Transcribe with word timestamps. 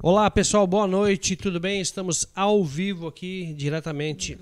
Olá 0.00 0.30
pessoal, 0.30 0.64
boa 0.64 0.86
noite, 0.86 1.34
tudo 1.34 1.58
bem? 1.58 1.80
Estamos 1.80 2.28
ao 2.32 2.64
vivo 2.64 3.08
aqui 3.08 3.52
diretamente 3.54 4.38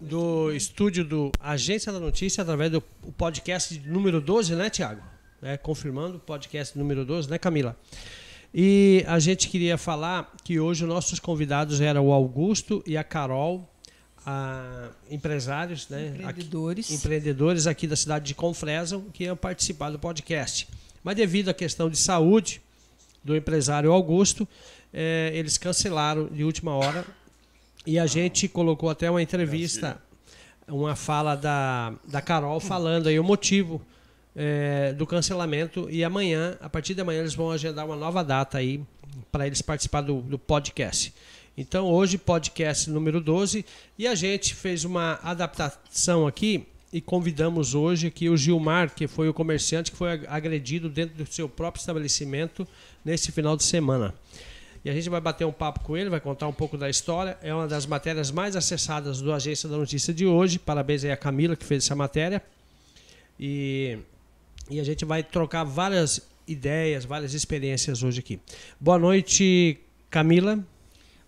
do, 0.00 0.46
do 0.46 0.52
estúdio 0.52 1.04
do 1.04 1.30
Agência 1.38 1.92
da 1.92 2.00
Notícia 2.00 2.40
através 2.40 2.72
do 2.72 2.80
podcast 2.80 3.78
número 3.80 4.18
12, 4.18 4.54
né, 4.54 4.70
Tiago? 4.70 5.02
É, 5.42 5.58
confirmando, 5.58 6.18
podcast 6.18 6.76
número 6.78 7.04
12, 7.04 7.28
né, 7.28 7.36
Camila? 7.36 7.76
E 8.54 9.04
a 9.06 9.18
gente 9.18 9.48
queria 9.48 9.76
falar 9.76 10.34
que 10.42 10.58
hoje 10.58 10.84
os 10.84 10.88
nossos 10.88 11.20
convidados 11.20 11.82
eram 11.82 12.06
o 12.06 12.12
Augusto 12.12 12.82
e 12.86 12.96
a 12.96 13.04
Carol, 13.04 13.68
a, 14.24 14.88
empresários, 15.10 15.86
né? 15.90 16.14
Empreendedores. 16.16 16.86
Aqui, 16.86 16.94
empreendedores 16.94 17.66
aqui 17.66 17.86
da 17.86 17.94
cidade 17.94 18.24
de 18.24 18.34
Confresa 18.34 19.04
que 19.12 19.24
iam 19.24 19.36
participar 19.36 19.90
do 19.90 19.98
podcast. 19.98 20.66
Mas 21.04 21.14
devido 21.14 21.50
à 21.50 21.54
questão 21.54 21.90
de 21.90 21.98
saúde 21.98 22.62
do 23.26 23.36
empresário 23.36 23.92
Augusto, 23.92 24.48
é, 24.94 25.30
eles 25.34 25.58
cancelaram 25.58 26.28
de 26.28 26.44
última 26.44 26.72
hora. 26.72 27.04
E 27.84 27.98
a 27.98 28.06
gente 28.06 28.48
colocou 28.48 28.88
até 28.88 29.10
uma 29.10 29.20
entrevista, 29.20 30.00
uma 30.66 30.96
fala 30.96 31.34
da, 31.34 31.92
da 32.06 32.22
Carol 32.22 32.58
falando 32.60 33.08
aí 33.08 33.18
o 33.18 33.24
motivo 33.24 33.82
é, 34.34 34.92
do 34.92 35.06
cancelamento. 35.06 35.88
E 35.90 36.02
amanhã, 36.04 36.56
a 36.60 36.68
partir 36.68 36.94
de 36.94 37.00
amanhã, 37.00 37.20
eles 37.20 37.34
vão 37.34 37.50
agendar 37.50 37.84
uma 37.84 37.96
nova 37.96 38.22
data 38.22 38.58
aí 38.58 38.80
para 39.30 39.46
eles 39.46 39.60
participar 39.60 40.00
do, 40.00 40.20
do 40.22 40.38
podcast. 40.38 41.12
Então, 41.58 41.86
hoje, 41.86 42.18
podcast 42.18 42.88
número 42.90 43.20
12, 43.20 43.64
e 43.98 44.06
a 44.06 44.14
gente 44.14 44.54
fez 44.54 44.84
uma 44.84 45.18
adaptação 45.22 46.26
aqui 46.26 46.66
e 46.96 47.00
convidamos 47.02 47.74
hoje 47.74 48.06
aqui 48.06 48.30
o 48.30 48.38
Gilmar, 48.38 48.94
que 48.94 49.06
foi 49.06 49.28
o 49.28 49.34
comerciante 49.34 49.90
que 49.90 49.98
foi 49.98 50.26
agredido 50.28 50.88
dentro 50.88 51.14
do 51.14 51.30
seu 51.30 51.46
próprio 51.46 51.78
estabelecimento 51.78 52.66
nesse 53.04 53.30
final 53.30 53.54
de 53.54 53.64
semana. 53.64 54.14
E 54.82 54.88
a 54.88 54.94
gente 54.94 55.10
vai 55.10 55.20
bater 55.20 55.44
um 55.44 55.52
papo 55.52 55.80
com 55.80 55.94
ele, 55.94 56.08
vai 56.08 56.20
contar 56.20 56.48
um 56.48 56.54
pouco 56.54 56.78
da 56.78 56.88
história. 56.88 57.36
É 57.42 57.52
uma 57.52 57.68
das 57.68 57.84
matérias 57.84 58.30
mais 58.30 58.56
acessadas 58.56 59.20
do 59.20 59.30
Agência 59.30 59.68
da 59.68 59.76
Notícia 59.76 60.14
de 60.14 60.24
hoje. 60.24 60.58
Parabéns 60.58 61.04
aí 61.04 61.10
a 61.10 61.18
Camila 61.18 61.54
que 61.54 61.66
fez 61.66 61.84
essa 61.84 61.94
matéria. 61.94 62.42
E, 63.38 63.98
e 64.70 64.80
a 64.80 64.84
gente 64.84 65.04
vai 65.04 65.22
trocar 65.22 65.64
várias 65.64 66.26
ideias, 66.48 67.04
várias 67.04 67.34
experiências 67.34 68.02
hoje 68.02 68.20
aqui. 68.20 68.40
Boa 68.80 68.98
noite, 68.98 69.78
Camila. 70.08 70.64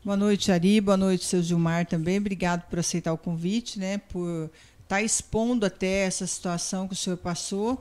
Boa 0.02 0.16
noite, 0.16 0.50
Ari. 0.50 0.80
Boa 0.80 0.96
noite, 0.96 1.26
seu 1.26 1.42
Gilmar 1.42 1.84
também. 1.84 2.16
Obrigado 2.16 2.62
por 2.70 2.78
aceitar 2.78 3.12
o 3.12 3.18
convite, 3.18 3.78
né? 3.78 3.98
Por 3.98 4.50
está 4.88 5.02
expondo 5.02 5.66
até 5.66 6.06
essa 6.06 6.26
situação 6.26 6.88
que 6.88 6.94
o 6.94 6.96
senhor 6.96 7.18
passou, 7.18 7.78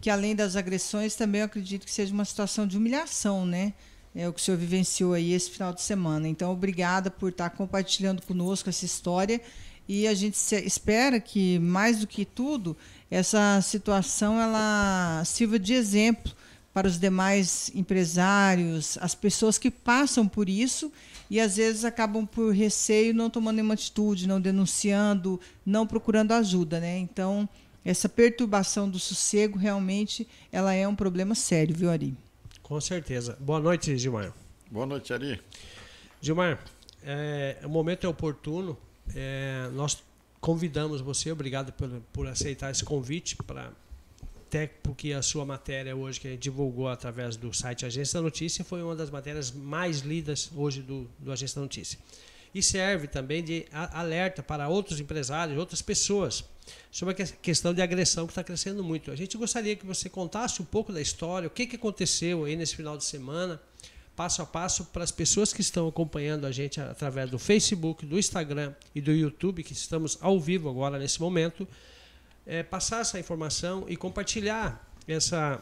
que 0.00 0.10
além 0.10 0.34
das 0.34 0.56
agressões, 0.56 1.14
também 1.14 1.40
eu 1.40 1.44
acredito 1.44 1.86
que 1.86 1.92
seja 1.92 2.12
uma 2.12 2.24
situação 2.24 2.66
de 2.66 2.76
humilhação, 2.76 3.46
né? 3.46 3.72
É 4.12 4.28
o 4.28 4.32
que 4.32 4.40
o 4.40 4.42
senhor 4.42 4.58
vivenciou 4.58 5.12
aí 5.12 5.32
esse 5.32 5.50
final 5.50 5.72
de 5.72 5.80
semana. 5.80 6.26
Então, 6.26 6.50
obrigada 6.50 7.12
por 7.12 7.30
estar 7.30 7.50
compartilhando 7.50 8.22
conosco 8.22 8.68
essa 8.68 8.84
história 8.84 9.40
e 9.88 10.08
a 10.08 10.14
gente 10.14 10.36
espera 10.56 11.20
que, 11.20 11.60
mais 11.60 12.00
do 12.00 12.08
que 12.08 12.24
tudo, 12.24 12.76
essa 13.08 13.60
situação 13.62 14.40
ela 14.40 15.22
sirva 15.24 15.60
de 15.60 15.74
exemplo 15.74 16.32
para 16.74 16.88
os 16.88 16.98
demais 16.98 17.70
empresários, 17.72 18.98
as 19.00 19.14
pessoas 19.14 19.58
que 19.58 19.70
passam 19.70 20.26
por 20.26 20.48
isso 20.48 20.92
e 21.30 21.40
às 21.40 21.56
vezes 21.56 21.84
acabam 21.84 22.26
por 22.26 22.52
receio 22.52 23.14
não 23.14 23.28
tomando 23.28 23.56
nenhuma 23.56 23.74
atitude, 23.74 24.26
não 24.26 24.40
denunciando, 24.40 25.40
não 25.64 25.86
procurando 25.86 26.32
ajuda, 26.32 26.80
né? 26.80 26.98
Então, 26.98 27.48
essa 27.84 28.08
perturbação 28.08 28.88
do 28.88 28.98
sossego 28.98 29.58
realmente 29.58 30.26
ela 30.52 30.72
é 30.72 30.86
um 30.86 30.94
problema 30.94 31.34
sério, 31.34 31.74
viu, 31.74 31.90
Ari? 31.90 32.14
Com 32.62 32.80
certeza. 32.80 33.36
Boa 33.40 33.60
noite, 33.60 33.96
Gilmar. 33.96 34.32
Boa 34.70 34.86
noite, 34.86 35.12
Ari. 35.12 35.40
Gilmar, 36.20 36.62
é, 37.02 37.56
o 37.64 37.68
momento 37.68 38.06
é 38.06 38.08
oportuno. 38.10 38.76
É, 39.14 39.70
nós 39.72 40.02
convidamos 40.40 41.00
você, 41.00 41.32
obrigado 41.32 41.72
por, 41.72 41.88
por 42.12 42.26
aceitar 42.26 42.70
esse 42.70 42.84
convite 42.84 43.36
para 43.36 43.72
até 44.48 44.66
porque 44.66 45.12
a 45.12 45.20
sua 45.20 45.44
matéria 45.44 45.94
hoje, 45.94 46.18
que 46.18 46.34
divulgou 46.34 46.88
através 46.88 47.36
do 47.36 47.52
site 47.52 47.84
Agência 47.84 48.18
da 48.18 48.22
Notícia, 48.22 48.64
foi 48.64 48.82
uma 48.82 48.96
das 48.96 49.10
matérias 49.10 49.52
mais 49.52 50.00
lidas 50.00 50.50
hoje 50.56 50.80
do, 50.80 51.06
do 51.18 51.30
Agência 51.30 51.56
da 51.56 51.60
Notícia. 51.60 51.98
E 52.54 52.62
serve 52.62 53.06
também 53.08 53.44
de 53.44 53.66
alerta 53.70 54.42
para 54.42 54.66
outros 54.66 54.98
empresários, 54.98 55.58
outras 55.58 55.82
pessoas, 55.82 56.42
sobre 56.90 57.12
a 57.12 57.26
questão 57.26 57.74
de 57.74 57.82
agressão 57.82 58.26
que 58.26 58.30
está 58.30 58.42
crescendo 58.42 58.82
muito. 58.82 59.10
A 59.10 59.16
gente 59.16 59.36
gostaria 59.36 59.76
que 59.76 59.84
você 59.84 60.08
contasse 60.08 60.62
um 60.62 60.64
pouco 60.64 60.94
da 60.94 61.00
história, 61.00 61.46
o 61.46 61.50
que, 61.50 61.66
que 61.66 61.76
aconteceu 61.76 62.46
aí 62.46 62.56
nesse 62.56 62.74
final 62.74 62.96
de 62.96 63.04
semana, 63.04 63.60
passo 64.16 64.40
a 64.40 64.46
passo, 64.46 64.86
para 64.86 65.04
as 65.04 65.12
pessoas 65.12 65.52
que 65.52 65.60
estão 65.60 65.86
acompanhando 65.86 66.46
a 66.46 66.50
gente 66.50 66.80
através 66.80 67.30
do 67.30 67.38
Facebook, 67.38 68.06
do 68.06 68.18
Instagram 68.18 68.72
e 68.94 69.00
do 69.02 69.12
YouTube, 69.12 69.62
que 69.62 69.74
estamos 69.74 70.16
ao 70.22 70.40
vivo 70.40 70.70
agora 70.70 70.98
nesse 70.98 71.20
momento 71.20 71.68
é, 72.48 72.62
passar 72.62 73.02
essa 73.02 73.20
informação 73.20 73.84
e 73.86 73.96
compartilhar 73.96 74.82
essa, 75.06 75.60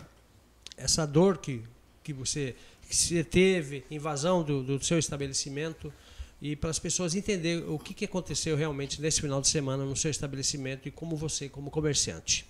essa 0.76 1.04
dor 1.04 1.38
que, 1.38 1.62
que, 2.02 2.12
você, 2.12 2.54
que 2.88 2.94
você 2.94 3.24
teve, 3.24 3.84
invasão 3.90 4.44
do, 4.44 4.62
do 4.62 4.82
seu 4.82 4.96
estabelecimento, 4.96 5.92
e 6.40 6.54
para 6.54 6.70
as 6.70 6.78
pessoas 6.78 7.14
entenderem 7.14 7.68
o 7.68 7.78
que, 7.78 7.92
que 7.92 8.04
aconteceu 8.04 8.56
realmente 8.56 9.00
nesse 9.02 9.20
final 9.20 9.40
de 9.40 9.48
semana 9.48 9.84
no 9.84 9.96
seu 9.96 10.10
estabelecimento 10.10 10.86
e 10.86 10.90
como 10.92 11.16
você, 11.16 11.48
como 11.48 11.70
comerciante. 11.70 12.46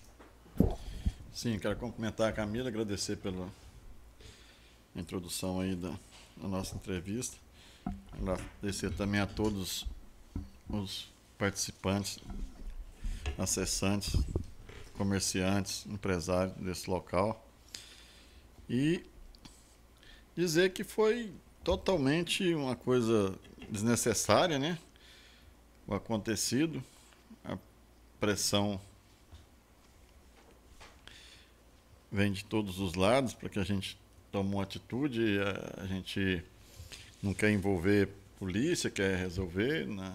Sim, 1.32 1.58
quero 1.58 1.76
cumprimentar 1.76 2.28
a 2.28 2.32
Camila, 2.32 2.68
agradecer 2.68 3.16
pela 3.16 3.48
introdução 4.94 5.60
aí 5.60 5.74
da, 5.74 5.94
da 6.36 6.48
nossa 6.48 6.74
entrevista. 6.74 7.36
Agradecer 8.12 8.91
também 8.91 9.20
a 9.20 9.26
todos 9.26 9.86
os 10.68 11.08
participantes 11.38 12.18
acessantes, 13.38 14.16
comerciantes, 14.94 15.86
empresários 15.86 16.56
desse 16.56 16.88
local. 16.88 17.44
E 18.69 19.04
dizer 20.36 20.72
que 20.72 20.84
foi 20.84 21.32
totalmente 21.62 22.54
uma 22.54 22.76
coisa 22.76 23.38
desnecessária, 23.70 24.58
né? 24.58 24.78
O 25.86 25.94
acontecido, 25.94 26.82
a 27.44 27.56
pressão 28.19 28.80
vem 32.10 32.32
de 32.32 32.44
todos 32.44 32.80
os 32.80 32.94
lados 32.94 33.34
para 33.34 33.48
que 33.48 33.58
a 33.58 33.64
gente 33.64 33.98
tome 34.32 34.54
uma 34.54 34.62
atitude, 34.62 35.39
a, 35.77 35.86
gente 35.86 36.42
não 37.22 37.32
quer 37.32 37.50
envolver 37.50 38.09
polícia, 38.39 38.91
quer 38.91 39.16
resolver 39.16 39.86
na, 39.86 40.15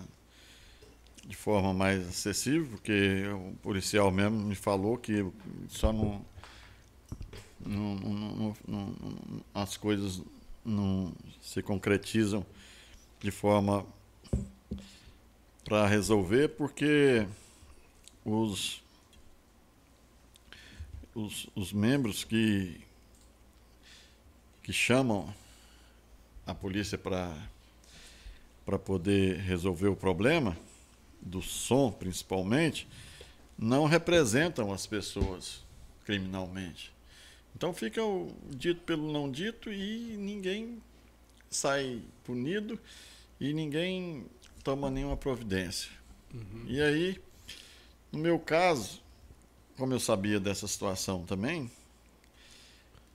de 1.26 1.36
forma 1.36 1.74
mais 1.74 2.08
acessível, 2.08 2.68
porque 2.68 3.24
o 3.28 3.56
policial 3.62 4.12
mesmo 4.12 4.38
me 4.40 4.56
falou 4.56 4.98
que 4.98 5.26
só 5.70 5.94
não, 5.94 6.26
não, 7.66 7.96
não, 7.96 8.56
não 8.68 8.96
as 9.54 9.78
coisas 9.78 10.22
não 10.66 11.14
se 11.42 11.62
concretizam 11.62 12.46
de 13.20 13.32
forma 13.32 13.86
para 15.64 15.88
resolver, 15.88 16.50
porque 16.50 17.26
os, 18.26 18.82
os, 21.14 21.48
os 21.56 21.72
membros 21.72 22.24
que, 22.24 22.82
que 24.64 24.74
chamam 24.74 25.34
a 26.46 26.54
polícia 26.54 26.98
para 26.98 27.38
poder 28.84 29.38
resolver 29.40 29.88
o 29.88 29.96
problema 29.96 30.58
do 31.22 31.42
som, 31.42 31.92
principalmente, 31.92 32.88
não 33.58 33.86
representam 33.86 34.72
as 34.72 34.88
pessoas 34.88 35.64
criminalmente. 36.04 36.92
Então 37.56 37.74
fica 37.74 38.04
o 38.04 38.34
dito 38.50 38.82
pelo 38.82 39.12
não 39.12 39.30
dito 39.30 39.72
e 39.72 40.16
ninguém 40.18 40.82
sai 41.50 42.02
punido 42.24 42.80
e 43.40 43.54
ninguém 43.54 44.26
toma 44.64 44.90
nenhuma 44.90 45.18
providência. 45.18 45.92
Uhum. 46.34 46.66
E 46.68 46.82
aí, 46.82 47.22
no 48.12 48.20
meu 48.20 48.40
caso, 48.40 49.02
como 49.78 49.94
eu 49.94 50.00
sabia 50.00 50.40
dessa 50.40 50.68
situação 50.68 51.26
também, 51.26 51.70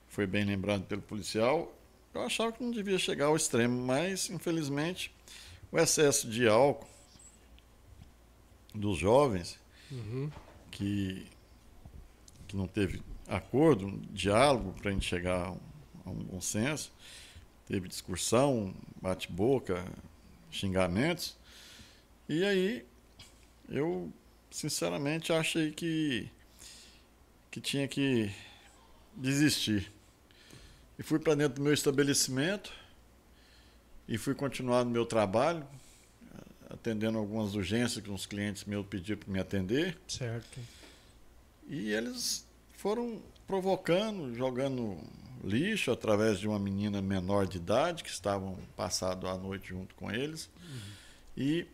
foi 0.08 0.26
bem 0.26 0.44
lembrado 0.44 0.84
pelo 0.84 1.02
policial, 1.02 1.74
eu 2.14 2.22
achava 2.22 2.52
que 2.52 2.62
não 2.62 2.70
devia 2.70 2.98
chegar 2.98 3.26
ao 3.26 3.36
extremo, 3.36 3.84
mas 3.84 4.30
infelizmente 4.30 5.12
o 5.70 5.78
excesso 5.78 6.28
de 6.28 6.48
álcool 6.48 6.95
dos 8.76 8.98
jovens 8.98 9.58
uhum. 9.90 10.30
que, 10.70 11.26
que 12.46 12.56
não 12.56 12.66
teve 12.66 13.02
acordo, 13.26 13.86
um 13.86 13.98
diálogo 14.12 14.72
para 14.72 14.90
a 14.90 14.92
gente 14.92 15.06
chegar 15.06 15.46
a 15.46 15.50
um, 15.50 15.60
a 16.04 16.10
um 16.10 16.24
bom 16.24 16.40
senso. 16.40 16.92
Teve 17.66 17.88
discussão, 17.88 18.72
bate-boca, 19.00 19.84
xingamentos. 20.50 21.36
E 22.28 22.44
aí 22.44 22.86
eu 23.68 24.12
sinceramente 24.50 25.32
achei 25.32 25.72
que, 25.72 26.30
que 27.50 27.60
tinha 27.60 27.88
que 27.88 28.30
desistir. 29.14 29.92
E 30.98 31.02
fui 31.02 31.18
para 31.18 31.34
dentro 31.34 31.56
do 31.56 31.62
meu 31.62 31.74
estabelecimento 31.74 32.72
e 34.08 34.16
fui 34.16 34.34
continuar 34.34 34.84
no 34.84 34.90
meu 34.90 35.04
trabalho, 35.04 35.66
atendendo 36.86 37.18
algumas 37.18 37.54
urgências 37.54 38.02
que 38.02 38.10
uns 38.10 38.26
clientes 38.26 38.64
meus 38.64 38.86
pediram 38.86 39.18
para 39.18 39.32
me 39.32 39.40
atender. 39.40 39.98
Certo. 40.06 40.60
E 41.68 41.90
eles 41.90 42.46
foram 42.76 43.20
provocando, 43.46 44.32
jogando 44.34 44.96
lixo 45.42 45.90
através 45.90 46.38
de 46.38 46.46
uma 46.46 46.58
menina 46.58 47.02
menor 47.02 47.46
de 47.46 47.56
idade 47.56 48.04
que 48.04 48.10
estavam 48.10 48.56
passado 48.76 49.26
a 49.26 49.36
noite 49.36 49.68
junto 49.68 49.94
com 49.96 50.10
eles. 50.10 50.48
Uhum. 50.62 50.80
E 51.36 51.66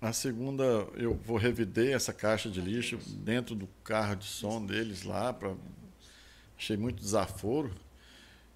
a 0.00 0.12
segunda, 0.12 0.64
eu 0.94 1.14
vou 1.14 1.36
revider 1.36 1.94
essa 1.94 2.12
caixa 2.12 2.50
de 2.50 2.60
lixo 2.60 2.98
dentro 3.18 3.54
do 3.54 3.68
carro 3.84 4.16
de 4.16 4.24
som 4.24 4.64
deles 4.64 5.04
lá, 5.04 5.32
pra, 5.32 5.54
achei 6.58 6.76
muito 6.76 7.00
desaforo. 7.00 7.70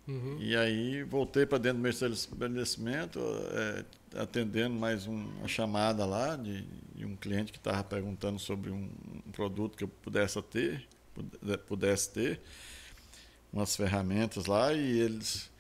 Uhum. 0.09 0.37
E 0.39 0.57
aí 0.57 1.03
voltei 1.03 1.47
para 1.47 1.59
dentro 1.59 1.79
do 1.79 1.83
meu 1.83 1.91
estabelecimento, 1.91 3.21
é, 3.53 3.85
atendendo 4.17 4.75
mais 4.75 5.07
um, 5.07 5.27
uma 5.39 5.49
chamada 5.49 6.05
lá 6.05 6.37
de, 6.37 6.63
de 6.95 7.05
um 7.05 7.17
cliente 7.17 7.53
que 7.53 7.59
estava 7.59 7.83
perguntando 7.83 8.39
sobre 8.39 8.71
um, 8.71 8.91
um, 9.27 9.31
produto 9.33 9.77
que 9.77 9.85
eu 9.85 9.89
pudesse 9.89 10.41
ter, 10.43 10.87
pudesse 11.67 12.11
ter, 12.11 12.41
umas 13.53 13.77
ferramentas 13.77 14.47
lá, 14.47 14.73
e 14.73 15.01
eles. 15.01 15.53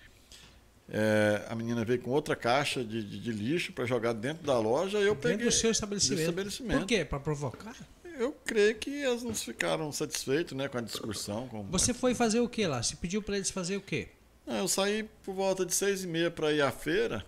É, 0.86 1.46
a 1.48 1.54
menina 1.54 1.82
veio 1.82 2.00
com 2.02 2.10
outra 2.10 2.36
caixa 2.36 2.84
de, 2.84 3.02
de, 3.02 3.18
de 3.18 3.32
lixo 3.32 3.72
para 3.72 3.86
jogar 3.86 4.12
dentro 4.12 4.44
da 4.44 4.58
loja 4.58 4.98
e 4.98 5.02
eu 5.06 5.14
dentro 5.14 5.30
peguei. 5.30 5.46
do 5.46 5.52
seu 5.52 5.70
estabelecimento. 5.70 6.18
Do 6.18 6.22
estabelecimento. 6.22 6.78
Por 6.80 6.86
quê? 6.86 7.04
Para 7.04 7.20
provocar? 7.20 7.74
Eu 8.18 8.32
creio 8.44 8.76
que 8.76 9.02
elas 9.02 9.22
não 9.22 9.34
ficaram 9.34 9.90
satisfeitos 9.90 10.54
né, 10.56 10.68
com 10.68 10.76
a 10.76 10.82
discussão. 10.82 11.48
Com... 11.48 11.64
Você 11.68 11.94
foi 11.94 12.14
fazer 12.14 12.40
o 12.40 12.48
que 12.48 12.66
lá? 12.66 12.82
Você 12.82 12.96
pediu 12.96 13.22
para 13.22 13.36
eles 13.36 13.50
fazer 13.50 13.78
o 13.78 13.80
quê? 13.80 14.08
Eu 14.46 14.68
saí 14.68 15.08
por 15.24 15.34
volta 15.34 15.64
de 15.64 15.74
seis 15.74 16.04
e 16.04 16.06
meia 16.06 16.30
para 16.30 16.52
ir 16.52 16.60
à 16.60 16.70
feira 16.70 17.24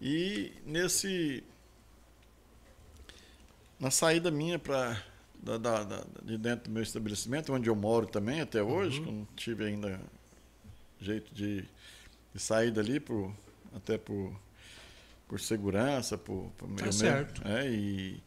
e 0.00 0.52
nesse 0.64 1.42
na 3.78 3.90
saída 3.90 4.30
minha 4.30 4.58
para 4.58 5.02
de 6.22 6.36
dentro 6.36 6.68
do 6.68 6.72
meu 6.72 6.82
estabelecimento, 6.82 7.52
onde 7.52 7.70
eu 7.70 7.76
moro 7.76 8.06
também 8.06 8.40
até 8.40 8.62
hoje, 8.62 8.98
uhum. 8.98 9.04
que 9.04 9.10
eu 9.10 9.14
não 9.14 9.24
tive 9.36 9.64
ainda 9.64 10.00
jeito 11.00 11.32
de, 11.32 11.64
de 12.34 12.40
sair 12.40 12.70
dali 12.72 12.98
por, 12.98 13.32
até 13.74 13.96
por, 13.96 14.32
por 15.28 15.40
segurança, 15.40 16.18
por, 16.18 16.50
por 16.58 16.68
tá 16.74 16.90
certo. 16.90 17.42
Mesmo, 17.44 17.56
é, 17.56 17.70
e, 17.70 18.22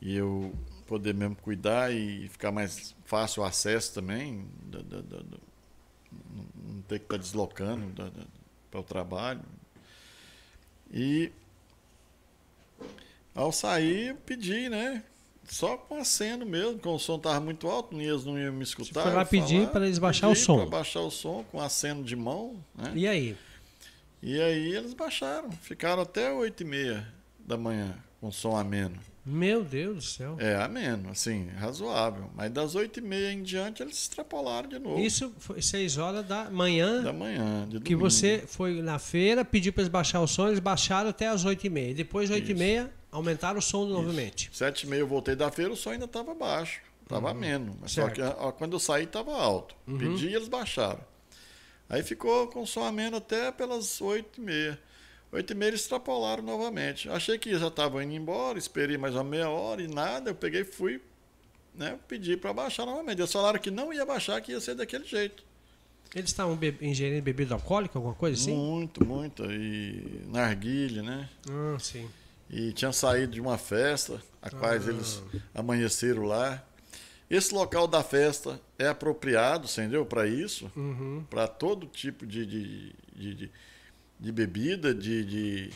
e 0.00 0.16
eu 0.16 0.52
poder 0.86 1.14
mesmo 1.14 1.36
cuidar 1.36 1.92
e 1.92 2.28
ficar 2.28 2.50
mais 2.50 2.94
fácil 3.04 3.42
o 3.42 3.44
acesso 3.46 3.94
também 3.94 4.48
da, 4.64 4.80
da, 4.80 5.00
da, 5.00 5.18
não 6.56 6.82
ter 6.82 6.98
que 6.98 7.04
estar 7.04 7.16
tá 7.16 7.22
deslocando 7.22 7.92
para 8.70 8.80
o 8.80 8.82
trabalho. 8.82 9.42
E 10.92 11.30
ao 13.34 13.52
sair, 13.52 14.08
eu 14.08 14.16
pedi, 14.16 14.68
né? 14.68 15.02
Só 15.44 15.76
com 15.76 15.96
aceno 15.96 16.44
mesmo, 16.44 16.74
porque 16.74 16.88
o 16.88 16.98
som 16.98 17.16
estava 17.16 17.40
muito 17.40 17.68
alto, 17.68 17.98
eles 17.98 18.24
não 18.24 18.38
iam 18.38 18.52
me 18.52 18.62
escutar. 18.62 19.02
Você 19.02 19.08
foi 19.08 19.12
lá 19.12 19.24
pedir 19.24 19.68
para 19.68 19.86
eles 19.86 19.98
baixar 19.98 20.28
o 20.28 20.34
som. 20.34 20.58
Para 20.58 20.66
baixar 20.66 21.00
o 21.00 21.10
som 21.10 21.44
com 21.50 21.60
aceno 21.60 22.04
de 22.04 22.14
mão. 22.14 22.62
Né? 22.74 22.92
E 22.94 23.08
aí? 23.08 23.36
E 24.22 24.40
aí 24.40 24.74
eles 24.74 24.92
baixaram. 24.92 25.50
Ficaram 25.52 26.02
até 26.02 26.30
8 26.30 26.62
e 26.62 26.66
meia 26.66 27.08
da 27.38 27.56
manhã 27.56 27.96
com 28.20 28.30
som 28.30 28.56
ameno. 28.56 28.98
Meu 29.30 29.62
Deus 29.62 29.94
do 29.96 30.02
céu. 30.02 30.36
É, 30.38 30.56
ameno, 30.56 31.10
assim, 31.10 31.48
razoável. 31.56 32.30
Mas 32.34 32.50
das 32.50 32.74
oito 32.74 32.98
e 32.98 33.02
meia 33.02 33.30
em 33.30 33.42
diante 33.42 33.82
eles 33.82 33.98
extrapolaram 33.98 34.68
de 34.68 34.78
novo. 34.78 34.98
Isso 34.98 35.34
foi 35.38 35.60
seis 35.60 35.98
horas 35.98 36.26
da 36.26 36.50
manhã. 36.50 37.02
Da 37.02 37.12
manhã, 37.12 37.68
de 37.68 37.78
Que 37.80 37.94
você 37.94 38.44
foi 38.46 38.80
na 38.80 38.98
feira, 38.98 39.44
pediu 39.44 39.70
para 39.70 39.82
eles 39.82 39.92
baixar 39.92 40.20
o 40.20 40.26
som, 40.26 40.48
eles 40.48 40.60
baixaram 40.60 41.10
até 41.10 41.28
as 41.28 41.44
oito 41.44 41.66
e 41.66 41.70
meia. 41.70 41.94
Depois, 41.94 42.30
oito 42.30 42.50
e 42.50 42.54
meia, 42.54 42.90
aumentaram 43.12 43.58
o 43.58 43.62
som 43.62 43.84
Isso. 43.84 43.92
novamente. 43.92 44.50
Sete 44.50 44.84
e 44.84 44.86
meia 44.88 45.00
eu 45.00 45.06
voltei 45.06 45.36
da 45.36 45.50
feira, 45.50 45.72
o 45.72 45.76
som 45.76 45.90
ainda 45.90 46.06
estava 46.06 46.34
baixo. 46.34 46.80
Estava 47.02 47.26
uhum. 47.26 47.36
ameno. 47.36 47.76
Mas 47.80 47.92
só 47.92 48.08
que 48.08 48.22
quando 48.56 48.74
eu 48.74 48.78
saí 48.80 49.04
estava 49.04 49.32
alto. 49.32 49.76
Uhum. 49.86 49.98
Pedi 49.98 50.28
e 50.28 50.34
eles 50.34 50.48
baixaram. 50.48 51.00
Aí 51.88 52.02
ficou 52.02 52.48
com 52.48 52.64
som 52.66 52.84
ameno 52.84 53.16
até 53.16 53.50
pelas 53.50 54.00
oito 54.00 54.40
e 54.40 54.44
meia. 54.44 54.78
Oito 55.30 55.52
e 55.52 55.56
meia 55.56 55.68
eles 55.70 55.82
extrapolaram 55.82 56.42
novamente. 56.42 57.08
Achei 57.10 57.38
que 57.38 57.56
já 57.58 57.68
estavam 57.68 58.02
indo 58.02 58.14
embora, 58.14 58.58
esperei 58.58 58.96
mais 58.96 59.14
uma 59.14 59.24
meia 59.24 59.50
hora 59.50 59.82
e 59.82 59.86
nada. 59.86 60.30
Eu 60.30 60.34
peguei 60.34 60.62
e 60.62 60.64
fui 60.64 61.00
né, 61.74 61.98
pedir 62.08 62.38
para 62.38 62.52
baixar 62.52 62.86
novamente. 62.86 63.20
Eles 63.20 63.32
falaram 63.32 63.58
que 63.58 63.70
não 63.70 63.92
ia 63.92 64.06
baixar, 64.06 64.40
que 64.40 64.52
ia 64.52 64.60
ser 64.60 64.74
daquele 64.74 65.04
jeito. 65.04 65.44
Eles 66.14 66.30
estavam 66.30 66.56
be 66.56 66.74
ingerindo 66.80 67.22
bebida 67.22 67.54
alcoólica, 67.54 67.98
alguma 67.98 68.14
coisa 68.14 68.40
assim? 68.40 68.54
Muito, 68.54 69.04
muito. 69.04 69.44
E 69.44 70.22
narguilha, 70.28 71.02
né? 71.02 71.28
Ah, 71.48 71.76
sim. 71.78 72.08
E 72.48 72.72
tinham 72.72 72.92
saído 72.92 73.32
de 73.32 73.40
uma 73.40 73.58
festa, 73.58 74.22
a 74.40 74.48
ah. 74.48 74.50
quais 74.50 74.88
eles 74.88 75.22
amanheceram 75.54 76.22
lá. 76.22 76.64
Esse 77.28 77.52
local 77.52 77.86
da 77.86 78.02
festa 78.02 78.58
é 78.78 78.88
apropriado, 78.88 79.68
entendeu? 79.70 80.06
Para 80.06 80.26
isso, 80.26 80.72
uhum. 80.74 81.22
para 81.28 81.46
todo 81.46 81.86
tipo 81.86 82.26
de, 82.26 82.46
de, 82.46 82.92
de, 83.14 83.34
de 83.34 83.50
de 84.18 84.32
bebida, 84.32 84.94
de, 84.94 85.24
de, 85.24 85.70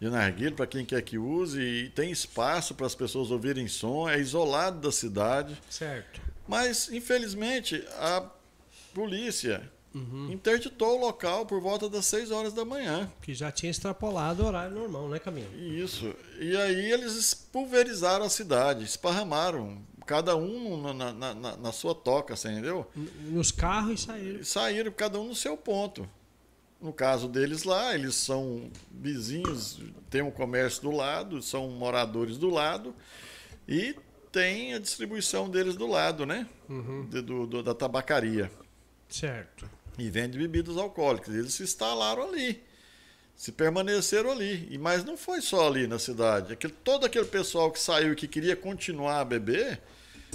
de 0.00 0.08
narguilho 0.08 0.54
para 0.54 0.66
quem 0.66 0.84
quer 0.84 1.02
que 1.02 1.18
use, 1.18 1.60
e 1.60 1.88
tem 1.90 2.10
espaço 2.10 2.74
para 2.74 2.86
as 2.86 2.94
pessoas 2.94 3.30
ouvirem 3.30 3.68
som, 3.68 4.08
é 4.08 4.18
isolado 4.18 4.80
da 4.80 4.92
cidade. 4.92 5.56
Certo. 5.68 6.20
Mas, 6.46 6.90
infelizmente, 6.90 7.84
a 7.98 8.24
polícia 8.94 9.70
uhum. 9.94 10.32
interditou 10.32 10.96
o 10.96 11.00
local 11.00 11.44
por 11.44 11.60
volta 11.60 11.88
das 11.88 12.06
6 12.06 12.30
horas 12.30 12.52
da 12.52 12.64
manhã. 12.64 13.10
Que 13.20 13.34
já 13.34 13.52
tinha 13.52 13.70
extrapolado 13.70 14.42
o 14.42 14.46
horário 14.46 14.74
normal, 14.74 15.08
né, 15.08 15.18
Caminho? 15.18 15.48
Isso. 15.54 16.14
E 16.40 16.56
aí 16.56 16.92
eles 16.92 17.34
pulverizaram 17.34 18.24
a 18.24 18.30
cidade, 18.30 18.84
esparramaram, 18.84 19.82
cada 20.06 20.34
um 20.34 20.94
na, 20.94 21.12
na, 21.12 21.34
na, 21.34 21.56
na 21.56 21.72
sua 21.72 21.94
toca, 21.94 22.34
você 22.34 22.50
entendeu? 22.50 22.90
Nos 23.20 23.52
carros 23.52 24.00
e 24.00 24.04
saíram. 24.06 24.44
Saíram, 24.44 24.92
cada 24.92 25.20
um 25.20 25.28
no 25.28 25.34
seu 25.34 25.56
ponto. 25.56 26.08
No 26.80 26.92
caso 26.92 27.28
deles 27.28 27.64
lá, 27.64 27.94
eles 27.94 28.14
são 28.14 28.70
vizinhos, 28.90 29.80
tem 30.08 30.22
um 30.22 30.30
comércio 30.30 30.82
do 30.82 30.90
lado, 30.92 31.42
são 31.42 31.68
moradores 31.70 32.38
do 32.38 32.48
lado 32.48 32.94
e 33.66 33.96
tem 34.30 34.74
a 34.74 34.78
distribuição 34.78 35.50
deles 35.50 35.74
do 35.74 35.86
lado, 35.86 36.24
né? 36.24 36.46
Uhum. 36.68 37.06
De, 37.08 37.20
do, 37.20 37.46
do, 37.46 37.62
da 37.62 37.74
tabacaria. 37.74 38.50
Certo. 39.08 39.68
E 39.98 40.08
vende 40.08 40.38
bebidas 40.38 40.76
alcoólicas. 40.76 41.34
Eles 41.34 41.54
se 41.54 41.64
instalaram 41.64 42.22
ali, 42.22 42.62
se 43.34 43.50
permaneceram 43.50 44.30
ali. 44.30 44.68
E 44.70 44.78
mas 44.78 45.02
não 45.02 45.16
foi 45.16 45.40
só 45.40 45.66
ali 45.66 45.88
na 45.88 45.98
cidade. 45.98 46.52
Aquele, 46.52 46.72
todo 46.72 47.04
aquele 47.04 47.24
pessoal 47.24 47.72
que 47.72 47.80
saiu 47.80 48.12
e 48.12 48.16
que 48.16 48.28
queria 48.28 48.54
continuar 48.54 49.20
a 49.20 49.24
beber 49.24 49.80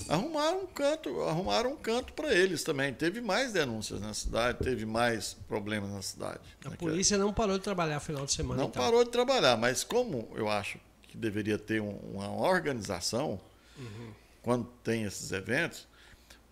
arrumaram 0.08 0.64
um 0.64 0.68
canto, 0.68 1.22
arrumaram 1.22 1.72
um 1.74 1.76
canto 1.76 2.14
para 2.14 2.34
eles 2.34 2.64
também. 2.64 2.94
Teve 2.94 3.22
mais 3.22 3.54
denúncias 3.54 4.02
na 4.02 4.14
cidade, 4.14 4.60
teve 4.64 4.86
mais 4.86 5.36
problemas 5.48 5.92
na 5.92 6.02
cidade. 6.02 6.40
A 6.66 6.70
né, 6.70 6.76
polícia 6.76 7.18
não 7.18 7.34
parou 7.34 7.58
de 7.58 7.64
trabalhar 7.64 7.96
no 7.96 8.02
final 8.02 8.26
de 8.26 8.32
semana. 8.32 8.62
Não 8.62 8.70
então. 8.70 8.84
parou 8.84 9.04
de 9.04 9.10
trabalhar, 9.10 9.58
mas 9.58 9.84
como 9.84 10.30
eu 10.36 10.50
acho 10.50 10.80
que 11.04 11.18
deveria 11.18 11.58
ter 11.58 11.82
um, 11.82 11.96
uma 12.14 12.30
organização 12.32 13.40
uhum. 13.78 14.12
quando 14.42 14.68
tem 14.84 15.04
esses 15.04 15.32
eventos, 15.32 15.88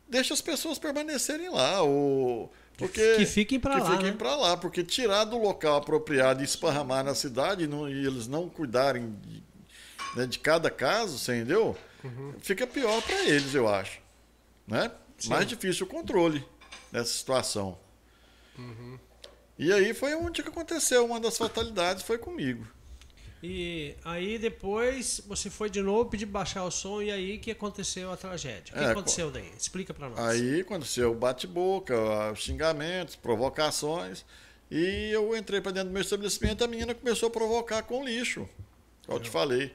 deixa 0.08 0.34
as 0.34 0.42
pessoas 0.42 0.78
permanecerem 0.78 1.50
lá 1.50 1.82
ou 1.82 2.52
porque 2.78 3.18
que 3.18 3.26
fiquem 3.28 3.60
para 3.60 3.78
lá, 3.78 3.92
fiquem 3.92 4.12
né? 4.12 4.18
para 4.18 4.36
lá, 4.36 4.58
porque 4.58 4.84
tirar 4.84 5.24
do 5.26 5.38
local 5.38 5.78
apropriado 5.78 6.42
e 6.42 6.46
esparramar 6.46 7.04
na 7.04 7.14
cidade 7.14 7.68
não, 7.68 7.88
e 7.88 8.06
eles 8.06 8.28
não 8.28 8.50
cuidarem 8.50 9.16
de, 9.22 9.44
né, 10.16 10.26
de 10.26 10.40
cada 10.40 10.72
caso, 10.72 11.20
você 11.20 11.36
entendeu? 11.36 11.78
Uhum. 12.04 12.34
Fica 12.40 12.66
pior 12.66 13.02
para 13.02 13.24
eles, 13.26 13.54
eu 13.54 13.68
acho. 13.68 14.00
Né? 14.68 14.92
Mais 15.28 15.48
difícil 15.48 15.86
o 15.86 15.90
controle 15.90 16.44
dessa 16.92 17.12
situação. 17.12 17.78
Uhum. 18.58 18.98
E 19.58 19.72
aí 19.72 19.94
foi 19.94 20.16
onde 20.16 20.42
que 20.42 20.50
aconteceu. 20.50 21.06
Uma 21.06 21.20
das 21.20 21.38
fatalidades 21.38 22.04
foi 22.04 22.18
comigo. 22.18 22.66
E 23.44 23.96
aí 24.06 24.38
depois 24.38 25.22
você 25.28 25.50
foi 25.50 25.70
de 25.70 25.82
novo 25.82 26.10
pedir 26.10 26.28
baixar 26.28 26.64
o 26.64 26.70
som 26.72 27.02
e 27.02 27.12
aí 27.12 27.38
que 27.40 27.50
aconteceu 27.52 28.12
a 28.12 28.18
tragédia. 28.18 28.74
O 28.74 28.78
que 28.78 28.84
É, 28.84 28.92
aconteceu 28.92 29.32
daí? 29.32 29.52
Explica 29.58 29.94
para 29.94 30.10
nós. 30.10 30.20
Aí 30.20 30.62
aconteceu 30.62 31.12
o 31.12 31.16
bate-boca, 31.16 31.96
xingamentos, 32.36 33.16
provocações. 33.16 34.24
E 34.70 35.10
eu 35.12 35.36
entrei 35.36 35.60
para 35.60 35.72
dentro 35.72 35.90
do 35.90 35.94
meu 35.94 36.02
estabelecimento 36.02 36.62
e 36.62 36.66
a 36.66 36.68
menina 36.68 36.94
começou 36.94 37.28
a 37.28 37.32
provocar 37.32 37.82
com 37.84 38.06
lixo. 38.06 38.48
Eu 39.08 39.20
te 39.20 39.30
falei. 39.30 39.74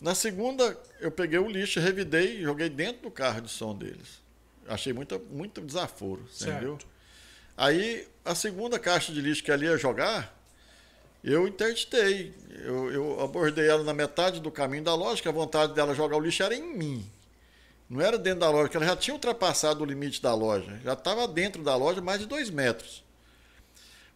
Na 0.00 0.14
segunda, 0.14 0.78
eu 0.98 1.10
peguei 1.10 1.38
o 1.38 1.48
lixo, 1.48 1.78
revidei 1.78 2.38
e 2.38 2.42
joguei 2.42 2.68
dentro 2.68 3.02
do 3.02 3.10
carro 3.10 3.42
de 3.42 3.50
som 3.50 3.76
deles. 3.76 4.20
Achei 4.66 4.92
muito, 4.92 5.20
muito 5.30 5.60
desaforo, 5.60 6.24
entendeu? 6.40 6.78
Aí, 7.56 8.08
a 8.24 8.34
segunda 8.34 8.78
caixa 8.78 9.12
de 9.12 9.20
lixo 9.20 9.44
que 9.44 9.50
ela 9.50 9.64
ia 9.64 9.76
jogar, 9.76 10.34
eu 11.22 11.46
interditei. 11.46 12.34
Eu, 12.62 12.90
eu 12.90 13.20
abordei 13.20 13.68
ela 13.68 13.84
na 13.84 13.92
metade 13.92 14.40
do 14.40 14.50
caminho 14.50 14.84
da 14.84 14.94
loja, 14.94 15.20
que 15.20 15.28
a 15.28 15.32
vontade 15.32 15.74
dela 15.74 15.94
jogar 15.94 16.16
o 16.16 16.20
lixo 16.20 16.42
era 16.42 16.54
em 16.54 16.76
mim. 16.76 17.10
Não 17.88 18.00
era 18.00 18.16
dentro 18.16 18.40
da 18.40 18.50
loja, 18.50 18.62
porque 18.64 18.76
ela 18.76 18.86
já 18.86 18.96
tinha 18.96 19.14
ultrapassado 19.14 19.82
o 19.82 19.86
limite 19.86 20.22
da 20.22 20.32
loja. 20.32 20.80
Já 20.84 20.94
estava 20.94 21.26
dentro 21.26 21.62
da 21.62 21.74
loja 21.76 22.00
mais 22.00 22.20
de 22.20 22.26
dois 22.26 22.48
metros. 22.48 23.04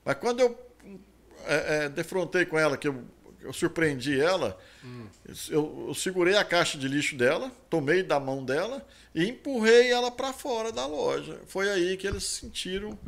Mas 0.04 0.16
quando 0.16 0.40
eu 0.40 0.58
é, 1.44 1.84
é, 1.84 1.88
defrontei 1.88 2.46
com 2.46 2.58
ela, 2.58 2.76
que 2.76 2.88
eu, 2.88 3.04
eu 3.44 3.52
surpreendi 3.52 4.20
ela, 4.20 4.58
hum. 4.84 5.06
eu, 5.48 5.86
eu, 5.88 5.94
segurei 5.94 6.36
a 6.36 6.44
caixa 6.44 6.78
de 6.78 6.88
lixo 6.88 7.14
dela, 7.16 7.52
tomei 7.68 8.02
da 8.02 8.18
mão 8.18 8.44
dela 8.44 8.84
e 9.14 9.28
empurrei 9.28 9.92
ela 9.92 10.10
para 10.10 10.32
fora 10.32 10.72
da 10.72 10.86
loja. 10.86 11.40
Foi 11.46 11.70
aí 11.70 11.96
que 11.96 12.06
eles 12.06 12.24
sentiram 12.24 12.98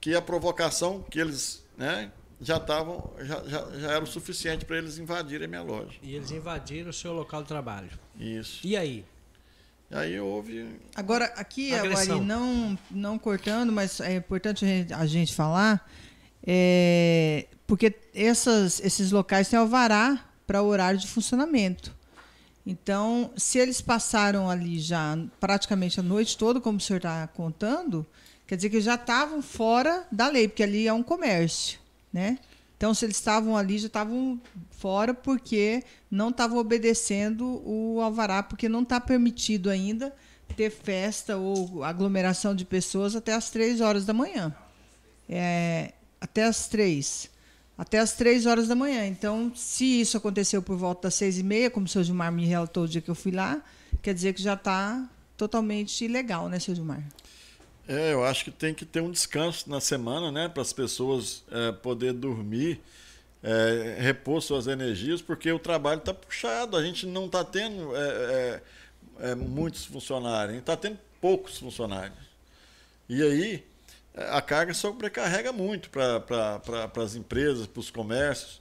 que 0.00 0.14
a 0.14 0.22
provocação 0.22 1.02
que 1.02 1.18
eles 1.18 1.64
né, 1.76 2.10
já 2.40 2.56
estavam 2.58 3.12
já, 3.20 3.42
já, 3.44 3.70
já 3.78 3.92
era 3.92 4.04
o 4.04 4.06
suficiente 4.06 4.64
para 4.64 4.78
eles 4.78 4.98
invadirem 4.98 5.46
a 5.46 5.48
minha 5.48 5.62
loja. 5.62 5.98
E 6.02 6.14
eles 6.14 6.30
invadiram 6.30 6.90
o 6.90 6.92
seu 6.92 7.12
local 7.12 7.42
de 7.42 7.48
trabalho. 7.48 7.90
Isso. 8.18 8.66
E 8.66 8.76
aí? 8.76 9.04
Aí 9.90 10.18
houve. 10.18 10.68
Agora, 10.94 11.26
aqui, 11.36 11.74
agora, 11.74 12.04
não, 12.16 12.78
não 12.90 13.18
cortando, 13.18 13.72
mas 13.72 14.00
é 14.00 14.16
importante 14.16 14.64
a 14.64 14.68
gente, 14.68 14.92
a 14.92 15.06
gente 15.06 15.34
falar, 15.34 15.88
é, 16.44 17.46
porque 17.66 17.94
essas, 18.14 18.80
esses 18.80 19.10
locais 19.10 19.48
têm 19.48 19.58
alvará 19.58 20.24
para 20.46 20.62
horário 20.62 20.98
de 20.98 21.06
funcionamento. 21.06 21.94
Então, 22.64 23.30
se 23.36 23.58
eles 23.58 23.80
passaram 23.80 24.50
ali 24.50 24.78
já 24.78 25.16
praticamente 25.38 26.00
a 26.00 26.02
noite 26.02 26.36
toda, 26.36 26.60
como 26.60 26.78
o 26.78 26.80
senhor 26.80 26.98
está 26.98 27.26
contando, 27.28 28.04
quer 28.46 28.56
dizer 28.56 28.70
que 28.70 28.80
já 28.80 28.96
estavam 28.96 29.40
fora 29.40 30.06
da 30.10 30.28
lei, 30.28 30.48
porque 30.48 30.64
ali 30.64 30.86
é 30.86 30.92
um 30.92 31.02
comércio, 31.02 31.78
né? 32.12 32.38
Então, 32.76 32.92
se 32.92 33.06
eles 33.06 33.16
estavam 33.16 33.56
ali, 33.56 33.78
já 33.78 33.86
estavam 33.86 34.40
fora 34.70 35.14
porque 35.14 35.82
não 36.10 36.28
estavam 36.28 36.58
obedecendo 36.58 37.62
o 37.64 38.00
alvará, 38.02 38.42
porque 38.42 38.68
não 38.68 38.82
está 38.82 39.00
permitido 39.00 39.70
ainda 39.70 40.14
ter 40.56 40.70
festa 40.70 41.36
ou 41.36 41.82
aglomeração 41.82 42.54
de 42.54 42.64
pessoas 42.64 43.16
até 43.16 43.32
as 43.32 43.48
três 43.50 43.80
horas 43.80 44.04
da 44.04 44.12
manhã. 44.12 44.54
É, 45.28 45.92
até 46.20 46.44
as 46.44 46.68
três. 46.68 47.30
Até 47.78 47.98
as 47.98 48.14
três 48.14 48.46
horas 48.46 48.68
da 48.68 48.74
manhã. 48.74 49.06
Então, 49.06 49.52
se 49.54 50.00
isso 50.00 50.16
aconteceu 50.16 50.62
por 50.62 50.76
volta 50.76 51.02
das 51.02 51.14
seis 51.14 51.38
e 51.38 51.42
meia, 51.42 51.70
como 51.70 51.86
o 51.86 51.88
seu 51.88 52.02
Gilmar 52.02 52.32
me 52.32 52.46
relatou 52.46 52.84
o 52.84 52.88
dia 52.88 53.02
que 53.02 53.10
eu 53.10 53.14
fui 53.14 53.32
lá, 53.32 53.62
quer 54.02 54.14
dizer 54.14 54.32
que 54.32 54.42
já 54.42 54.54
está 54.54 55.06
totalmente 55.36 56.04
ilegal, 56.04 56.48
né, 56.48 56.58
seu 56.58 56.74
Gilmar? 56.74 57.02
É, 57.86 58.12
eu 58.12 58.24
acho 58.24 58.44
que 58.44 58.50
tem 58.50 58.74
que 58.74 58.84
ter 58.84 59.00
um 59.00 59.10
descanso 59.10 59.68
na 59.70 59.80
semana, 59.80 60.32
né, 60.32 60.48
para 60.48 60.62
as 60.62 60.72
pessoas 60.72 61.44
é, 61.50 61.70
poder 61.70 62.12
dormir, 62.14 62.80
é, 63.42 63.96
repor 64.00 64.40
suas 64.40 64.66
energias, 64.66 65.22
porque 65.22 65.52
o 65.52 65.58
trabalho 65.58 65.98
está 65.98 66.12
puxado, 66.12 66.76
a 66.76 66.82
gente 66.82 67.06
não 67.06 67.26
está 67.26 67.44
tendo 67.44 67.94
é, 67.94 68.00
é, 68.00 68.62
é, 69.30 69.34
muitos 69.34 69.84
funcionários, 69.84 70.58
está 70.58 70.76
tendo 70.76 70.98
poucos 71.20 71.58
funcionários. 71.58 72.18
E 73.08 73.22
aí 73.22 73.64
a 74.16 74.40
carga 74.40 74.72
sobrecarrega 74.72 75.52
muito 75.52 75.90
para 75.90 76.20
pra, 76.20 76.90
as 77.02 77.14
empresas, 77.14 77.66
para 77.66 77.80
os 77.80 77.90
comércios, 77.90 78.60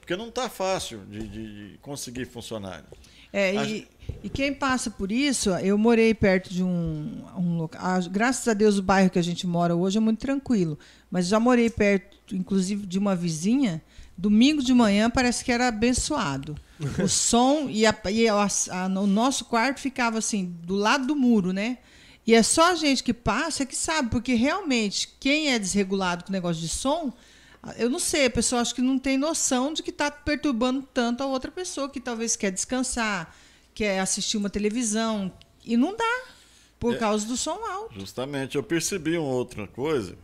porque 0.00 0.16
não 0.16 0.28
está 0.28 0.48
fácil 0.48 1.00
de, 1.08 1.28
de, 1.28 1.78
conseguir 1.80 2.26
funcionário. 2.26 2.86
É, 3.30 3.54
e, 3.66 3.86
e, 4.24 4.28
quem 4.30 4.54
passa 4.54 4.90
por 4.90 5.12
isso, 5.12 5.50
eu 5.50 5.76
morei 5.76 6.14
perto 6.14 6.52
de 6.52 6.64
um, 6.64 7.22
um 7.36 7.58
local. 7.58 7.80
Ah, 7.84 8.00
graças 8.10 8.48
a 8.48 8.54
Deus, 8.54 8.78
o 8.78 8.82
bairro 8.82 9.10
que 9.10 9.18
a 9.18 9.22
gente 9.22 9.46
mora 9.46 9.76
hoje 9.76 9.98
é 9.98 10.00
muito 10.00 10.18
tranquilo. 10.18 10.78
Mas 11.10 11.26
já 11.26 11.38
morei 11.38 11.68
perto, 11.68 12.34
inclusive, 12.34 12.86
de 12.86 12.98
uma 12.98 13.14
vizinha. 13.14 13.82
Domingo 14.16 14.62
de 14.62 14.72
manhã 14.72 15.10
parece 15.10 15.44
que 15.44 15.52
era 15.52 15.68
abençoado. 15.68 16.56
O 16.98 17.06
som 17.06 17.68
e, 17.68 17.84
a, 17.84 17.94
e 18.10 18.26
a, 18.26 18.46
o 18.86 19.06
nosso 19.06 19.44
quarto 19.44 19.78
ficava 19.78 20.16
assim, 20.18 20.56
do 20.62 20.74
lado 20.74 21.06
do 21.06 21.14
muro, 21.14 21.52
né? 21.52 21.78
E 22.28 22.34
é 22.34 22.42
só 22.42 22.72
a 22.72 22.74
gente 22.74 23.02
que 23.02 23.14
passa 23.14 23.64
que 23.64 23.74
sabe, 23.74 24.10
porque 24.10 24.34
realmente 24.34 25.16
quem 25.18 25.50
é 25.50 25.58
desregulado 25.58 26.24
com 26.24 26.30
negócio 26.30 26.60
de 26.60 26.68
som, 26.68 27.10
eu 27.78 27.88
não 27.88 27.98
sei, 27.98 28.26
a 28.26 28.30
pessoa 28.30 28.60
acho 28.60 28.74
que 28.74 28.82
não 28.82 28.98
tem 28.98 29.16
noção 29.16 29.72
de 29.72 29.82
que 29.82 29.88
está 29.88 30.10
perturbando 30.10 30.86
tanto 30.92 31.22
a 31.22 31.26
outra 31.26 31.50
pessoa 31.50 31.88
que 31.88 31.98
talvez 31.98 32.36
quer 32.36 32.50
descansar, 32.50 33.34
quer 33.72 34.00
assistir 34.00 34.36
uma 34.36 34.50
televisão 34.50 35.32
e 35.64 35.74
não 35.74 35.96
dá 35.96 36.22
por 36.78 36.96
é, 36.96 36.98
causa 36.98 37.26
do 37.26 37.34
som 37.34 37.64
alto. 37.64 37.98
Justamente, 37.98 38.56
eu 38.56 38.62
percebi 38.62 39.16
uma 39.16 39.30
outra 39.30 39.66
coisa, 39.66 40.14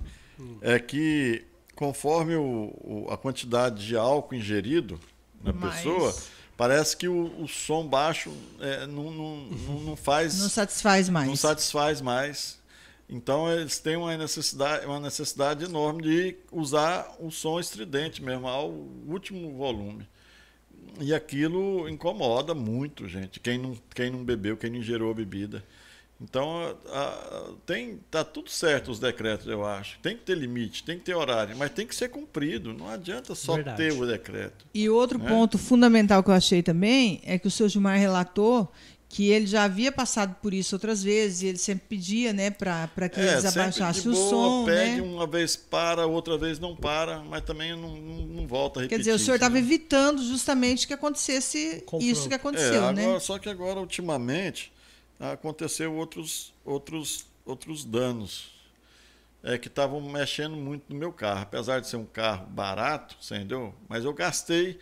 é 0.61 0.78
que 0.78 1.46
conforme 1.75 2.37
o, 2.37 2.75
o, 2.82 3.06
a 3.08 3.16
quantidade 3.16 3.87
de 3.87 3.96
álcool 3.96 4.34
ingerido 4.34 5.00
na 5.42 5.54
Mas... 5.54 5.76
pessoa, 5.76 6.14
parece 6.56 6.96
que 6.96 7.08
o, 7.08 7.42
o 7.42 7.49
som 7.49 7.87
baixo 7.87 8.32
é, 8.61 8.87
não, 8.87 9.11
não, 9.11 9.37
não, 9.37 9.80
não, 9.80 9.96
faz. 9.96 10.38
Não 10.38 10.49
satisfaz 10.49 11.08
mais. 11.08 11.28
Não 11.28 11.37
satisfaz 11.37 12.00
mais. 12.00 12.58
Então 13.08 13.50
eles 13.52 13.78
têm 13.78 13.96
uma 13.96 14.16
necessidade, 14.16 14.87
uma 14.87 15.00
necessidade 15.00 15.64
enorme 15.64 16.02
de 16.02 16.37
usar 16.50 17.14
o 17.18 17.30
som 17.30 17.61
estridente 17.61 18.23
mesmo, 18.23 18.49
ao 18.49 18.70
último 18.70 19.56
volume. 19.56 20.06
E 21.00 21.12
aquilo 21.12 21.88
incomoda 21.88 22.54
muito, 22.54 23.08
gente. 23.08 23.40
Quem 23.40 23.58
não, 23.58 23.76
quem 23.94 24.11
não 24.11 24.25
bebeu, 24.25 24.56
quem 24.56 24.70
não 24.70 24.78
ingerou 24.78 25.11
a 25.11 25.14
bebida. 25.14 25.64
Então, 26.25 26.75
a, 26.88 27.00
a, 27.00 27.45
tem 27.66 28.00
tá 28.11 28.25
tudo 28.25 28.50
certo 28.50 28.90
os 28.90 28.99
decretos, 28.99 29.47
eu 29.47 29.64
acho. 29.64 29.99
Tem 30.00 30.16
que 30.16 30.23
ter 30.23 30.37
limite, 30.37 30.83
tem 30.83 30.99
que 30.99 31.04
ter 31.04 31.14
horário, 31.14 31.54
mas 31.57 31.71
tem 31.71 31.87
que 31.87 31.95
ser 31.95 32.09
cumprido. 32.09 32.73
Não 32.73 32.88
adianta 32.88 33.35
só 33.35 33.57
Verdade. 33.57 33.76
ter 33.76 33.93
o 33.93 34.07
decreto. 34.07 34.64
E 34.73 34.88
outro 34.88 35.19
né? 35.19 35.28
ponto 35.28 35.59
fundamental 35.59 36.23
que 36.23 36.31
eu 36.31 36.35
achei 36.35 36.62
também 36.62 37.21
é 37.25 37.38
que 37.38 37.47
o 37.47 37.50
seu 37.50 37.69
Gilmar 37.69 37.99
relatou 37.99 38.73
que 39.07 39.28
ele 39.28 39.47
já 39.47 39.62
havia 39.62 39.93
passado 39.93 40.35
por 40.43 40.52
isso 40.52 40.75
outras 40.75 41.00
vezes 41.00 41.43
e 41.43 41.47
ele 41.47 41.59
sempre 41.59 41.85
pedia, 41.88 42.33
né, 42.33 42.50
para 42.50 43.09
que 43.09 43.21
é, 43.21 43.35
eles 43.35 43.45
abaixassem 43.45 44.11
o 44.11 44.14
som, 44.14 44.64
pede, 44.64 44.97
né? 44.97 45.02
uma 45.02 45.25
vez 45.25 45.54
para, 45.54 46.04
outra 46.04 46.37
vez 46.37 46.59
não 46.59 46.75
para, 46.75 47.21
mas 47.21 47.43
também 47.43 47.76
não, 47.76 47.95
não, 47.95 48.26
não 48.26 48.47
volta 48.49 48.81
a 48.81 48.83
repetir. 48.83 48.97
Quer 48.97 48.99
dizer, 48.99 49.12
o 49.12 49.19
senhor 49.25 49.37
estava 49.37 49.54
né? 49.54 49.61
evitando 49.61 50.21
justamente 50.21 50.85
que 50.88 50.95
acontecesse 50.95 51.85
Confronto. 51.87 52.04
isso 52.04 52.28
que 52.28 52.35
aconteceu, 52.35 52.75
é, 52.75 52.88
agora, 52.88 52.93
né? 52.93 53.21
Só 53.21 53.38
que 53.38 53.49
agora, 53.49 53.78
ultimamente, 53.78 54.73
aconteceu 55.18 55.94
outros, 55.94 56.52
outros, 56.64 57.26
outros 57.44 57.85
danos 57.85 58.54
é, 59.42 59.59
que 59.59 59.68
estavam 59.68 60.00
mexendo 60.00 60.56
muito 60.56 60.85
no 60.88 60.99
meu 60.99 61.12
carro. 61.12 61.42
Apesar 61.42 61.80
de 61.80 61.88
ser 61.88 61.97
um 61.97 62.06
carro 62.06 62.47
barato, 62.47 63.16
entendeu? 63.30 63.75
Mas 63.88 64.04
eu 64.04 64.12
gastei 64.12 64.78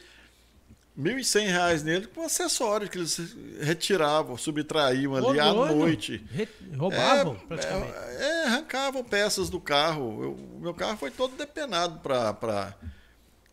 R$ 0.96 1.14
1.100 1.14 1.82
nele 1.82 2.06
com 2.06 2.22
acessórios 2.22 2.90
que 2.90 2.98
eles 2.98 3.18
retiravam, 3.60 4.36
subtraíam 4.36 5.16
ali 5.16 5.40
à 5.40 5.52
noite. 5.52 6.22
Re 6.30 6.48
roubavam, 6.76 7.34
é, 7.34 7.46
praticamente. 7.46 7.92
É, 7.92 8.22
é, 8.22 8.46
arrancavam 8.46 9.02
peças 9.02 9.50
do 9.50 9.58
carro. 9.58 10.32
O 10.56 10.60
meu 10.60 10.74
carro 10.74 10.96
foi 10.96 11.10
todo 11.10 11.36
depenado 11.36 11.98
para 12.00 12.74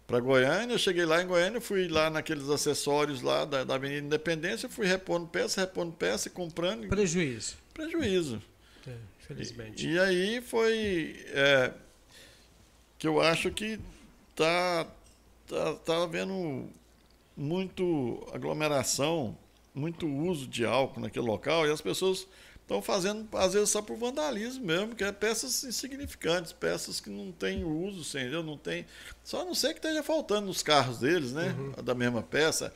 para 0.09 0.19
Goiânia. 0.19 0.73
Eu 0.73 0.79
cheguei 0.79 1.05
lá 1.05 1.21
em 1.21 1.27
Goiânia, 1.27 1.61
fui 1.61 1.87
lá 1.87 2.09
naqueles 2.09 2.49
acessórios 2.49 3.21
lá 3.21 3.45
da, 3.45 3.63
da 3.63 3.75
Avenida 3.75 4.07
Independência, 4.07 4.67
fui 4.67 4.87
repondo 4.87 5.27
peça, 5.27 5.61
repondo 5.61 5.91
peça 5.91 6.27
e 6.27 6.31
comprando. 6.31 6.87
Prejuízo. 6.87 7.55
Prejuízo. 7.71 8.41
É, 8.87 8.95
infelizmente. 9.21 9.87
E, 9.87 9.91
e, 9.91 9.99
aí 9.99 10.41
foi 10.41 11.15
é, 11.27 11.71
que 12.97 13.07
eu 13.07 13.21
acho 13.21 13.51
que 13.51 13.79
tá, 14.35 14.87
tá, 15.47 15.73
tá 15.75 16.03
havendo 16.03 16.67
muito 17.37 18.27
aglomeração, 18.33 19.37
muito 19.75 20.07
uso 20.07 20.47
de 20.47 20.65
álcool 20.65 21.01
naquele 21.01 21.27
local 21.27 21.67
e 21.67 21.71
as 21.71 21.81
pessoas 21.81 22.27
estão 22.69 22.83
fazendo, 22.83 23.27
às 23.35 23.53
vezes, 23.53 23.71
só 23.71 23.81
por 23.81 23.97
vandalismo 23.97 24.63
mesmo, 24.63 24.95
que 24.95 25.03
é 25.03 25.11
peças 25.11 25.63
insignificantes, 25.63 26.53
peças 26.53 27.01
que 27.01 27.09
não 27.09 27.31
têm 27.31 27.63
uso, 27.63 28.01
entendeu? 28.15 28.43
Não 28.43 28.55
tem. 28.55 28.85
Só 29.23 29.43
não 29.43 29.55
sei 29.55 29.71
que 29.71 29.79
esteja 29.79 30.03
faltando 30.03 30.45
nos 30.45 30.61
carros 30.61 30.99
deles, 30.99 31.33
né? 31.33 31.55
Uhum. 31.57 31.83
Da 31.83 31.95
mesma 31.95 32.21
peça. 32.21 32.71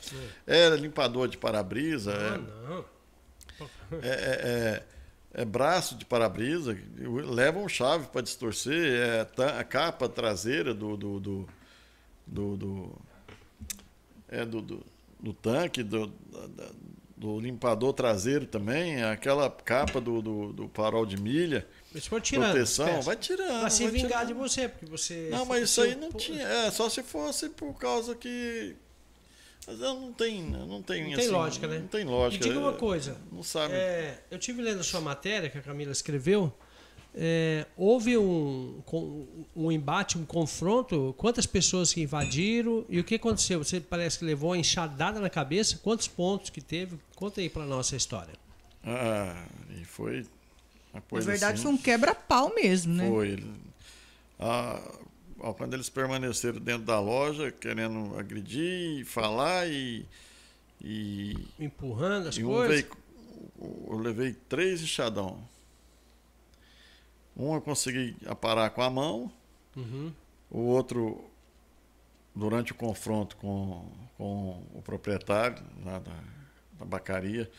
É, 0.48 0.66
é 0.66 0.76
limpador 0.76 1.28
de 1.28 1.38
para-brisa. 1.38 2.12
Ah, 2.12 2.84
é. 3.62 3.68
É, 4.02 4.08
é, 4.08 4.84
é, 5.36 5.42
é 5.42 5.46
braço 5.46 5.96
de 5.96 6.06
para-brisa, 6.06 6.76
levam 6.98 7.70
chave 7.70 8.08
para 8.08 8.22
distorcer, 8.22 8.94
é 8.96 9.28
a 9.60 9.64
capa 9.64 10.10
traseira 10.10 10.74
do. 10.74 10.98
do, 10.98 11.20
do, 11.20 11.48
do, 12.26 12.58
do 12.58 13.02
é 14.28 14.44
do, 14.44 14.60
do, 14.60 14.84
do 15.20 15.34
tanque, 15.34 15.84
do, 15.84 16.08
da, 16.08 16.72
do 17.24 17.40
limpador 17.40 17.94
traseiro 17.94 18.46
também, 18.46 19.02
aquela 19.02 19.50
capa 19.50 20.02
do, 20.02 20.22
do, 20.22 20.52
do 20.52 20.72
farol 20.74 21.06
de 21.06 21.16
milha. 21.16 21.66
Mas 21.94 22.06
foi 22.06 22.20
tirando. 22.20 22.52
Proteção, 22.52 23.02
vai 23.02 23.16
tirando. 23.16 23.62
Pra 23.62 23.70
se 23.70 23.88
vingar 23.88 24.26
tirando. 24.26 24.28
de 24.28 24.34
você, 24.34 24.68
porque 24.68 24.86
você. 24.86 25.30
Não, 25.32 25.46
mas 25.46 25.64
isso 25.64 25.82
aí 25.82 25.96
não 25.96 26.12
tinha. 26.12 26.46
É, 26.46 26.70
só 26.70 26.90
se 26.90 27.02
fosse 27.02 27.48
por 27.48 27.74
causa 27.76 28.14
que. 28.14 28.76
Mas 29.66 29.80
não 29.80 30.12
tem. 30.12 30.44
Não 30.44 30.82
tem, 30.82 31.04
não 31.04 31.14
assim, 31.14 31.22
tem 31.22 31.30
lógica, 31.30 31.66
né? 31.66 31.80
Não 31.80 31.88
tem 31.88 32.04
lógica. 32.04 32.46
E 32.46 32.50
diga 32.50 32.60
uma 32.60 32.74
coisa. 32.74 33.16
Não 33.32 33.42
sabe. 33.42 33.74
É, 33.74 34.20
eu 34.30 34.38
tive 34.38 34.62
lendo 34.62 34.82
a 34.82 34.84
sua 34.84 35.00
matéria 35.00 35.50
que 35.50 35.58
a 35.58 35.62
Camila 35.62 35.94
escreveu. 35.94 36.54
É, 37.16 37.68
houve 37.78 38.18
um, 38.18 38.82
um 39.56 39.72
embate, 39.72 40.18
um 40.18 40.26
confronto? 40.26 41.14
Quantas 41.18 41.46
pessoas 41.46 41.94
que 41.94 42.02
invadiram 42.02 42.84
e 42.90 43.00
o 43.00 43.04
que 43.04 43.16
aconteceu? 43.16 43.64
Você 43.64 43.80
parece 43.80 44.18
que 44.20 44.26
levou 44.26 44.54
a 44.54 44.58
enxadada 44.58 45.20
na 45.20 45.30
cabeça? 45.30 45.78
Quantos 45.84 46.08
pontos 46.08 46.50
que 46.50 46.60
teve? 46.62 46.98
Conta 47.16 47.40
aí 47.40 47.50
para 47.50 47.66
nossa 47.66 47.96
história. 47.96 48.34
Ah, 48.84 49.46
e 49.80 49.86
foi 49.86 50.26
uma 50.92 51.02
coisa 51.02 51.28
Na 51.28 51.32
verdade, 51.34 51.54
assim, 51.54 51.64
foi 51.64 51.72
um 51.74 51.78
quebra-pau 51.78 52.54
mesmo, 52.56 52.94
né? 52.94 53.08
Foi. 53.08 53.44
Ah, 54.40 54.82
quando 55.56 55.76
eles 55.76 55.90
permaneceram 55.90 56.60
dentro 56.60 56.84
da 56.84 57.00
loja, 57.00 57.52
querendo 57.52 58.18
agredir, 58.18 59.06
falar 59.06 59.68
e. 59.70 60.04
e 60.82 61.38
Empurrando 61.60 62.30
as 62.30 62.38
e 62.38 62.44
um 62.44 62.48
coisas. 62.48 62.82
veio- 62.82 62.98
eu 63.90 63.98
levei 64.00 64.34
três 64.50 64.82
enxadão. 64.82 65.38
Um 67.36 67.54
eu 67.56 67.62
consegui 67.62 68.16
aparar 68.26 68.70
com 68.72 68.82
a 68.82 68.90
mão, 68.90 69.32
Uhum. 69.76 70.14
o 70.52 70.60
outro, 70.60 71.24
durante 72.36 72.72
o 72.72 72.76
confronto 72.76 73.36
com, 73.38 73.88
com 74.18 74.64
o 74.74 74.82
proprietário 74.84 75.64
lá 75.84 75.98
da, 76.00 76.12
da 76.80 76.86
bacaria, 76.86 77.50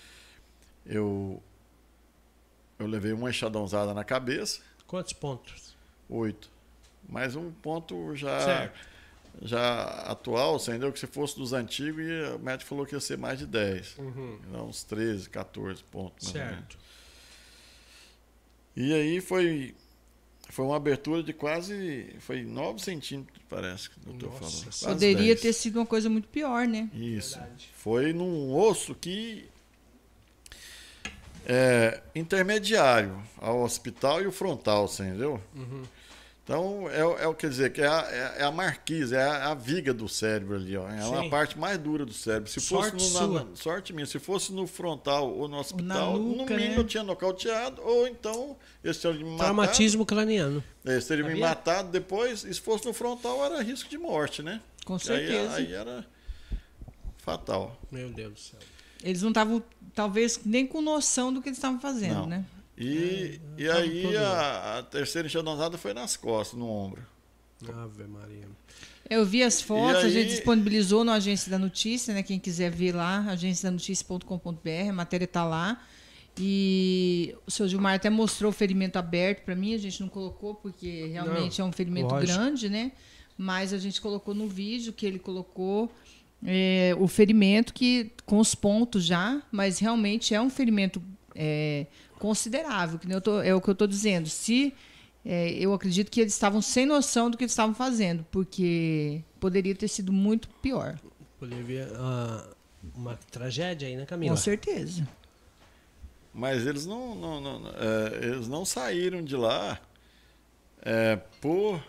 eu, 0.87 1.43
eu 2.78 2.87
levei 2.87 3.12
uma 3.12 3.31
enxadãozada 3.31 3.93
na 3.93 4.04
cabeça, 4.04 4.61
Quantos 4.87 5.12
pontos? 5.12 5.75
oito. 6.09 6.50
Mais 7.09 7.35
um 7.35 7.50
ponto 7.50 8.14
já, 8.14 8.40
Certo. 8.40 8.78
já 9.43 9.85
atual, 10.11 10.59
você 10.59 10.71
entendeu? 10.71 10.93
Que 10.93 10.99
se 11.00 11.07
fosse 11.07 11.37
dos 11.37 11.52
antigos, 11.52 12.04
o 12.37 12.38
médico 12.38 12.69
falou 12.69 12.87
que 12.87 12.95
ia 12.95 13.00
ser 13.00 13.19
mais 13.19 13.38
de 13.40 13.47
10. 13.47 13.99
Uhum. 13.99 14.38
Então, 14.49 14.66
uns 14.69 14.85
13, 14.85 15.28
14 15.28 15.83
pontos. 15.85 16.28
Certo. 16.28 16.78
E 18.76 18.93
aí 18.93 19.21
foi, 19.21 19.75
foi 20.49 20.64
uma 20.64 20.76
abertura 20.76 21.23
de 21.23 21.33
quase. 21.33 22.14
Foi 22.21 22.43
9 22.43 22.81
centímetros, 22.81 23.40
parece 23.49 23.90
que 23.90 23.99
o 23.99 24.12
doutor 24.12 24.40
Nossa 24.40 24.57
falou. 24.57 24.64
Quase 24.64 24.87
Poderia 24.87 25.35
10. 25.35 25.40
ter 25.40 25.52
sido 25.52 25.76
uma 25.76 25.87
coisa 25.87 26.09
muito 26.11 26.28
pior, 26.28 26.66
né? 26.66 26.90
Isso. 26.93 27.38
Verdade. 27.38 27.71
Foi 27.75 28.12
num 28.12 28.54
osso 28.54 28.95
que. 28.95 29.49
É 31.47 32.02
intermediário 32.14 33.23
ao 33.37 33.62
hospital 33.62 34.23
e 34.23 34.26
o 34.26 34.33
frontal, 34.33 34.88
você 34.88 35.02
entendeu? 35.02 35.38
Uhum. 35.54 35.83
Então, 36.45 36.91
é, 36.91 37.03
o- 37.03 37.17
é 37.19 37.27
o 37.27 37.33
que 37.33 37.41
quer 37.41 37.49
dizer, 37.49 37.73
que 37.73 37.81
é 37.81 37.87
a, 37.87 38.07
é- 38.11 38.43
é 38.43 38.45
a 38.45 38.51
marquise, 38.51 39.15
é 39.17 39.23
a, 39.23 39.51
a 39.53 39.55
viga 39.55 39.95
do 39.95 40.07
cérebro 40.07 40.57
ali, 40.57 40.77
ó. 40.77 40.87
É 40.87 41.01
Sim. 41.01 41.09
uma 41.09 41.31
parte 41.31 41.59
mais 41.59 41.79
dura 41.79 42.05
do 42.05 42.13
cérebro. 42.13 42.51
Se 42.51 42.61
Sorte 42.61 42.93
fosse 42.93 43.07
no, 43.07 43.13
na- 43.15 43.27
sua. 43.27 43.45
na- 43.51 43.57
sorte 43.57 43.93
minha, 43.95 44.05
se 44.05 44.19
fosse 44.19 44.53
no 44.53 44.67
frontal 44.67 45.33
ou 45.35 45.49
no 45.49 45.57
hospital, 45.57 46.19
nuca, 46.19 46.53
no 46.53 46.57
mínimo 46.61 46.75
né? 46.75 46.79
eu 46.81 46.85
tinha 46.85 47.03
nocauteado, 47.03 47.81
ou 47.83 48.07
então 48.07 48.57
eles 48.85 48.99
teriam 48.99 49.21
me 49.21 49.25
matado. 49.25 49.39
Traumatismo 49.45 50.05
craniano. 50.05 50.63
Eles 50.85 51.07
teriam 51.07 51.27
me 51.29 51.33
Sabia? 51.33 51.49
matado 51.49 51.89
depois, 51.91 52.45
e 52.45 52.53
se 52.53 52.61
fosse 52.61 52.85
no 52.85 52.93
frontal 52.93 53.43
era 53.43 53.63
risco 53.63 53.89
de 53.89 53.97
morte, 53.97 54.43
né? 54.43 54.61
Com 54.85 54.95
Aí- 54.95 55.01
certeza. 55.01 55.55
Aí, 55.57 55.73
era 55.73 56.05
fatal. 57.18 57.81
Meu 57.90 58.11
Deus 58.11 58.33
do 58.35 58.38
céu. 58.40 58.59
Eles 59.03 59.23
não 59.23 59.31
estavam, 59.31 59.62
talvez, 59.95 60.38
nem 60.45 60.66
com 60.66 60.83
noção 60.83 61.33
do 61.33 61.40
que 61.40 61.49
eles 61.49 61.59
estavam 61.59 61.81
fazendo, 61.81 62.14
Não. 62.21 62.27
né? 62.27 62.45
E, 62.77 63.41
e 63.57 63.67
tava 63.67 63.79
aí 63.81 64.17
a, 64.17 64.79
a 64.79 64.83
terceira 64.83 65.27
enxadãozada 65.29 65.79
foi 65.79 65.95
nas 65.95 66.17
costas, 66.17 66.59
no 66.59 66.69
ombro. 66.69 67.03
Ave 67.69 68.05
Maria. 68.05 68.49
Eu 69.09 69.25
vi 69.25 69.43
as 69.43 69.61
fotos, 69.61 70.03
E 70.03 70.07
a 70.07 70.09
gente 70.09 70.29
aí- 70.29 70.35
disponibilizou 70.35 71.05
no 71.05 71.13
Agência 71.13 71.51
da 71.51 71.59
Notícia, 71.59 72.13
né? 72.15 72.23
Quem 72.23 72.39
quiser 72.39 72.71
ver 72.71 72.95
lá, 72.95 73.19
agenciadanoticia.com.br, 73.31 74.89
a 74.89 74.93
matéria 74.93 75.25
está 75.25 75.45
lá. 75.45 75.81
E 76.39 77.35
o 77.47 77.51
seu 77.51 77.69
Gilmar 77.69 77.95
até 77.95 78.11
mostrou 78.11 78.51
o 78.51 78.53
ferimento 78.53 78.97
aberto 78.99 79.45
para 79.45 79.55
mim, 79.55 79.73
a 79.75 79.79
gente 79.79 80.01
não 80.01 80.09
colocou 80.09 80.55
porque 80.55 81.07
realmente 81.07 81.61
é 81.61 81.65
um 81.65 81.71
ferimento 81.71 82.09
lógico. 82.13 82.33
grande, 82.39 82.69
né? 82.69 82.93
Mas 83.39 83.73
a 83.73 83.79
gente 83.79 84.01
colocou 84.01 84.35
no 84.35 84.49
vídeo 84.49 84.93
que 84.93 85.07
ele 85.07 85.19
colocou 85.19 85.93
é, 86.45 86.95
o 86.99 87.07
ferimento 87.07 87.73
que 87.73 88.11
com 88.27 88.39
os 88.39 88.55
pontos 88.55 89.05
já, 89.05 89.43
mas 89.53 89.79
realmente 89.79 90.35
é 90.35 90.41
um 90.41 90.51
ferimento 90.51 91.01
é, 91.35 91.87
considerável, 92.18 92.99
que 92.99 93.11
eu 93.12 93.20
tô- 93.20 93.40
é 93.42 93.55
o 93.55 93.61
que 93.61 93.68
eu 93.68 93.73
estou 93.73 93.87
dizendo. 93.87 94.29
Se 94.29 94.73
é, 95.25 95.51
eu 95.53 95.73
acredito 95.73 96.11
que 96.11 96.20
eles 96.20 96.33
estavam 96.35 96.61
sem 96.61 96.85
noção 96.87 97.31
do 97.31 97.37
que 97.38 97.44
eles 97.44 97.53
estavam 97.53 97.75
fazendo, 97.75 98.25
porque 98.31 99.23
poderia 99.40 99.75
ter 99.75 99.88
sido 99.88 100.12
muito 100.12 100.49
pior. 100.62 100.99
Poderia 101.38 101.88
ah, 101.94 102.47
uma 102.94 103.16
tragédia 103.31 103.88
aí, 103.88 103.97
né, 103.97 104.05
Camila? 104.07 104.35
Com 104.37 104.40
certeza. 104.40 105.07
Mas 106.33 106.66
eles 106.66 106.85
não, 106.85 107.14
não- 107.14 107.40
não- 107.40 107.68
é, 107.70 108.25
eles 108.27 108.49
não 108.49 108.64
saíram 108.64 109.23
de 109.23 109.37
lá 109.37 109.81
é, 110.83 111.16
por 111.40 111.83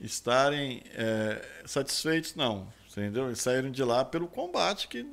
estarem 0.00 0.82
é, 0.94 1.44
satisfeitos, 1.64 2.34
não. 2.34 2.66
Entendeu? 2.90 3.26
Eles 3.26 3.40
saíram 3.40 3.70
de 3.70 3.82
lá 3.84 4.04
pelo 4.04 4.26
combate 4.28 4.88
que 4.88 5.06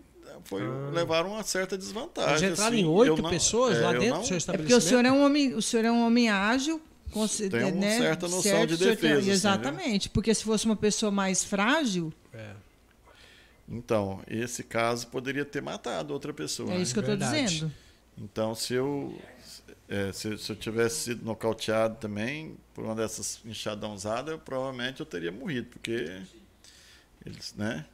foi, 0.45 0.61
Ah. 0.61 0.89
levaram 0.93 1.31
uma 1.33 1.43
certa 1.43 1.77
desvantagem. 1.77 2.47
Eles 2.47 2.59
entraram 2.59 2.73
assim. 2.75 2.81
em 2.85 2.87
oito 2.87 3.23
pessoas 3.29 3.77
é, 3.77 3.81
lá 3.81 3.91
dentro 3.93 4.09
não- 4.09 4.21
do 4.21 4.25
seu 4.27 4.35
É 4.37 4.39
porque 4.39 4.51
estabelecimento? 4.73 4.77
o 4.77 4.87
senhor 4.89 5.05
é 5.05 5.11
um 5.11 5.23
homem, 5.25 5.53
o 5.53 5.61
senhor 5.61 5.85
é 5.85 5.91
um 5.91 6.05
homem 6.05 6.29
ágil, 6.29 6.81
Tem 7.49 7.63
uma 7.63 7.71
né? 7.71 7.97
certa 7.97 8.27
noção 8.27 8.41
Certo, 8.43 8.69
de 8.69 8.77
senhor 8.77 8.95
tem- 8.95 9.09
defesa, 9.09 9.19
assim, 9.21 9.29
Exatamente, 9.31 10.09
porque 10.09 10.33
se 10.33 10.43
fosse 10.43 10.65
uma 10.65 10.75
pessoa 10.75 11.11
mais 11.11 11.43
frágil, 11.43 12.13
É. 12.33 12.51
Então, 13.71 14.19
esse 14.27 14.63
caso 14.63 15.07
poderia 15.07 15.45
ter 15.45 15.61
matado 15.61 16.11
outra 16.13 16.33
pessoa. 16.33 16.71
é 16.71 16.77
né? 16.77 16.81
isso 16.81 16.91
que 16.93 16.99
eu 16.99 17.01
estou 17.03 17.15
dizendo. 17.17 17.71
Então, 18.17 18.55
se 18.55 18.73
eu, 18.73 19.15
é, 19.87 20.11
se, 20.11 20.37
se 20.39 20.51
eu 20.51 20.55
tivesse 20.55 21.01
sido 21.01 21.23
nocauteado 21.23 21.95
também 21.97 22.57
por 22.73 22.83
uma 22.83 22.95
dessas 22.95 23.39
enxadãozadas, 23.45 24.31
eu, 24.31 24.39
provavelmente 24.39 24.99
eu 25.01 25.05
teria 25.05 25.31
morrido, 25.31 25.67
porque 25.67 26.19
eles, 27.25 27.53
né, 27.55 27.85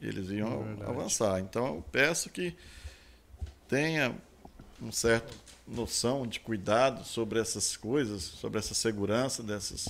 eles 0.00 0.30
iam 0.30 0.52
É 0.52 0.64
verdade. 0.64 0.90
avançar. 0.90 1.40
Então, 1.40 1.66
eu 1.76 1.84
peço 1.92 2.30
que 2.30 2.54
tenha 3.68 4.14
um 4.82 4.90
certo 4.92 5.36
noção 5.66 6.26
de 6.26 6.40
cuidado 6.40 7.04
sobre 7.04 7.38
essas 7.38 7.76
coisas, 7.76 8.22
sobre 8.22 8.58
essa 8.58 8.74
segurança 8.74 9.42
dessas 9.42 9.88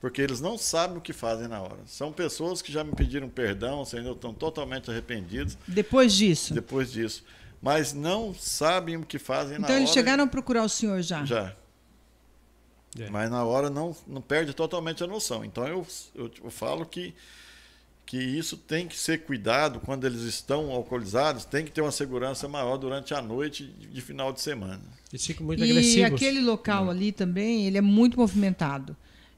porque 0.00 0.20
eles 0.20 0.40
não 0.40 0.58
sabem 0.58 0.98
o 0.98 1.00
que 1.00 1.12
fazem 1.12 1.46
na 1.46 1.60
hora. 1.60 1.78
São 1.86 2.12
pessoas 2.12 2.60
que 2.60 2.72
já 2.72 2.82
me 2.82 2.90
pediram 2.92 3.28
perdão, 3.28 3.82
assim, 3.82 3.98
estão 4.10 4.34
totalmente 4.34 4.90
arrependidos 4.90 5.56
Depois 5.68 6.12
disso. 6.12 6.52
depois 6.52 6.90
disso, 6.90 7.22
mas 7.62 7.92
não 7.92 8.34
sabem 8.34 8.96
o 8.96 9.06
que 9.06 9.16
fazem 9.16 9.58
na 9.58 9.64
Então 9.64 9.74
hora. 9.76 9.84
eles 9.84 9.90
chegaram 9.92 10.24
a 10.24 10.26
procurar 10.26 10.64
o 10.64 10.68
senhor 10.68 11.00
já. 11.02 11.24
Já. 11.24 11.54
É. 12.98 13.08
Mas 13.10 13.30
na 13.30 13.44
hora 13.44 13.70
não, 13.70 13.94
não 14.04 14.20
perde 14.20 14.52
totalmente 14.52 15.04
a 15.04 15.06
noção. 15.06 15.44
Então 15.44 15.68
eu, 15.68 15.86
eu, 16.16 16.28
eu 16.42 16.50
falo 16.50 16.84
que, 16.84 17.14
que 18.12 18.18
isso 18.18 18.58
tem 18.58 18.86
que 18.86 18.98
ser 18.98 19.22
cuidado 19.22 19.80
quando 19.80 20.06
eles 20.06 20.20
estão 20.20 20.70
alcoolizados, 20.70 21.46
tem 21.46 21.64
que 21.64 21.70
ter 21.70 21.80
uma 21.80 21.90
segurança 21.90 22.46
maior 22.46 22.76
durante 22.76 23.14
a 23.14 23.22
noite 23.22 23.64
de, 23.90 24.02
final 24.02 24.30
de 24.34 24.42
semana. 24.42 24.82
Eles 25.10 25.24
ficam 25.24 25.46
muito 25.46 25.64
E 25.64 25.70
agressivos. 25.70 26.12
aquele 26.12 26.42
local 26.42 26.90
ali 26.90 27.10
também, 27.10 27.64
ele 27.66 27.78
é 27.78 27.80
muito 27.80 28.18
movimentado. 28.18 28.94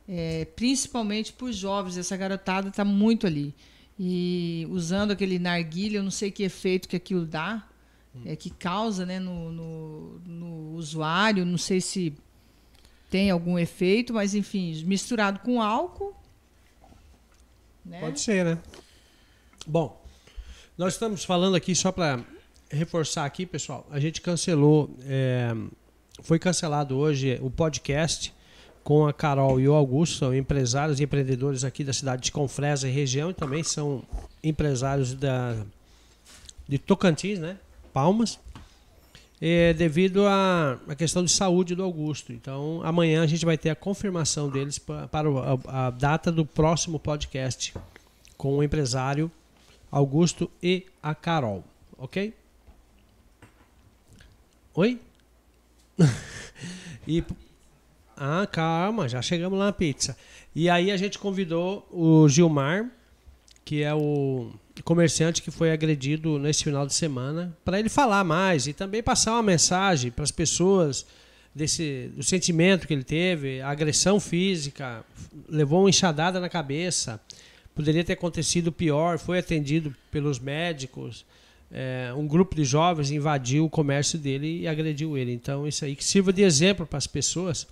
É, 0.08 0.48
principalmente 0.56 1.32
por 1.32 1.52
jovens, 1.52 1.96
essa 1.96 2.16
garotada 2.16 2.68
está 2.68 2.84
muito 2.84 3.28
ali. 3.28 3.54
E 3.96 4.66
usando 4.68 5.12
aquele 5.12 5.38
narguilha, 5.38 5.98
eu 5.98 6.02
não 6.02 6.10
sei 6.10 6.32
que 6.32 6.42
efeito 6.42 6.88
que 6.88 6.96
aquilo 6.96 7.24
dá, 7.24 7.64
é, 8.26 8.34
que 8.34 8.50
causa 8.50 9.06
né, 9.06 9.20
no, 9.20 9.52
no, 9.52 10.18
no 10.26 10.74
usuário, 10.74 11.46
não 11.46 11.58
sei 11.58 11.80
se 11.80 12.12
tem 13.08 13.30
algum 13.30 13.56
efeito, 13.56 14.12
mas 14.12 14.34
enfim, 14.34 14.82
misturado 14.84 15.38
com 15.38 15.62
álcool. 15.62 16.23
Né? 17.84 18.00
Pode 18.00 18.20
ser, 18.20 18.44
né? 18.44 18.58
Bom, 19.66 20.00
nós 20.76 20.94
estamos 20.94 21.24
falando 21.24 21.54
aqui 21.54 21.74
só 21.74 21.92
para 21.92 22.24
reforçar 22.70 23.24
aqui, 23.24 23.46
pessoal. 23.46 23.86
A 23.90 24.00
gente 24.00 24.20
cancelou, 24.20 24.90
é, 25.06 25.54
foi 26.22 26.38
cancelado 26.38 26.96
hoje 26.96 27.38
o 27.42 27.50
podcast 27.50 28.34
com 28.82 29.06
a 29.06 29.12
Carol 29.12 29.58
e 29.58 29.66
o 29.66 29.72
Augusto, 29.72 30.18
são 30.18 30.34
empresários 30.34 31.00
e 31.00 31.04
empreendedores 31.04 31.64
aqui 31.64 31.82
da 31.82 31.92
cidade 31.92 32.22
de 32.22 32.32
Confresa 32.32 32.86
e 32.86 32.92
região 32.92 33.30
e 33.30 33.34
também 33.34 33.62
são 33.62 34.02
empresários 34.42 35.14
da 35.14 35.56
de 36.68 36.78
Tocantins, 36.78 37.38
né? 37.38 37.58
Palmas. 37.92 38.38
É, 39.40 39.72
devido 39.74 40.26
à 40.26 40.78
à 40.88 40.94
questão 40.94 41.22
de 41.24 41.30
saúde 41.30 41.74
do 41.74 41.82
Augusto. 41.82 42.32
Então, 42.32 42.80
amanhã 42.84 43.22
a 43.22 43.26
gente 43.26 43.44
vai 43.44 43.58
ter 43.58 43.70
a 43.70 43.74
confirmação 43.74 44.48
deles 44.48 44.78
pa- 44.78 45.06
para 45.08 45.28
a, 45.28 45.86
a 45.86 45.90
data 45.90 46.30
do 46.32 46.46
próximo 46.46 46.98
podcast 46.98 47.74
com 48.36 48.56
o 48.58 48.62
empresário 48.62 49.30
Augusto 49.90 50.50
e 50.62 50.86
a 51.02 51.14
Carol. 51.14 51.62
Ok? 51.98 52.32
Oi? 54.74 54.98
e, 57.06 57.22
ah, 58.16 58.46
calma, 58.50 59.08
já 59.08 59.20
chegamos 59.22 59.58
lá 59.58 59.66
na 59.66 59.72
pizza. 59.72 60.16
E 60.54 60.68
aí 60.70 60.90
a 60.90 60.96
gente 60.96 61.18
convidou 61.18 61.86
o 61.92 62.28
Gilmar, 62.28 62.90
que 63.64 63.82
é 63.82 63.94
o 63.94 64.50
comerciante 64.82 65.42
que 65.42 65.50
foi 65.50 65.70
agredido 65.70 66.38
nesse 66.38 66.64
final 66.64 66.86
de 66.86 66.94
semana, 66.94 67.56
para 67.64 67.78
ele 67.78 67.88
falar 67.88 68.24
mais 68.24 68.66
e 68.66 68.72
também 68.72 69.02
passar 69.02 69.32
uma 69.32 69.42
mensagem 69.42 70.10
para 70.10 70.24
as 70.24 70.30
pessoas 70.30 71.06
desse 71.54 72.10
do 72.16 72.22
sentimento 72.22 72.86
que 72.86 72.92
ele 72.92 73.04
teve, 73.04 73.60
agressão 73.60 74.18
física, 74.18 75.04
levou 75.48 75.82
uma 75.82 75.90
enxadada 75.90 76.40
na 76.40 76.48
cabeça, 76.48 77.20
poderia 77.74 78.02
ter 78.02 78.14
acontecido 78.14 78.72
pior, 78.72 79.18
foi 79.18 79.38
atendido 79.38 79.94
pelos 80.10 80.38
médicos, 80.38 81.24
é, 81.72 82.12
um 82.16 82.26
grupo 82.26 82.54
de 82.54 82.64
jovens 82.64 83.10
invadiu 83.10 83.64
o 83.64 83.70
comércio 83.70 84.18
dele 84.18 84.60
e 84.60 84.68
agrediu 84.68 85.16
ele. 85.16 85.32
Então 85.32 85.66
isso 85.66 85.84
aí 85.84 85.94
que 85.96 86.04
sirva 86.04 86.32
de 86.32 86.42
exemplo 86.42 86.86
para 86.86 86.98
as 86.98 87.06
pessoas 87.06 87.66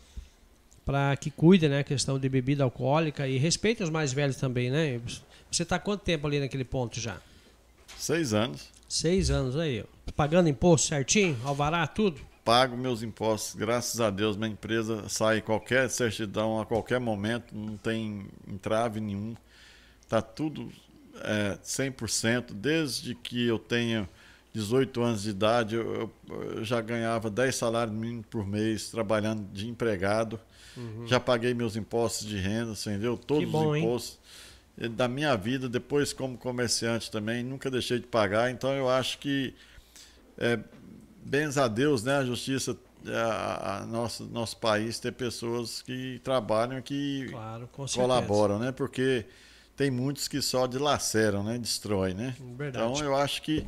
para 0.85 1.17
que 1.17 1.31
cuide, 1.31 1.69
né, 1.69 1.85
questão 1.85 2.19
de 2.19 2.29
bebida 2.29 2.65
alcoólica 2.65 3.29
e 3.29 3.38
respeite 3.38 3.83
os 3.83 3.91
mais 3.91 4.12
velhos 4.12 4.37
também, 4.37 4.71
né? 4.71 5.01
Você 5.53 5.65
está 5.65 5.79
quanto 5.79 6.01
tempo 6.01 6.27
ali 6.27 6.41
naquele 6.41 6.65
ponto 6.65 6.99
já? 6.99 7.19
Seis 7.99 8.33
anos. 8.33 8.71
Seis 8.88 9.31
anos 9.31 9.55
aí, 9.55 9.85
pagando 10.17 10.49
imposto 10.49 10.88
certinho, 10.88 11.38
alvará, 11.45 11.87
tudo? 11.87 12.21
Pago 12.43 12.75
meus 12.75 13.03
impostos, 13.03 13.55
graças 13.55 14.01
a 14.01 14.09
Deus, 14.09 14.35
minha 14.35 14.51
empresa 14.51 15.09
sai 15.11 15.43
qualquer 15.43 15.91
certidão 15.91 16.59
a 16.59 16.65
qualquer 16.65 16.99
momento, 16.99 17.55
não 17.55 17.77
tem 17.77 18.27
entrave 18.49 18.99
nenhum, 18.99 19.37
tá 20.09 20.23
tudo 20.23 20.73
é, 21.21 21.59
100%, 21.62 22.55
desde 22.55 23.15
que 23.15 23.47
eu 23.47 23.59
tenha 23.59 24.09
18 24.55 25.03
anos 25.03 25.23
de 25.23 25.31
idade, 25.31 25.75
eu, 25.75 26.11
eu 26.29 26.65
já 26.65 26.81
ganhava 26.81 27.31
10 27.31 27.55
salários 27.55 27.95
mínimos 27.95 28.27
por 28.31 28.47
mês 28.47 28.91
trabalhando 28.91 29.47
de 29.53 29.69
empregado. 29.69 30.41
Uhum. 30.77 31.07
Já 31.07 31.21
paguei 31.21 31.53
meus 31.53 31.77
impostos 31.77 32.27
de 32.27 32.38
renda, 32.38 32.73
entendeu? 32.73 33.17
Todos 33.17 33.49
bom, 33.49 33.71
os 33.71 33.79
impostos 33.79 34.15
hein? 34.15 34.23
Da 34.88 35.09
minha 35.09 35.37
vida, 35.37 35.68
depois 35.68 36.12
como 36.12 36.37
comerciante 36.37 37.11
também, 37.11 37.42
nunca 37.42 37.71
deixei 37.71 37.99
de 37.99 38.07
pagar. 38.07 38.51
Então 38.51 38.73
eu 38.73 38.88
acho 38.88 39.18
que, 39.18 39.55
é, 40.38 40.59
bens 41.25 41.57
a 41.57 41.68
Deus, 41.68 42.03
né? 42.03 42.16
A 42.16 42.25
justiça, 42.25 42.77
a, 43.07 43.79
a 43.79 43.87
nosso, 43.87 44.25
nosso 44.25 44.57
país 44.57 44.99
ter 44.99 45.12
pessoas 45.12 45.83
que 45.83 46.21
trabalham, 46.25 46.81
que 46.83 47.29
claro, 47.31 47.68
colaboram, 47.95 48.59
né? 48.59 48.73
Porque 48.73 49.25
tem 49.77 49.90
muitos 49.90 50.29
que 50.29 50.42
só 50.42 50.66
dilaceram, 50.66 51.42
né? 51.42 51.59
Destrói, 51.59 52.14
né? 52.14 52.35
Verdade. 52.57 52.85
Então 52.85 53.05
eu 53.05 53.16
acho 53.16 53.42
que 53.42 53.64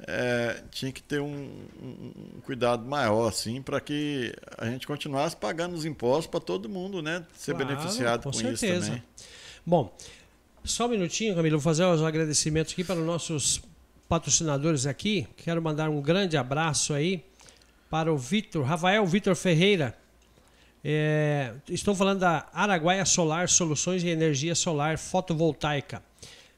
é, 0.00 0.62
tinha 0.70 0.92
que 0.92 1.02
ter 1.02 1.20
um, 1.20 1.50
um, 1.82 2.40
cuidado 2.44 2.84
maior, 2.84 3.28
assim, 3.28 3.62
para 3.62 3.80
que 3.80 4.34
a 4.58 4.66
gente 4.66 4.86
continuasse 4.86 5.36
pagando 5.36 5.74
os 5.74 5.84
impostos 5.84 6.26
para 6.26 6.40
todo 6.40 6.68
mundo, 6.68 7.02
né? 7.02 7.24
Ser 7.34 7.54
claro, 7.54 7.66
beneficiado 7.66 8.22
com, 8.24 8.30
com 8.30 8.52
isso 8.52 8.66
também. 8.66 9.02
Bom, 9.68 9.92
só 10.62 10.86
um 10.86 10.90
minutinho, 10.90 11.34
Camilo, 11.34 11.58
vou 11.58 11.64
fazer 11.64 11.84
os 11.84 12.00
agradecimentos 12.00 12.72
aqui 12.72 12.84
para 12.84 13.00
os 13.00 13.04
nossos 13.04 13.60
patrocinadores 14.08 14.86
aqui. 14.86 15.26
Quero 15.36 15.60
mandar 15.60 15.90
um 15.90 16.00
grande 16.00 16.36
abraço 16.36 16.94
aí 16.94 17.24
para 17.90 18.12
o 18.12 18.16
Vitor, 18.16 18.64
Rafael 18.64 19.04
Vitor 19.04 19.34
Ferreira. 19.34 19.98
É, 20.84 21.52
estou 21.68 21.96
falando 21.96 22.20
da 22.20 22.46
Araguaia 22.52 23.04
Solar 23.04 23.48
Soluções 23.48 24.02
de 24.02 24.08
Energia 24.08 24.54
Solar 24.54 24.98
Fotovoltaica. 24.98 26.00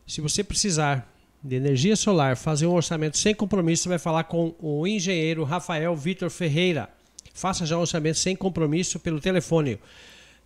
Se 0.07 0.21
você 0.21 0.44
precisar 0.44 1.11
de 1.42 1.57
energia 1.57 1.97
solar, 1.97 2.37
fazer 2.37 2.66
um 2.66 2.75
orçamento 2.75 3.16
sem 3.16 3.35
compromisso, 3.35 3.88
vai 3.88 3.99
falar 3.99 4.25
com 4.25 4.55
o 4.61 4.87
engenheiro 4.87 5.44
Rafael 5.44 5.97
Vitor 5.97 6.29
Ferreira. 6.29 6.90
Faça 7.33 7.64
já 7.64 7.79
um 7.79 7.81
orçamento 7.81 8.18
sem 8.18 8.37
compromisso 8.37 9.01
pelo 9.01 9.18
telefone 9.18 9.79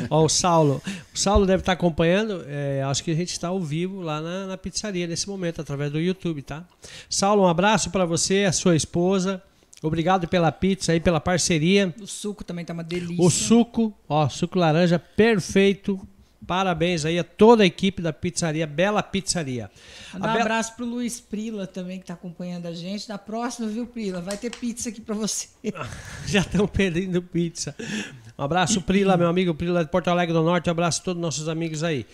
Ó, 0.09 0.25
o 0.25 0.29
Saulo. 0.31 0.81
O 1.13 1.19
Saulo 1.19 1.45
deve 1.45 1.61
estar 1.61 1.73
acompanhando. 1.73 2.43
É, 2.47 2.83
acho 2.85 3.05
que 3.05 3.11
a 3.11 3.15
gente 3.15 3.33
está 3.33 3.49
ao 3.49 3.61
vivo 3.61 4.01
lá 4.01 4.23
na, 4.23 4.47
na, 4.47 4.57
pizzaria 4.57 5.07
nesse 5.07 5.29
momento, 5.29 5.61
através 5.61 5.93
do 5.93 6.01
YouTube, 6.01 6.41
tá? 6.41 6.65
Saulo, 7.11 7.43
um 7.43 7.49
abraço 7.49 7.91
para 7.91 8.07
você, 8.07 8.45
a 8.45 8.53
sua 8.53 8.75
esposa. 8.75 9.43
Obrigado 9.87 10.27
pela 10.27 10.51
pizza 10.51 10.95
e 10.95 11.01
pela 11.01 11.21
parceria. 11.21 11.95
O 12.01 12.07
suco 12.07 12.43
também 12.43 12.65
tá 12.65 12.73
uma 12.73 12.83
delícia. 12.83 13.23
O 13.23 13.29
suco, 13.29 13.95
ó, 14.09 14.27
suco 14.31 14.59
laranja 14.59 14.99
perfeito. 14.99 16.01
Parabéns 16.47 17.05
aí 17.05 17.19
a 17.19 17.25
toda 17.25 17.63
a 17.63 17.67
equipe 17.67 18.01
da 18.01 18.13
pizzaria, 18.13 18.67
Bela 18.67 19.03
Pizzaria. 19.03 19.71
Mandar 20.13 20.31
um 20.31 20.35
Be... 20.35 20.41
abraço 20.41 20.75
pro 20.75 20.87
Luiz 20.87 21.21
Prila 21.21 21.67
também, 21.67 21.99
que 21.99 22.05
está 22.05 22.15
acompanhando 22.15 22.67
a 22.67 22.73
gente. 22.73 23.09
Na 23.09 23.19
próxima, 23.19 23.67
viu, 23.67 23.87
Prila? 23.87 24.23
Vai 24.23 24.39
ter 24.39 24.51
pizza 24.51 24.89
aqui 24.89 25.03
para 25.03 25.15
você. 25.15 25.49
Já 26.27 26.41
estão 26.41 26.67
perdendo 26.67 27.23
pizza. 27.23 27.75
Um 28.39 28.43
abraço, 28.43 28.81
Prila, 28.81 29.19
meu 29.19 29.29
amigo 29.29 29.55
Prila 29.55 29.85
de 29.85 29.91
Porto 29.91 30.09
Alegre 30.09 30.33
do 30.33 30.43
Norte. 30.43 30.69
Um 30.69 30.73
abraço 30.73 31.03
a 31.03 31.05
todos 31.05 31.19
os 31.19 31.23
nossos 31.23 31.49
amigos 31.49 31.83
aí. 31.83 32.07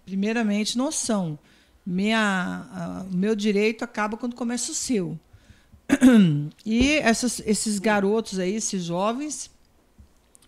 Primeiramente, 0.05 0.77
noção. 0.77 1.39
Minha, 1.85 3.05
o 3.09 3.15
meu 3.15 3.35
direito 3.35 3.83
acaba 3.83 4.17
quando 4.17 4.35
começa 4.35 4.71
o 4.71 4.75
seu. 4.75 5.17
E 6.65 6.97
essas, 6.97 7.41
esses 7.45 7.79
garotos 7.79 8.37
aí, 8.37 8.55
esses 8.55 8.83
jovens, 8.83 9.49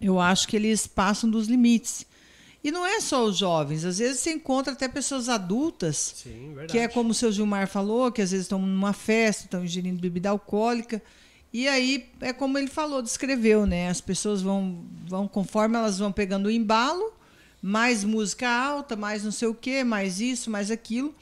eu 0.01 0.19
acho 0.19 0.47
que 0.47 0.55
eles 0.55 0.87
passam 0.87 1.29
dos 1.29 1.47
limites. 1.47 2.05
E 2.63 2.71
não 2.71 2.85
é 2.85 3.01
só 3.01 3.25
os 3.25 3.37
jovens, 3.37 3.83
às 3.83 3.97
vezes 3.97 4.21
você 4.21 4.31
encontra 4.31 4.71
até 4.71 4.87
pessoas 4.87 5.27
adultas, 5.27 6.13
Sim, 6.23 6.55
que 6.69 6.79
é 6.79 6.87
como 6.87 7.09
o 7.11 7.13
seu 7.13 7.29
Gilmar 7.29 7.67
falou, 7.67 8.09
que 8.09 8.21
às 8.21 8.31
vezes 8.31 8.45
estão 8.45 8.57
numa 8.57 8.93
festa, 8.93 9.43
estão 9.43 9.65
ingerindo 9.65 9.99
bebida 9.99 10.29
alcoólica. 10.29 11.03
E 11.51 11.67
aí 11.67 12.09
é 12.21 12.31
como 12.31 12.57
ele 12.57 12.69
falou, 12.69 13.01
descreveu, 13.01 13.65
né? 13.65 13.89
As 13.89 13.99
pessoas 13.99 14.41
vão, 14.41 14.85
vão 15.05 15.27
conforme 15.27 15.75
elas 15.75 15.99
vão 15.99 16.09
pegando 16.09 16.45
o 16.45 16.51
embalo, 16.51 17.13
mais 17.61 18.05
música 18.05 18.49
alta, 18.49 18.95
mais 18.95 19.25
não 19.25 19.31
sei 19.31 19.49
o 19.49 19.53
quê, 19.53 19.83
mais 19.83 20.21
isso, 20.21 20.49
mais 20.49 20.71
aquilo. 20.71 21.13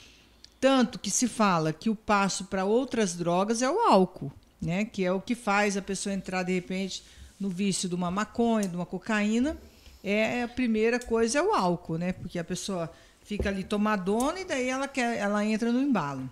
Tanto 0.59 0.99
que 0.99 1.09
se 1.09 1.27
fala 1.27 1.73
que 1.73 1.89
o 1.89 1.95
passo 1.95 2.45
para 2.45 2.65
outras 2.65 3.15
drogas 3.15 3.63
é 3.63 3.69
o 3.69 3.79
álcool, 3.79 4.31
né? 4.61 4.85
Que 4.85 5.03
é 5.03 5.11
o 5.11 5.19
que 5.19 5.33
faz 5.33 5.75
a 5.75 5.81
pessoa 5.81 6.13
entrar 6.13 6.43
de 6.43 6.53
repente 6.53 7.03
no 7.39 7.49
vício 7.49 7.89
de 7.89 7.95
uma 7.95 8.11
maconha, 8.11 8.67
de 8.67 8.75
uma 8.75 8.85
cocaína 8.85 9.57
é 10.03 10.43
a 10.43 10.47
primeira 10.47 10.99
coisa 10.99 11.39
é 11.39 11.41
o 11.41 11.53
álcool, 11.53 11.97
né? 11.97 12.13
Porque 12.13 12.39
a 12.39 12.43
pessoa 12.43 12.91
fica 13.23 13.49
ali 13.49 13.63
tomadona 13.63 14.39
e 14.39 14.45
daí 14.45 14.67
ela 14.67 14.87
quer, 14.87 15.17
ela 15.17 15.45
entra 15.45 15.71
no 15.71 15.81
embalo. 15.81 16.29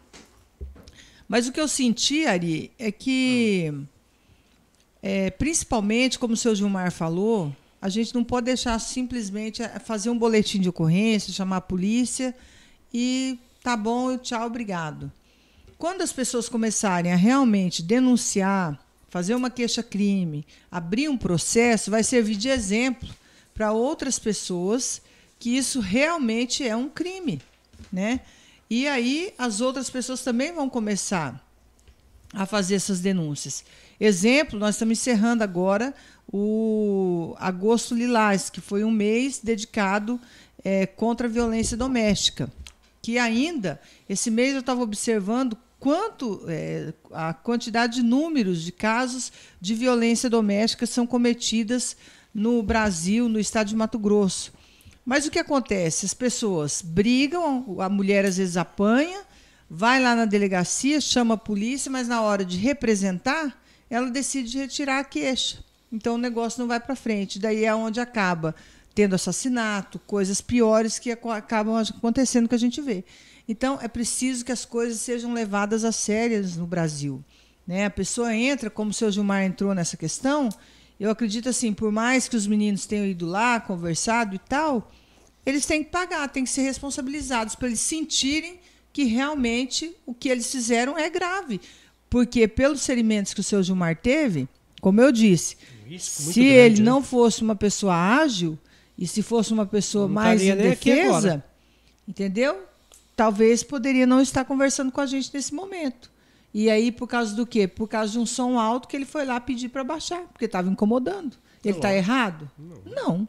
Mas 1.27 1.47
o 1.47 1.51
que 1.51 1.61
eu 1.61 1.67
senti, 1.67 2.25
Ari, 2.25 2.71
é 2.79 2.91
que, 2.91 3.71
é, 5.01 5.29
principalmente, 5.29 6.17
como 6.17 6.33
o 6.33 6.37
seu 6.37 6.55
Gilmar 6.55 6.91
falou, 6.91 7.55
a 7.79 7.87
gente 7.87 8.15
não 8.15 8.23
pode 8.23 8.45
deixar 8.45 8.79
simplesmente 8.79 9.61
é, 9.61 9.79
fazer 9.79 10.09
um 10.09 10.17
boletim 10.17 10.59
de 10.59 10.69
ocorrência, 10.69 11.31
chamar 11.31 11.57
a 11.57 11.61
polícia 11.61 12.35
e 12.91 13.37
tá 13.63 13.77
bom, 13.77 14.17
tchau, 14.17 14.47
obrigado. 14.47 15.11
Quando 15.77 16.01
as 16.01 16.11
pessoas 16.11 16.49
começarem 16.49 17.13
a 17.13 17.15
realmente 17.15 17.83
denunciar, 17.83 18.77
fazer 19.07 19.35
uma 19.35 19.49
queixa-crime, 19.49 20.45
abrir 20.69 21.07
um 21.07 21.17
processo, 21.17 21.91
vai 21.91 22.03
servir 22.03 22.35
de 22.35 22.49
exemplo 22.49 23.07
para 23.59 23.73
outras 23.73 24.17
pessoas 24.17 25.01
que 25.37 25.57
isso 25.57 25.81
realmente 25.81 26.65
é 26.65 26.73
um 26.77 26.87
crime, 26.87 27.41
né? 27.91 28.21
E 28.69 28.87
aí 28.87 29.33
as 29.37 29.59
outras 29.59 29.89
pessoas 29.89 30.21
também 30.21 30.53
vão 30.53 30.69
começar 30.69 31.45
a 32.31 32.45
fazer 32.45 32.75
essas 32.75 33.01
denúncias. 33.01 33.65
Exemplo, 33.99 34.57
nós 34.57 34.75
estamos 34.75 34.97
encerrando 34.97 35.43
agora 35.43 35.93
o 36.31 37.35
Agosto 37.37 37.93
Lilás, 37.93 38.49
que 38.49 38.61
foi 38.61 38.85
um 38.85 38.91
mês 38.91 39.41
dedicado 39.43 40.17
é, 40.63 40.85
contra 40.85 41.27
a 41.27 41.29
violência 41.29 41.75
doméstica. 41.75 42.49
Que 43.01 43.17
ainda, 43.17 43.81
esse 44.07 44.31
mês 44.31 44.53
eu 44.53 44.61
estava 44.61 44.81
observando 44.81 45.57
quanto 45.77 46.45
é, 46.47 46.93
a 47.11 47.33
quantidade 47.33 47.95
de 47.95 48.03
números 48.03 48.61
de 48.61 48.71
casos 48.71 49.33
de 49.59 49.75
violência 49.75 50.29
doméstica 50.29 50.85
são 50.85 51.05
cometidas 51.05 51.97
no 52.33 52.61
Brasil, 52.61 53.27
no 53.27 53.39
estado 53.39 53.67
de 53.67 53.75
Mato 53.75 53.97
Grosso. 53.97 54.53
Mas 55.05 55.25
o 55.25 55.31
que 55.31 55.39
acontece? 55.39 56.05
As 56.05 56.13
pessoas 56.13 56.81
brigam, 56.81 57.77
a 57.79 57.89
mulher 57.89 58.25
às 58.25 58.37
vezes 58.37 58.57
apanha, 58.57 59.21
vai 59.69 60.01
lá 60.01 60.15
na 60.15 60.25
delegacia, 60.25 61.01
chama 61.01 61.35
a 61.35 61.37
polícia, 61.37 61.91
mas 61.91 62.07
na 62.07 62.21
hora 62.21 62.45
de 62.45 62.57
representar, 62.57 63.59
ela 63.89 64.09
decide 64.09 64.57
retirar 64.57 64.99
a 64.99 65.03
queixa. 65.03 65.63
Então 65.91 66.15
o 66.15 66.19
negócio 66.19 66.59
não 66.59 66.67
vai 66.67 66.79
para 66.79 66.95
frente. 66.95 67.39
Daí 67.39 67.65
é 67.65 67.73
onde 67.73 67.99
acaba 67.99 68.55
tendo 68.93 69.15
assassinato, 69.15 69.99
coisas 69.99 70.41
piores 70.41 70.99
que 70.99 71.11
acabam 71.11 71.77
acontecendo 71.77 72.49
que 72.49 72.55
a 72.55 72.59
gente 72.59 72.81
vê. 72.81 73.03
Então 73.47 73.79
é 73.81 73.87
preciso 73.87 74.45
que 74.45 74.51
as 74.51 74.65
coisas 74.65 74.99
sejam 74.99 75.33
levadas 75.33 75.83
a 75.83 75.91
sérias 75.91 76.55
no 76.55 76.67
Brasil. 76.67 77.23
Né? 77.65 77.85
A 77.85 77.89
pessoa 77.89 78.35
entra, 78.35 78.69
como 78.69 78.91
o 78.91 78.93
seu 78.93 79.11
Gilmar 79.11 79.43
entrou 79.43 79.73
nessa 79.73 79.95
questão, 79.95 80.49
eu 80.99 81.09
acredito 81.09 81.47
assim, 81.47 81.73
por 81.73 81.91
mais 81.91 82.27
que 82.27 82.35
os 82.35 82.45
meninos 82.45 82.85
tenham 82.85 83.05
ido 83.05 83.25
lá, 83.25 83.59
conversado 83.59 84.35
e 84.35 84.39
tal, 84.39 84.91
eles 85.45 85.65
têm 85.65 85.83
que 85.83 85.89
pagar, 85.89 86.27
têm 86.29 86.43
que 86.43 86.49
ser 86.49 86.63
responsabilizados 86.63 87.55
para 87.55 87.67
eles 87.67 87.79
sentirem 87.79 88.59
que 88.91 89.05
realmente 89.05 89.95
o 90.05 90.13
que 90.13 90.27
eles 90.27 90.51
fizeram 90.51 90.97
é 90.97 91.09
grave. 91.09 91.61
Porque 92.09 92.47
pelos 92.47 92.85
ferimentos 92.85 93.33
que 93.33 93.39
o 93.39 93.43
seu 93.43 93.63
Gilmar 93.63 93.95
teve, 93.95 94.47
como 94.81 94.99
eu 94.99 95.11
disse, 95.11 95.55
se 95.97 96.33
grande, 96.33 96.49
ele 96.49 96.79
né? 96.79 96.85
não 96.85 97.01
fosse 97.01 97.41
uma 97.41 97.55
pessoa 97.55 97.95
ágil 97.95 98.57
e 98.97 99.07
se 99.07 99.21
fosse 99.21 99.53
uma 99.53 99.65
pessoa 99.65 100.07
não 100.07 100.13
mais 100.13 100.41
indefesa, 100.41 101.43
entendeu? 102.07 102.63
Talvez 103.15 103.63
poderia 103.63 104.05
não 104.05 104.21
estar 104.21 104.43
conversando 104.43 104.91
com 104.91 104.99
a 104.99 105.05
gente 105.05 105.29
nesse 105.33 105.53
momento. 105.53 106.11
E 106.53 106.69
aí, 106.69 106.91
por 106.91 107.07
causa 107.07 107.35
do 107.35 107.45
quê? 107.45 107.67
Por 107.67 107.87
causa 107.87 108.13
de 108.13 108.19
um 108.19 108.25
som 108.25 108.57
alto 108.57 108.87
que 108.87 108.95
ele 108.95 109.05
foi 109.05 109.25
lá 109.25 109.39
pedir 109.39 109.69
para 109.69 109.83
baixar, 109.83 110.23
porque 110.27 110.45
estava 110.45 110.69
incomodando. 110.69 111.37
Ele 111.63 111.75
está 111.75 111.93
errado? 111.93 112.49
Não. 112.57 112.81
não. 112.85 113.27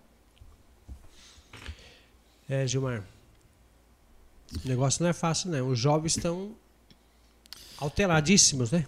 É, 2.49 2.67
Gilmar. 2.67 3.05
O 4.65 4.69
negócio 4.69 5.03
não 5.03 5.11
é 5.11 5.13
fácil, 5.13 5.51
né? 5.51 5.63
Os 5.63 5.79
jovens 5.79 6.17
estão 6.17 6.53
alteradíssimos, 7.79 8.73
né? 8.73 8.87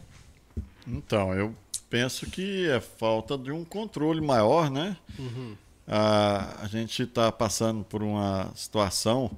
Então, 0.86 1.32
eu 1.34 1.54
penso 1.88 2.26
que 2.26 2.68
é 2.68 2.80
falta 2.80 3.36
de 3.38 3.52
um 3.52 3.64
controle 3.64 4.20
maior, 4.20 4.70
né? 4.70 4.96
Uhum. 5.18 5.56
A, 5.86 6.62
a 6.62 6.66
gente 6.66 7.02
está 7.02 7.30
passando 7.30 7.84
por 7.84 8.02
uma 8.02 8.50
situação 8.54 9.30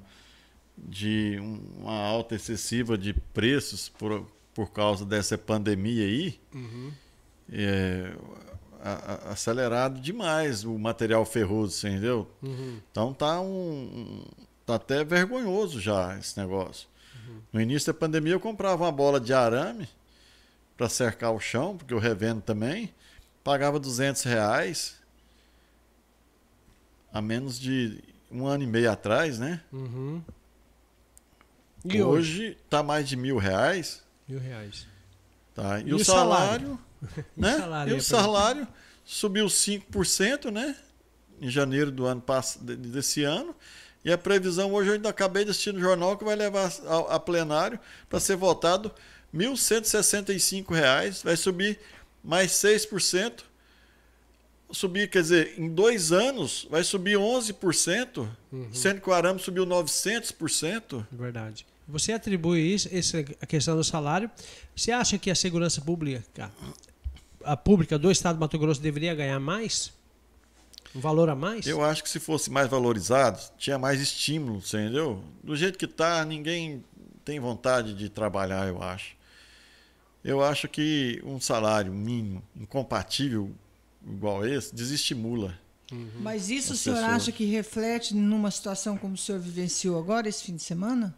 de 0.77 1.37
uma 1.77 1.95
alta 1.95 2.35
excessiva 2.35 2.97
de 2.97 3.13
preços 3.13 3.89
por, 3.89 4.25
por 4.55 4.71
causa 4.71 5.05
dessa 5.05 5.37
pandemia 5.37 6.05
aí, 6.05 6.39
uhum. 6.53 6.91
é, 7.51 8.15
a, 8.81 8.91
a, 8.91 9.31
acelerado 9.33 9.99
demais 9.99 10.63
o 10.63 10.79
material 10.79 11.25
ferroso, 11.25 11.85
entendeu? 11.85 12.25
Uhum. 12.41 12.79
Então 12.89 13.13
tá 13.13 13.41
um, 13.41 14.23
tá 14.65 14.75
até 14.75 15.03
vergonhoso 15.03 15.81
já 15.81 16.17
esse 16.17 16.39
negócio. 16.39 16.87
Uhum. 17.15 17.39
No 17.51 17.61
início 17.61 17.91
da 17.91 17.99
pandemia 17.99 18.31
eu 18.31 18.39
comprava 18.39 18.85
uma 18.85 18.91
bola 18.93 19.19
de 19.19 19.33
arame 19.33 19.89
para 20.77 20.87
cercar 20.87 21.33
o 21.33 21.39
chão, 21.39 21.75
porque 21.75 21.93
eu 21.93 21.99
revendo 21.99 22.41
também, 22.41 22.93
pagava 23.43 23.77
200 23.77 24.23
reais 24.23 24.95
a 27.11 27.21
menos 27.21 27.59
de 27.59 28.01
um 28.31 28.47
ano 28.47 28.63
e 28.63 28.67
meio 28.67 28.89
atrás, 28.89 29.37
né? 29.37 29.61
Uhum. 29.71 30.21
E 31.83 32.01
hoje 32.01 32.57
está 32.65 32.81
mais 32.81 33.07
de 33.07 33.15
mil 33.15 33.37
reais. 33.37 34.04
Mil 34.27 34.39
reais. 34.39 34.87
Tá. 35.53 35.79
E, 35.79 35.89
e 35.89 35.93
o, 35.93 36.03
salário, 36.03 36.79
salário? 37.01 37.25
né? 37.37 37.57
salário 37.59 37.93
e 37.93 37.97
o 37.97 38.01
salário 38.01 38.67
subiu 39.05 39.45
5%, 39.45 40.51
né? 40.51 40.75
Em 41.39 41.49
janeiro 41.49 41.91
do 41.91 42.05
ano 42.05 42.23
desse 42.61 43.23
ano. 43.23 43.55
E 44.03 44.11
a 44.11 44.17
previsão 44.17 44.73
hoje 44.73 44.89
eu 44.89 44.93
ainda 44.93 45.09
acabei 45.09 45.43
de 45.43 45.51
assistir 45.51 45.73
no 45.73 45.79
jornal 45.79 46.17
que 46.17 46.23
vai 46.23 46.35
levar 46.35 46.71
a, 46.85 47.15
a 47.15 47.19
plenário 47.19 47.79
para 48.07 48.19
ser 48.19 48.35
votado 48.35 48.91
R$ 49.33 49.45
1.165, 49.47 51.23
vai 51.23 51.35
subir 51.35 51.79
mais 52.23 52.51
6%. 52.53 53.43
Subir, 54.71 55.09
quer 55.09 55.21
dizer, 55.21 55.59
em 55.59 55.69
dois 55.69 56.11
anos 56.11 56.67
vai 56.69 56.83
subir 56.83 57.17
11%, 57.17 58.27
uhum. 58.51 58.73
sendo 58.73 58.99
que 58.99 59.09
o 59.09 59.13
arame 59.13 59.39
subiu 59.39 59.65
900%. 59.65 61.05
Verdade. 61.11 61.65
Você 61.87 62.13
atribui 62.13 62.61
isso, 62.61 62.89
essa, 62.91 63.19
a 63.41 63.45
questão 63.45 63.75
do 63.75 63.83
salário. 63.83 64.29
Você 64.75 64.91
acha 64.91 65.17
que 65.17 65.29
a 65.29 65.35
segurança 65.35 65.81
pública, 65.81 66.51
a 67.43 67.55
pública 67.55 67.97
do 67.99 68.09
Estado 68.09 68.37
do 68.37 68.39
Mato 68.39 68.57
Grosso 68.57 68.81
deveria 68.81 69.13
ganhar 69.13 69.39
mais? 69.39 69.93
Um 70.95 70.99
valor 70.99 71.29
a 71.29 71.35
mais? 71.35 71.67
Eu 71.67 71.83
acho 71.83 72.01
que 72.01 72.09
se 72.09 72.19
fosse 72.19 72.49
mais 72.49 72.69
valorizado, 72.69 73.39
tinha 73.57 73.77
mais 73.77 73.99
estímulo, 73.99 74.57
entendeu? 74.59 75.23
Do 75.43 75.55
jeito 75.55 75.77
que 75.77 75.85
está, 75.85 76.23
ninguém 76.25 76.83
tem 77.23 77.39
vontade 77.39 77.93
de 77.93 78.09
trabalhar, 78.09 78.67
eu 78.67 78.81
acho. 78.81 79.15
Eu 80.23 80.43
acho 80.43 80.67
que 80.67 81.21
um 81.23 81.39
salário 81.39 81.93
mínimo, 81.93 82.41
incompatível 82.55 83.51
igual 84.07 84.45
esse, 84.45 84.73
desestimula. 84.73 85.57
Uhum. 85.91 86.09
Mas 86.19 86.49
isso 86.49 86.73
o 86.73 86.75
senhor 86.75 86.95
pessoas. 86.95 87.13
acha 87.13 87.31
que 87.31 87.45
reflete 87.45 88.15
numa 88.15 88.49
situação 88.49 88.97
como 88.97 89.13
o 89.13 89.17
senhor 89.17 89.39
vivenciou 89.39 89.99
agora, 89.99 90.27
esse 90.27 90.43
fim 90.43 90.55
de 90.55 90.63
semana? 90.63 91.15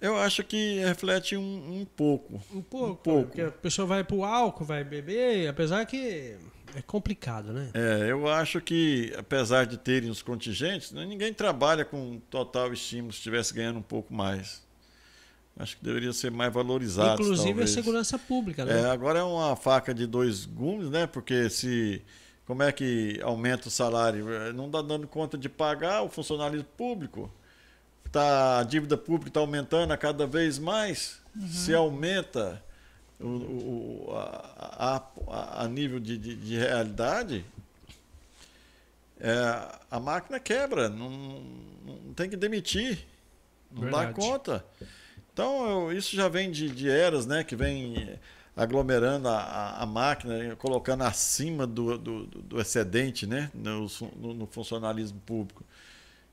Eu 0.00 0.16
acho 0.16 0.42
que 0.42 0.78
reflete 0.80 1.36
um, 1.36 1.80
um 1.80 1.84
pouco. 1.84 2.40
Um 2.52 2.62
pouco. 2.62 2.92
Um 2.92 2.94
pouco. 2.94 3.24
Porque 3.26 3.42
a 3.42 3.50
pessoa 3.50 3.86
vai 3.86 4.02
para 4.02 4.16
o 4.16 4.24
álcool, 4.24 4.64
vai 4.64 4.82
beber, 4.82 5.48
apesar 5.48 5.84
que 5.84 6.36
é 6.74 6.82
complicado, 6.82 7.52
né? 7.52 7.70
É, 7.74 8.10
eu 8.10 8.28
acho 8.28 8.60
que, 8.60 9.12
apesar 9.18 9.66
de 9.66 9.76
terem 9.76 10.08
os 10.08 10.22
contingentes, 10.22 10.92
né, 10.92 11.04
ninguém 11.04 11.34
trabalha 11.34 11.84
com 11.84 12.20
total 12.30 12.72
estímulo 12.72 13.12
se 13.12 13.18
estivesse 13.18 13.52
ganhando 13.52 13.78
um 13.78 13.82
pouco 13.82 14.14
mais. 14.14 14.62
Acho 15.58 15.76
que 15.76 15.84
deveria 15.84 16.12
ser 16.12 16.30
mais 16.30 16.52
valorizado. 16.52 17.20
Inclusive 17.20 17.48
talvez. 17.48 17.70
a 17.70 17.74
segurança 17.74 18.18
pública, 18.18 18.64
né? 18.64 18.80
É, 18.80 18.86
agora 18.86 19.18
é 19.18 19.22
uma 19.22 19.54
faca 19.56 19.92
de 19.92 20.06
dois 20.06 20.46
gumes, 20.46 20.88
né? 20.88 21.06
Porque 21.06 21.50
se. 21.50 22.02
Como 22.46 22.62
é 22.62 22.72
que 22.72 23.20
aumenta 23.22 23.68
o 23.68 23.70
salário? 23.70 24.26
Não 24.54 24.66
está 24.66 24.82
dando 24.82 25.06
conta 25.06 25.38
de 25.38 25.48
pagar 25.48 26.02
o 26.02 26.08
funcionalismo 26.08 26.66
público 26.76 27.30
tá, 28.10 28.58
a 28.58 28.62
dívida 28.62 28.96
pública 28.96 29.28
está 29.28 29.40
aumentando 29.40 29.92
a 29.92 29.96
cada 29.96 30.26
vez 30.26 30.58
mais, 30.58 31.20
uhum. 31.34 31.48
se 31.48 31.74
aumenta 31.74 32.62
o, 33.20 33.26
o, 33.26 34.16
a, 34.16 35.02
a, 35.28 35.64
a, 35.64 35.68
nível 35.68 36.00
de, 36.00 36.16
de, 36.16 36.34
de 36.34 36.56
realidade, 36.56 37.44
é, 39.20 39.78
a 39.90 40.00
máquina 40.00 40.40
quebra, 40.40 40.88
não, 40.88 41.42
não 41.84 42.14
tem 42.14 42.28
que 42.30 42.36
demitir, 42.36 43.06
não 43.70 43.82
Verdade. 43.82 44.06
dá 44.06 44.12
conta. 44.14 44.64
Então, 45.32 45.90
eu, 45.90 45.96
isso 45.96 46.16
já 46.16 46.28
vem 46.28 46.50
de, 46.50 46.70
de, 46.70 46.88
eras, 46.88 47.26
né, 47.26 47.44
que 47.44 47.54
vem 47.54 48.18
aglomerando 48.56 49.28
a, 49.28 49.76
a, 49.78 49.86
máquina, 49.86 50.56
colocando 50.56 51.02
acima 51.02 51.66
do, 51.66 51.96
do, 51.96 52.26
do 52.26 52.60
excedente 52.60 53.26
né, 53.26 53.50
no, 53.54 53.86
no, 54.16 54.34
no 54.34 54.46
funcionalismo 54.46 55.20
público. 55.20 55.64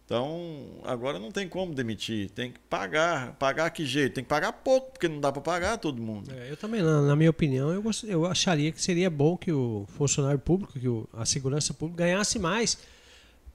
Então, 0.08 0.80
agora 0.86 1.20
não 1.20 1.34
tem 1.34 1.50
como 1.50 1.76
demitir, 1.76 2.30
tem 2.30 2.50
que 2.54 2.60
pagar. 2.70 3.34
Pagar 3.34 3.70
que 3.72 3.86
jeito? 3.86 4.14
Tem 4.14 4.24
que 4.24 4.30
pagar 4.30 4.54
pouco, 4.54 4.92
porque 4.92 5.06
não 5.06 5.20
dá 5.20 5.34
para 5.34 5.42
pagar 5.42 5.78
todo 5.78 6.02
mundo. 6.02 6.32
É, 6.32 6.50
eu 6.50 6.56
também, 6.56 6.82
na, 6.82 7.02
na, 7.02 7.14
minha 7.14 7.30
opinião, 7.30 7.74
eu, 7.74 7.84
eu 8.06 8.26
acharia 8.26 8.72
que 8.72 8.82
seria 8.82 9.10
bom 9.10 9.36
que 9.36 9.52
o 9.52 9.86
funcionário 9.98 10.40
público, 10.40 10.80
que 10.80 10.88
o, 10.88 11.10
a 11.12 11.26
segurança 11.26 11.74
pública 11.74 12.06
ganhasse 12.06 12.40
mais. 12.40 12.78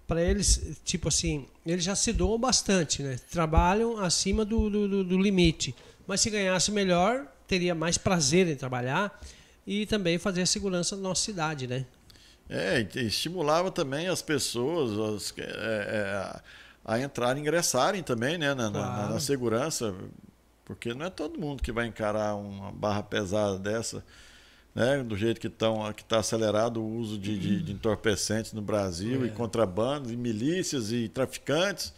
Para 0.07 0.21
eles, 0.21 0.77
tipo 0.85 1.09
assim, 1.09 1.47
eles 1.65 1.85
já 1.85 1.97
se 1.97 2.13
doam 2.13 2.39
bastante, 2.39 3.03
né? 3.03 3.19
Trabalham 3.31 3.97
acima 3.97 4.45
do, 4.45 4.69
do, 4.69 5.05
do 5.05 5.19
limite. 5.19 5.75
Mas 6.07 6.21
se 6.21 6.29
ganhasse 6.29 6.71
melhor, 6.71 7.27
teria 7.49 7.75
mais 7.75 7.97
prazer 7.97 8.47
em 8.47 8.57
trabalhar 8.57 9.19
e 9.67 9.87
também 9.87 10.19
fazer 10.19 10.43
a 10.43 10.47
segurança 10.47 10.97
da 10.97 11.03
nossa 11.03 11.25
cidade, 11.25 11.67
né? 11.67 11.87
É, 12.55 12.87
estimulava 13.01 13.71
também 13.71 14.09
as 14.09 14.21
pessoas 14.21 14.99
as, 15.15 15.35
é, 15.39 15.43
é, 15.43 16.41
a 16.85 17.01
entrarem, 17.01 17.41
ingressarem 17.41 18.03
também, 18.03 18.37
né, 18.37 18.53
na, 18.53 18.71
claro. 18.71 19.03
na, 19.03 19.09
na, 19.15 19.21
segurança, 19.21 19.95
porque 20.63 20.93
não 20.93 21.07
é 21.07 21.11
todo 21.11 21.41
mundo 21.41 21.63
que 21.63 21.73
vai 21.73 21.87
encarar 21.87 22.35
uma 22.35 22.71
barra 22.71 23.03
pesada 23.03 23.59
dessa, 23.59 24.05
né, 24.75 25.03
do 25.03 25.17
jeito 25.17 25.41
que 25.41 25.47
estão, 25.47 25.91
que 25.95 26.03
está 26.03 26.19
acelerado 26.19 26.83
o 26.83 26.97
uso 26.99 27.19
de, 27.19 27.39
de, 27.39 27.63
de 27.63 27.73
entorpecentes 27.73 28.53
no 28.53 28.61
Brasil 28.61 29.25
é. 29.25 29.29
e 29.29 29.31
contrabando, 29.31 30.13
e 30.13 30.17
milícias 30.17 30.93
e 30.93 31.09
traficantes. 31.09 31.95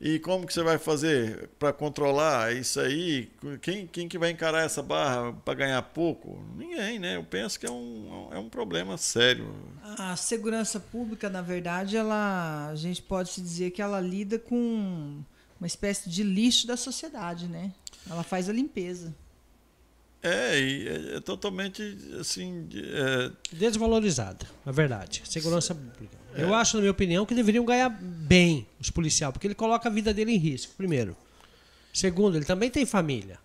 E 0.00 0.20
como 0.20 0.46
que 0.46 0.52
você 0.52 0.62
vai 0.62 0.78
fazer 0.78 1.48
para 1.58 1.72
controlar 1.72 2.54
isso 2.54 2.78
aí? 2.78 3.28
Quem, 3.60 3.84
quem 3.86 4.08
que 4.08 4.16
vai 4.16 4.30
encarar 4.30 4.64
essa 4.64 4.80
barra 4.80 5.32
para 5.32 5.54
ganhar 5.54 5.82
pouco? 5.82 6.40
Ninguém, 6.56 7.00
né? 7.00 7.16
Eu 7.16 7.24
penso 7.24 7.58
que 7.58 7.66
é 7.66 7.70
um, 7.70 8.28
é 8.30 8.38
um 8.38 8.48
problema 8.48 8.96
sério. 8.96 9.52
A 9.82 10.14
segurança 10.14 10.78
pública, 10.78 11.28
na 11.28 11.42
verdade, 11.42 11.96
ela, 11.96 12.68
a 12.70 12.76
gente 12.76 13.02
pode 13.02 13.30
se 13.30 13.40
dizer 13.40 13.72
que 13.72 13.82
ela 13.82 14.00
lida 14.00 14.38
com 14.38 15.20
uma 15.58 15.66
espécie 15.66 16.08
de 16.08 16.22
lixo 16.22 16.66
da 16.66 16.76
sociedade, 16.76 17.48
né? 17.48 17.72
Ela 18.08 18.22
faz 18.22 18.48
a 18.48 18.52
limpeza. 18.52 19.12
É, 20.22 20.58
e 20.58 20.88
é, 20.88 21.16
é 21.16 21.20
totalmente 21.20 21.82
assim. 22.20 22.68
É... 22.74 23.30
Desvalorizada, 23.52 24.46
na 24.64 24.72
verdade. 24.72 25.22
Segurança 25.24 25.74
pública. 25.74 26.17
É. 26.34 26.42
Eu 26.42 26.54
acho, 26.54 26.76
na 26.76 26.80
minha 26.82 26.90
opinião, 26.90 27.24
que 27.24 27.34
deveriam 27.34 27.64
ganhar 27.64 27.88
bem 27.88 28.66
os 28.80 28.90
policiais, 28.90 29.32
porque 29.32 29.46
ele 29.46 29.54
coloca 29.54 29.88
a 29.88 29.92
vida 29.92 30.12
dele 30.12 30.32
em 30.32 30.38
risco, 30.38 30.74
primeiro. 30.76 31.16
Segundo, 31.92 32.36
ele 32.36 32.44
também 32.44 32.70
tem 32.70 32.84
família. 32.84 33.38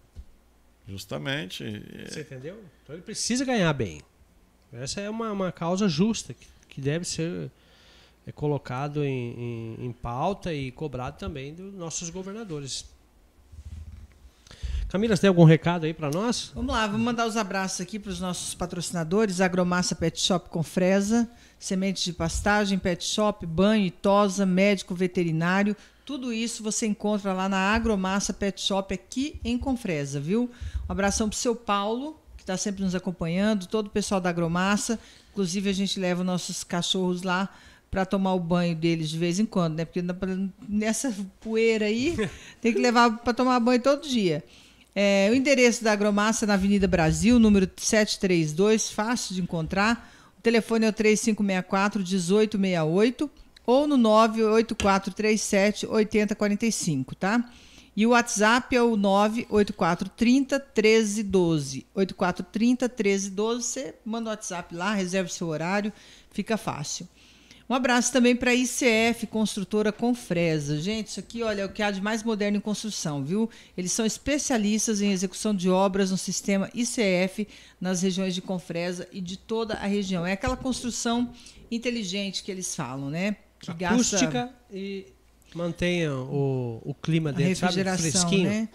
Justamente. 0.88 1.64
Você 2.08 2.22
entendeu? 2.22 2.62
Então 2.84 2.96
ele 2.96 3.04
precisa 3.04 3.46
ganhar 3.46 3.72
bem. 3.74 4.02
Essa 4.72 5.02
é 5.02 5.10
uma, 5.10 5.32
uma 5.32 5.52
causa 5.52 5.88
justa 5.88 6.34
que, 6.34 6.48
que 6.68 6.82
deve 6.82 7.06
ser 7.06 7.50
é, 8.26 8.32
colocado 8.32 9.04
em, 9.04 9.78
em, 9.80 9.86
em 9.86 9.92
pauta 9.92 10.54
e 10.54 10.72
cobrado 10.72 11.18
também 11.18 11.54
dos 11.54 11.74
nossos 11.74 12.10
governadores. 12.10 12.86
Camila, 14.94 15.16
você 15.16 15.22
tem 15.22 15.28
algum 15.28 15.44
recado 15.44 15.88
aí 15.88 15.94
para 15.94 16.12
nós? 16.12 16.52
Vamos 16.54 16.72
lá, 16.72 16.86
vamos 16.86 17.04
mandar 17.04 17.26
os 17.26 17.36
abraços 17.36 17.82
aqui 17.82 17.98
para 17.98 18.12
os 18.12 18.20
nossos 18.20 18.54
patrocinadores: 18.54 19.42
Agromassa 19.42 19.96
Pet 19.96 20.22
Shop 20.22 20.48
com 20.52 20.62
Fresa, 20.62 21.28
sementes 21.58 22.04
de 22.04 22.14
pastagem, 22.14 22.78
pet 22.78 23.04
shop, 23.04 23.44
banho 23.44 23.88
e 23.88 23.90
tosa, 23.90 24.46
médico 24.46 24.94
veterinário. 24.94 25.76
Tudo 26.06 26.32
isso 26.32 26.62
você 26.62 26.86
encontra 26.86 27.34
lá 27.34 27.50
na 27.50 27.74
Agromassa 27.74 28.32
Pet 28.34 28.62
Shop 28.62 28.94
aqui 28.94 29.40
em 29.44 29.58
Confresa, 29.58 30.20
viu? 30.20 30.44
Um 30.88 30.92
abração 30.92 31.28
para 31.28 31.38
o 31.38 31.40
seu 31.40 31.56
Paulo, 31.56 32.16
que 32.38 32.44
está 32.44 32.56
sempre 32.56 32.84
nos 32.84 32.94
acompanhando, 32.94 33.66
todo 33.66 33.88
o 33.88 33.90
pessoal 33.90 34.22
da 34.22 34.30
Agromassa. 34.30 35.00
Inclusive, 35.32 35.72
a 35.72 35.74
gente 35.74 36.00
leva 36.00 36.24
nossos 36.24 36.64
cachorros 36.64 37.24
lá 37.24 37.50
para 37.90 38.06
tomar 38.06 38.36
o 38.36 38.40
banho 38.40 38.76
deles 38.76 39.10
de 39.10 39.18
vez 39.18 39.40
em 39.40 39.46
quando, 39.46 39.76
né? 39.76 39.86
Porque 39.86 40.04
nessa 40.70 41.12
poeira 41.42 41.86
aí 41.86 42.16
tem 42.62 42.72
que 42.72 42.80
levar 42.80 43.18
para 43.18 43.34
tomar 43.34 43.60
banho 43.60 43.82
todo 43.82 44.08
dia. 44.08 44.44
É, 44.96 45.30
o 45.32 45.36
endereço 45.36 45.84
da 45.84 45.92
Agromassa 45.92 46.46
na 46.46 46.54
Avenida 46.54 46.88
Brasil, 46.88 47.40
número 47.40 47.70
732, 47.76 48.92
fácil 48.92 49.34
de 49.34 49.42
encontrar. 49.42 50.12
O 50.38 50.42
telefone 50.42 50.86
é 50.86 50.90
o 50.90 50.94
3564 50.94 52.00
1868 52.00 53.30
ou 53.66 53.88
no 53.88 53.98
98437 53.98 55.88
8045, 55.88 57.16
tá? 57.16 57.44
E 57.96 58.06
o 58.06 58.10
WhatsApp 58.10 58.76
é 58.76 58.82
o 58.82 58.96
98430 58.98 60.60
1312. 60.60 61.86
8430 61.94 62.88
1312, 62.88 63.64
você 63.64 63.96
manda 64.04 64.30
o 64.30 64.32
WhatsApp 64.32 64.76
lá, 64.76 64.94
reserva 64.94 65.30
o 65.30 65.32
seu 65.32 65.48
horário, 65.48 65.94
fica 66.32 66.58
fácil. 66.58 67.08
Um 67.74 67.76
abraço 67.76 68.14
também 68.14 68.36
para 68.36 68.52
a 68.52 68.54
ICF, 68.54 69.26
construtora 69.26 69.92
Confresa. 69.92 70.80
Gente, 70.80 71.08
isso 71.08 71.20
aqui, 71.20 71.42
olha, 71.42 71.64
é 71.64 71.66
o 71.66 71.70
que 71.70 71.82
há 71.82 71.90
de 71.90 72.00
mais 72.00 72.22
moderno 72.22 72.58
em 72.58 72.60
construção, 72.60 73.24
viu? 73.24 73.50
Eles 73.76 73.92
são 73.92 74.06
especialistas 74.06 75.02
em 75.02 75.12
execução 75.12 75.56
de 75.56 75.72
obras 75.72 76.12
no 76.12 76.18
sistema 76.18 76.70
ICF 76.72 77.48
nas 77.82 78.04
regiões 78.04 78.36
de 78.36 78.44
Confresa 78.44 79.08
e 79.12 79.20
de 79.20 79.38
toda 79.38 79.74
a 79.74 79.88
região. 79.88 80.24
É 80.24 80.34
aquela 80.34 80.56
construção 80.56 81.34
inteligente 81.72 82.44
que 82.44 82.52
eles 82.52 82.76
falam, 82.76 83.10
né? 83.10 83.38
Que 83.60 83.72
Acústica 83.86 84.30
gasta... 84.30 84.56
e 84.72 85.08
mantenha 85.56 86.14
o, 86.14 86.80
o 86.86 86.94
clima 86.94 87.34
dentro, 87.34 87.56
sabe? 87.56 87.84
Fresquinho. 87.98 88.50
Né? 88.52 88.70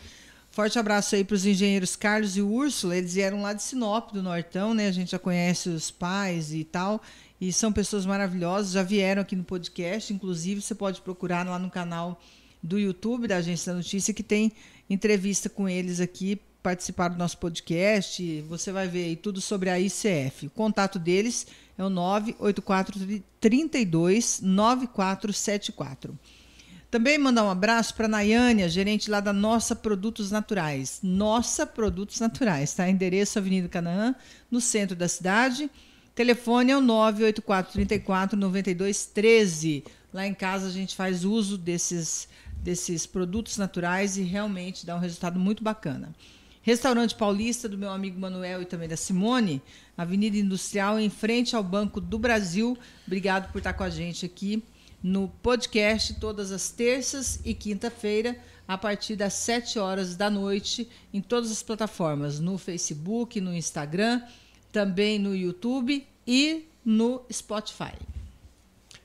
Forte 0.51 0.77
abraço 0.77 1.15
aí 1.15 1.23
para 1.23 1.37
os 1.37 1.47
engenheiros 1.47 1.95
Carlos 1.95 2.37
e 2.37 2.43
Úrsula. 2.43 2.97
Eles 2.97 3.15
vieram 3.15 3.43
lá 3.43 3.53
de 3.53 3.63
Sinop, 3.63 4.11
do 4.11 4.25
Nortão, 4.25 4.75
né? 4.75 4.89
A 4.89 4.93
gente 4.93 5.13
já 5.13 5.21
conhece 5.21 5.69
os 5.69 5.89
pais 5.89 6.53
e 6.53 6.65
tal 6.65 7.01
e 7.41 7.53
são 7.53 7.73
pessoas 7.73 8.05
maravilhosas, 8.05 8.73
já 8.73 8.83
vieram 8.83 9.23
aqui 9.23 9.37
no 9.37 9.45
podcast, 9.45 10.13
inclusive 10.13 10.61
você 10.61 10.75
pode 10.75 11.01
procurar 11.01 11.47
lá 11.47 11.59
no 11.59 11.71
canal 11.71 12.21
do 12.63 12.79
YouTube 12.79 13.29
da 13.29 13.37
Agência 13.37 13.73
da 13.73 13.77
Notícia 13.77 14.13
que 14.13 14.23
tem 14.23 14.53
entrevista 14.91 15.49
com 15.49 15.69
eles 15.69 16.01
aqui, 16.01 16.41
participaram 16.63 17.15
do 17.15 17.19
nosso 17.19 17.39
podcast, 17.39 18.43
você 18.43 18.73
vai 18.73 18.89
ver 18.89 19.05
aí 19.05 19.17
tudo 19.17 19.41
sobre 19.41 19.71
a 19.71 19.79
ICF. 19.79 20.47
O 20.47 20.51
contato 20.51 20.99
deles 20.99 21.47
é 21.77 21.85
o 21.85 21.89
984 21.89 23.23
32 23.41 24.41
9474. 24.43 26.19
Também 26.91 27.19
mandar 27.19 27.45
um 27.45 27.51
abraço 27.51 27.95
para 27.95 28.07
a 28.07 28.09
Nayânia, 28.09 28.69
gerente 28.69 29.11
lá 29.11 29.21
da 29.21 29.33
Nossa 29.33 29.77
Produtos 29.77 30.31
Naturais. 30.31 31.01
Nossa 31.03 31.67
Produtos 31.67 32.19
Naturais, 32.19 32.73
tá? 32.73 32.89
Endereço 32.89 33.39
Avenida 33.39 33.69
Canaã, 33.69 34.15
no 34.51 34.59
centro 34.59 34.97
da 34.97 35.07
cidade. 35.07 35.71
Telefone 36.19 36.73
é 36.73 36.77
o 36.77 36.81
984 36.81 37.75
34 37.75 38.37
92 38.37 39.07
13. 39.07 39.85
Lá 40.13 40.27
em 40.27 40.35
casa 40.35 40.67
a 40.67 40.71
gente 40.73 40.97
faz 40.97 41.25
uso 41.25 41.57
desses, 41.57 42.29
desses 42.57 43.07
produtos 43.07 43.57
naturais 43.57 44.17
e 44.17 44.23
realmente 44.23 44.85
dá 44.85 44.97
um 44.97 44.99
resultado 44.99 45.39
muito 45.39 45.63
bacana. 45.63 46.13
Restaurante 46.61 47.15
Paulista, 47.15 47.69
do 47.69 47.79
meu 47.79 47.93
amigo 47.93 48.19
Manuel 48.19 48.61
e 48.61 48.65
também 48.65 48.89
da 48.89 48.97
Simone, 48.97 49.63
Avenida 49.97 50.37
Industrial, 50.37 50.99
em 50.99 51.09
frente 51.09 51.55
ao 51.55 51.63
Banco 51.63 52.01
do 52.01 52.19
Brasil. 52.19 52.77
Obrigado 53.07 53.53
por 53.53 53.59
estar 53.59 53.75
com 53.75 53.85
a 53.85 53.91
gente 53.91 54.27
aqui 54.27 54.61
no 55.01 55.29
podcast 55.41 56.15
todas 56.15 56.51
as 56.51 56.69
terças 56.69 57.39
e 57.45 57.55
quinta-feira, 57.55 58.37
a 58.67 58.77
partir 58.77 59.15
das 59.15 59.35
7 59.35 59.79
horas 59.79 60.17
da 60.17 60.29
noite, 60.29 60.89
em 61.15 61.21
todas 61.21 61.53
as 61.53 61.63
plataformas, 61.63 62.41
no 62.41 62.59
Facebook, 62.59 63.41
no 63.41 63.55
Instagram 63.55 64.21
também 64.79 65.19
no 65.19 65.35
YouTube 65.35 66.07
e 66.25 66.69
no 66.85 67.23
Spotify. 67.33 67.95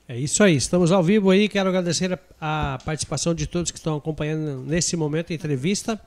É 0.06 0.16
isso 0.16 0.40
aí, 0.44 0.54
estamos 0.54 0.92
ao 0.92 1.02
vivo 1.02 1.30
aí. 1.30 1.48
Quero 1.48 1.68
agradecer 1.68 2.12
a, 2.40 2.74
a 2.74 2.78
participação 2.78 3.34
de 3.34 3.48
todos 3.48 3.72
que 3.72 3.78
estão 3.78 3.96
acompanhando 3.96 4.62
nesse 4.62 4.96
momento 4.96 5.32
a 5.32 5.34
entrevista 5.34 6.00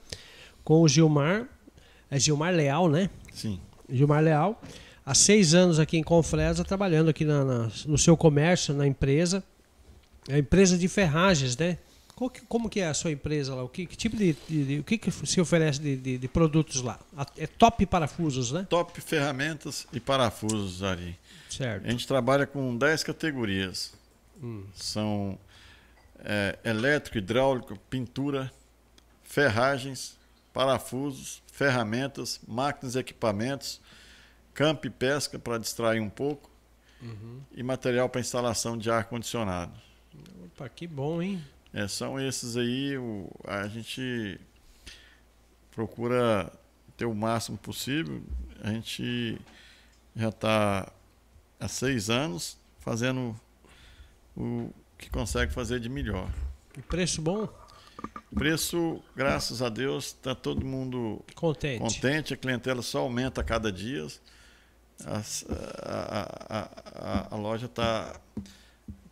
com 0.64 0.82
o 0.82 0.88
Gilmar. 0.88 1.50
É 2.10 2.18
Gilmar 2.18 2.54
Leal, 2.54 2.88
né? 2.88 3.10
Sim. 3.34 3.60
Gilmar 3.90 4.24
Leal. 4.24 4.62
Há 5.06 5.14
seis 5.14 5.54
anos 5.54 5.80
aqui 5.80 5.98
em 5.98 6.04
Confresa, 6.04 6.64
trabalhando 6.64 7.10
aqui 7.10 7.26
na, 7.26 7.44
na, 7.44 7.72
no 7.88 7.98
seu 7.98 8.16
comércio, 8.16 8.74
na 8.74 8.88
empresa. 8.88 9.44
É 10.30 10.36
a 10.36 10.40
empresa 10.40 10.78
de 10.78 10.88
ferragens, 10.88 11.58
né? 11.58 11.78
Que, 12.18 12.42
como 12.48 12.68
que 12.68 12.80
é 12.80 12.88
a 12.88 12.96
sua 12.96 13.12
empresa 13.12 13.54
lá? 13.54 13.64
O 13.64 13.70
que, 13.70 13.86
que 13.86 13.96
tipo 13.96 14.16
de, 14.16 14.36
de, 14.50 14.66
de, 14.66 14.80
o 14.80 14.84
que, 14.84 14.98
que 14.98 15.12
se 15.12 15.40
oferece 15.40 15.80
de, 15.80 16.18
de, 16.18 16.28
produtos 16.28 16.82
lá? 16.82 17.00
É 17.38 17.46
top 17.46 17.86
parafusos, 17.86 18.52
né? 18.52 18.66
Top 18.68 19.00
ferramentas 19.00 19.86
e 19.94 20.00
parafusos 20.00 20.82
ali. 20.82 21.16
Certo. 21.48 21.86
A 21.86 21.92
gente 21.92 22.08
trabalha 22.08 22.48
com 22.48 22.76
10 22.76 23.04
categorias. 23.04 23.94
Hum. 24.42 24.64
São 24.74 25.38
é, 26.20 26.58
elétrico, 26.64 27.20
hidráulico, 27.20 27.78
pintura, 27.88 28.52
ferragens, 29.24 30.18
parafusos, 30.52 31.44
ferramentas, 31.52 32.42
máquinas 32.48 32.96
e 32.96 33.00
equipamentos, 33.00 33.80
campo 34.56 34.88
e 34.88 34.90
pesca 34.90 35.38
para 35.38 35.60
distrair 35.60 36.00
um 36.00 36.10
pouco 36.10 36.50
uhum. 37.00 37.42
e 37.56 37.62
material 37.62 38.10
para 38.10 38.22
instalação 38.22 38.76
de 38.76 38.90
ar 38.90 39.06
condicionado. 39.06 39.74
Opa, 40.46 40.68
que 40.68 40.88
bom, 40.88 41.22
hein? 41.22 41.44
É, 41.74 41.88
são 41.88 42.20
esses 42.20 42.58
aí, 42.58 42.98
o, 42.98 43.30
a 43.44 43.68
gente 43.68 44.40
procura 45.72 46.52
ter 46.96 47.06
o 47.06 47.14
máximo 47.14 47.58
possível. 47.58 48.22
A 48.64 48.72
gente 48.72 49.40
já 50.16 50.30
está 50.30 50.92
há 51.60 51.68
seis 51.68 52.10
anos 52.10 52.58
fazendo 52.80 53.40
o 54.36 54.72
que 54.98 55.10
consegue 55.10 55.54
fazer 55.54 55.80
de 55.80 55.90
melhor. 55.90 56.32
E 56.78 56.82
preço 56.82 57.22
bom? 57.22 57.48
Preço, 58.34 59.02
graças 59.16 59.62
a 59.62 59.70
Deus, 59.70 60.06
está 60.08 60.36
todo 60.36 60.66
mundo 60.66 61.24
contente. 61.36 61.80
contente. 61.80 62.34
A 62.34 62.38
clientela 62.38 62.82
só 62.82 63.00
aumenta 63.00 63.42
a 63.42 63.44
cada 63.44 63.72
dia. 63.72 64.06
A, 65.06 65.22
a, 65.84 66.70
a, 67.30 67.36
a 67.36 67.38
loja 67.38 67.68
está 67.68 68.20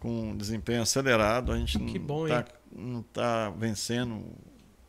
com 0.05 0.29
um 0.29 0.37
desempenho 0.37 0.83
acelerado. 0.83 1.51
A 1.51 1.57
gente 1.57 1.79
que 1.91 1.97
não 1.97 2.99
está 2.99 3.49
tá 3.49 3.49
vencendo 3.49 4.23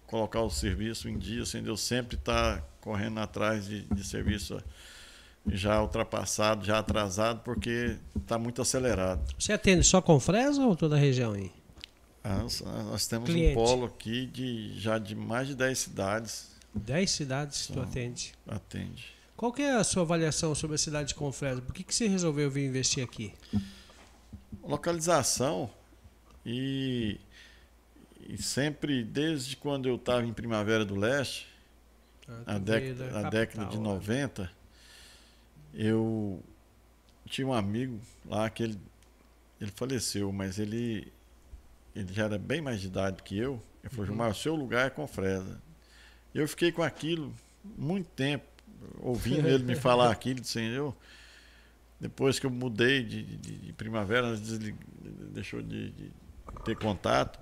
colocar 0.07 0.43
o 0.43 0.51
serviço 0.51 1.09
em 1.09 1.19
dia, 1.19 1.43
assim, 1.43 1.67
eu 1.67 1.77
sempre 1.77 2.17
está 2.17 2.63
correndo 2.83 3.19
atrás 3.19 3.67
de, 3.67 3.83
de 3.87 4.05
serviço 4.05 4.63
já 5.49 5.81
ultrapassado, 5.81 6.65
já 6.65 6.79
atrasado, 6.79 7.41
porque 7.41 7.97
está 8.15 8.39
muito 8.39 8.61
acelerado. 8.61 9.35
Você 9.39 9.53
atende 9.53 9.85
só 9.85 10.03
com 10.03 10.21
Fresa 10.21 10.65
ou 10.65 10.77
toda 10.77 10.97
a 10.97 10.99
região 10.99 11.33
aí? 11.33 11.51
Ah, 12.23 12.39
nós, 12.39 12.61
nós 12.61 13.07
temos 13.07 13.31
Cliente. 13.31 13.59
um 13.59 13.65
polo 13.65 13.87
aqui 13.87 14.27
de 14.27 14.79
já 14.79 14.99
de 14.99 15.15
mais 15.15 15.49
de 15.49 15.55
10 15.55 15.79
cidades. 15.79 16.51
10 16.75 17.11
cidades 17.11 17.67
que 17.67 17.73
tu 17.73 17.81
atende. 17.81 18.35
Atende. 18.47 19.07
Qual 19.37 19.55
é 19.59 19.71
a 19.71 19.85
sua 19.85 20.03
avaliação 20.03 20.55
sobre 20.55 20.75
a 20.77 20.79
cidade 20.79 21.09
de 21.09 21.15
Confresa? 21.15 21.63
Por 21.63 21.75
que, 21.75 21.83
que 21.83 21.95
você 21.95 22.07
resolveu 22.07 22.51
vir 22.51 22.67
investir 22.67 23.03
aqui? 23.03 23.33
Localização 24.63 25.71
e, 26.45 27.21
e 28.29 28.37
sempre, 28.43 29.05
desde 29.05 29.57
quando 29.57 29.89
eu 29.89 29.97
estava 29.97 30.27
em 30.27 30.33
Primavera 30.33 30.85
do 30.85 30.95
Leste, 30.97 31.47
Ah, 32.29 32.45
a, 32.47 32.55
tu 32.55 32.61
dec- 32.61 32.83
veio 32.83 32.95
da 32.95 33.07
a 33.11 33.23
capital, 33.23 33.31
década 33.31 33.67
de 33.67 33.79
né? 33.79 33.83
90, 33.85 34.51
eu 35.75 36.43
tinha 37.27 37.47
um 37.47 37.53
amigo 37.55 38.01
lá 38.27 38.49
que 38.51 38.63
ele, 38.63 38.79
ele 39.61 39.73
faleceu, 39.75 40.33
mas 40.33 40.59
ele, 40.59 41.13
ele 41.95 42.13
já 42.15 42.25
era 42.27 42.39
bem 42.39 42.61
mais 42.63 42.81
de 42.81 42.89
idade 42.89 43.23
que 43.23 43.39
eu. 43.39 43.63
Ele 43.83 43.91
falou, 43.91 44.07
Uhum. 44.07 44.07
Gilmar, 44.07 44.31
o 44.31 44.35
seu 44.35 44.55
lugar 44.57 44.89
é 44.89 44.91
com 44.91 45.07
Fresa. 45.07 45.61
Eu 46.35 46.49
fiquei 46.49 46.73
com 46.73 46.83
aquilo 46.83 47.35
muito 47.65 48.09
tempo, 48.11 48.47
ouvindo 49.01 49.49
ele 49.49 49.65
me 49.65 49.77
falar 49.77 50.11
aquilo, 50.13 50.41
assim, 50.43 50.67
eu, 50.69 50.97
depois 52.01 52.39
que 52.39 52.47
eu 52.47 52.51
mudei 52.51 53.03
de, 53.03 53.23
de- 53.23 53.59
de 53.59 53.73
primavera, 53.73 54.37
deslig- 54.37 54.77
deixou 55.33 55.63
de, 55.63 55.91
de 55.91 56.11
ter 56.65 56.77
contato, 56.77 57.39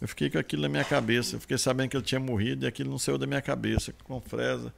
eu 0.00 0.08
fiquei 0.08 0.30
com 0.30 0.38
aquilo 0.38 0.62
na 0.62 0.68
minha 0.68 0.84
cabeça. 0.84 1.36
Eu 1.36 1.40
fiquei 1.40 1.58
sabendo 1.58 1.90
que 1.90 1.96
ele 1.96 2.04
tinha 2.04 2.20
morrido 2.20 2.64
e 2.64 2.68
aquilo 2.68 2.90
não 2.90 2.98
saiu 2.98 3.18
da 3.18 3.26
minha 3.26 3.42
cabeça, 3.42 3.92
com 4.04 4.20
Fresa. 4.20 4.72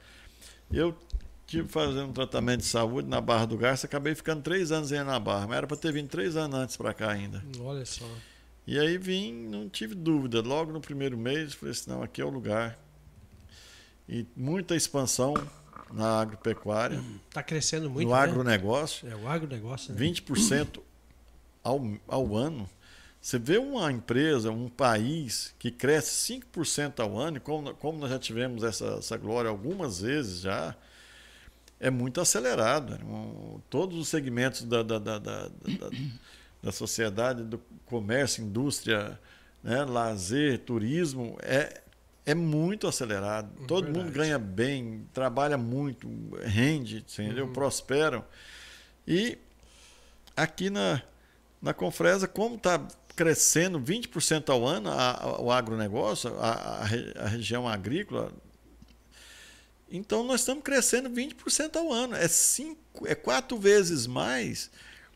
Eu 0.71 0.97
tive 1.45 1.67
fazendo 1.67 2.05
um 2.07 2.13
tratamento 2.13 2.61
de 2.61 2.65
saúde 2.65 3.07
na 3.09 3.19
Barra 3.19 3.45
do 3.45 3.57
Garça, 3.57 3.85
acabei 3.85 4.15
ficando 4.15 4.41
três 4.41 4.71
anos 4.71 4.91
aí 4.91 5.03
na 5.03 5.19
Barra, 5.19 5.47
mas 5.47 5.57
era 5.57 5.67
para 5.67 5.75
ter 5.77 5.91
vindo 5.91 6.07
três 6.07 6.35
anos 6.35 6.57
antes 6.57 6.77
para 6.77 6.93
cá 6.93 7.11
ainda. 7.11 7.43
Olha 7.59 7.85
só. 7.85 8.05
E 8.65 8.79
aí 8.79 8.97
vim, 8.97 9.33
não 9.33 9.67
tive 9.67 9.93
dúvida. 9.95 10.39
Logo 10.41 10.71
no 10.71 10.79
primeiro 10.79 11.17
mês, 11.17 11.53
falei 11.53 11.71
assim, 11.71 11.89
não, 11.89 12.01
aqui 12.03 12.21
é 12.21 12.25
o 12.25 12.29
lugar. 12.29 12.79
E 14.07 14.25
muita 14.35 14.75
expansão 14.75 15.33
na 15.93 16.21
agropecuária, 16.21 17.01
Está 17.27 17.43
crescendo 17.43 17.89
muito, 17.89 18.07
no 18.07 18.13
né? 18.15 18.21
agronegócio, 18.21 19.07
É 19.09 19.15
o 19.15 19.27
agronegócio, 19.27 19.93
né? 19.93 19.99
20% 19.99 20.81
ao, 21.63 21.81
ao 22.07 22.35
ano. 22.35 22.69
Você 23.21 23.37
vê 23.37 23.57
uma 23.59 23.91
empresa, 23.91 24.49
um 24.49 24.67
país 24.67 25.53
que 25.59 25.69
cresce 25.69 26.41
5% 26.53 26.99
ao 26.99 27.17
ano, 27.19 27.39
como, 27.39 27.73
como 27.75 27.99
nós 27.99 28.09
já 28.09 28.17
tivemos 28.17 28.63
essa, 28.63 28.95
essa 28.97 29.15
glória 29.15 29.49
algumas 29.49 30.01
vezes 30.01 30.41
já, 30.41 30.75
é 31.79 31.89
muito 31.91 32.19
acelerado. 32.19 32.93
Um, 33.05 33.59
todos 33.69 33.97
os 33.97 34.07
segmentos 34.07 34.63
da, 34.63 34.81
da, 34.81 34.97
da, 34.97 35.19
da, 35.19 35.47
da, 35.47 35.89
da 36.63 36.71
sociedade, 36.71 37.43
do 37.43 37.59
comércio, 37.85 38.43
indústria, 38.43 39.19
né, 39.63 39.83
lazer, 39.83 40.59
turismo, 40.59 41.37
é, 41.41 41.81
é 42.25 42.33
muito 42.35 42.87
acelerado. 42.87 43.49
Todo 43.67 43.85
mundo 43.85 43.95
Verdade. 44.11 44.17
ganha 44.17 44.39
bem, 44.39 45.07
trabalha 45.13 45.57
muito, 45.57 46.07
rende, 46.43 46.97
entendeu? 46.97 47.47
prosperam. 47.49 48.23
E 49.07 49.37
aqui 50.35 50.69
na, 50.69 51.01
na 51.61 51.73
Confresa, 51.73 52.27
como 52.27 52.55
está 52.55 52.85
crescendo 53.15 53.79
20% 53.79 54.49
ao 54.49 54.65
ano 54.65 54.89
a- 54.89 55.11
a- 55.23 55.41
o 55.41 55.51
agronegócio, 55.51 56.33
a, 56.39 56.51
a 56.51 56.85
re- 56.85 57.13
a 57.17 57.27
região 57.27 57.67
agrícola, 57.67 58.31
então 59.89 60.23
nós 60.23 60.41
estamos 60.41 60.63
crescendo 60.63 61.09
20% 61.09 61.75
ao 61.75 61.91
ano. 61.91 62.15
É, 62.15 62.27
cinco, 62.27 63.05
é 63.07 63.13
quatro 63.15 63.57
vezes 63.57 64.07
mais 64.07 64.71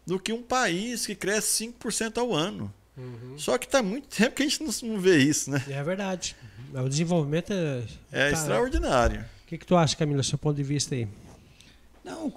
do 0.06 0.20
que 0.20 0.34
um 0.34 0.41
país 0.43 1.06
que 1.06 1.16
cresce 1.16 1.66
5% 1.68 2.18
ao 2.18 2.34
ano. 2.34 2.74
Uhum. 2.97 3.38
Só 3.38 3.58
que 3.58 3.66
está 3.66 3.82
muito 3.82 4.08
tempo 4.08 4.36
que 4.36 4.43
a 4.43 4.47
gente 4.47 4.62
não, 4.64 4.89
não 4.95 4.99
vê 4.99 5.18
isso, 5.18 5.49
né? 5.49 5.64
É 5.70 5.82
verdade. 5.84 6.36
O 6.84 6.89
desenvolvimento 6.89 7.53
é. 7.53 7.84
É 8.11 8.32
tá- 8.32 8.38
extraordinário. 8.38 9.21
O 9.21 9.47
que, 9.47 9.57
que 9.57 9.65
tu 9.65 9.76
acha, 9.76 9.95
Camila, 9.95 10.21
do 10.21 10.26
seu 10.26 10.38
ponto 10.38 10.55
de 10.55 10.63
vista 10.63 10.95
aí? 10.95 11.07
Não, 12.03 12.32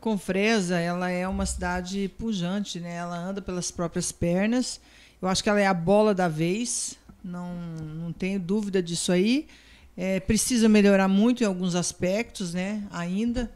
Confresa, 0.00 0.76
ela 0.80 1.10
é 1.10 1.26
uma 1.26 1.46
cidade 1.46 2.10
pujante, 2.18 2.80
né? 2.80 2.96
Ela 2.96 3.16
anda 3.16 3.40
pelas 3.40 3.70
próprias 3.70 4.12
pernas. 4.12 4.80
Eu 5.20 5.28
acho 5.28 5.42
que 5.42 5.48
ela 5.48 5.60
é 5.60 5.66
a 5.66 5.74
bola 5.74 6.14
da 6.14 6.28
vez. 6.28 6.96
Não, 7.22 7.54
não 7.54 8.12
tenho 8.12 8.38
dúvida 8.38 8.82
disso 8.82 9.12
aí. 9.12 9.46
É, 9.96 10.20
precisa 10.20 10.68
melhorar 10.68 11.08
muito 11.08 11.42
em 11.42 11.46
alguns 11.46 11.74
aspectos, 11.74 12.54
né? 12.54 12.82
Ainda, 12.90 13.50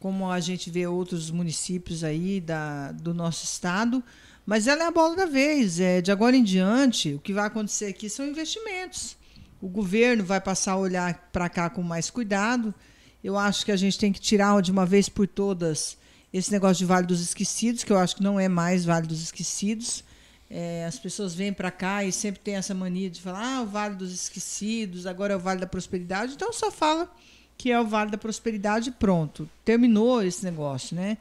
como 0.00 0.30
a 0.30 0.40
gente 0.40 0.70
vê 0.70 0.86
outros 0.86 1.30
municípios 1.30 2.02
aí 2.02 2.40
da, 2.40 2.92
do 2.92 3.14
nosso 3.14 3.44
estado. 3.44 4.02
Mas 4.44 4.66
ela 4.66 4.84
é 4.84 4.86
a 4.86 4.90
bola 4.90 5.14
da 5.14 5.26
vez. 5.26 5.78
É, 5.78 6.00
de 6.00 6.10
agora 6.10 6.36
em 6.36 6.42
diante, 6.42 7.14
o 7.14 7.18
que 7.18 7.32
vai 7.32 7.46
acontecer 7.46 7.86
aqui 7.86 8.08
são 8.08 8.26
investimentos. 8.26 9.17
O 9.60 9.68
governo 9.68 10.24
vai 10.24 10.40
passar 10.40 10.72
a 10.72 10.76
olhar 10.76 11.30
para 11.32 11.48
cá 11.48 11.68
com 11.68 11.82
mais 11.82 12.10
cuidado. 12.10 12.74
Eu 13.22 13.36
acho 13.36 13.64
que 13.64 13.72
a 13.72 13.76
gente 13.76 13.98
tem 13.98 14.12
que 14.12 14.20
tirar 14.20 14.60
de 14.62 14.70
uma 14.70 14.86
vez 14.86 15.08
por 15.08 15.26
todas 15.26 15.96
esse 16.32 16.52
negócio 16.52 16.76
de 16.76 16.84
Vale 16.84 17.06
dos 17.06 17.20
Esquecidos, 17.20 17.82
que 17.82 17.92
eu 17.92 17.98
acho 17.98 18.16
que 18.16 18.22
não 18.22 18.38
é 18.38 18.48
mais 18.48 18.84
Vale 18.84 19.06
dos 19.06 19.22
Esquecidos. 19.22 20.04
É, 20.50 20.86
as 20.86 20.98
pessoas 20.98 21.34
vêm 21.34 21.52
para 21.52 21.70
cá 21.70 22.04
e 22.04 22.12
sempre 22.12 22.40
tem 22.40 22.54
essa 22.54 22.74
mania 22.74 23.10
de 23.10 23.20
falar: 23.20 23.58
ah, 23.58 23.62
o 23.62 23.66
Vale 23.66 23.96
dos 23.96 24.12
Esquecidos, 24.12 25.06
agora 25.06 25.34
é 25.34 25.36
o 25.36 25.40
Vale 25.40 25.60
da 25.60 25.66
Prosperidade. 25.66 26.34
Então 26.34 26.52
só 26.52 26.70
fala 26.70 27.10
que 27.56 27.72
é 27.72 27.80
o 27.80 27.86
Vale 27.86 28.10
da 28.10 28.18
Prosperidade 28.18 28.90
e 28.90 28.92
pronto. 28.92 29.48
Terminou 29.64 30.22
esse 30.22 30.44
negócio, 30.44 30.94
né? 30.94 31.18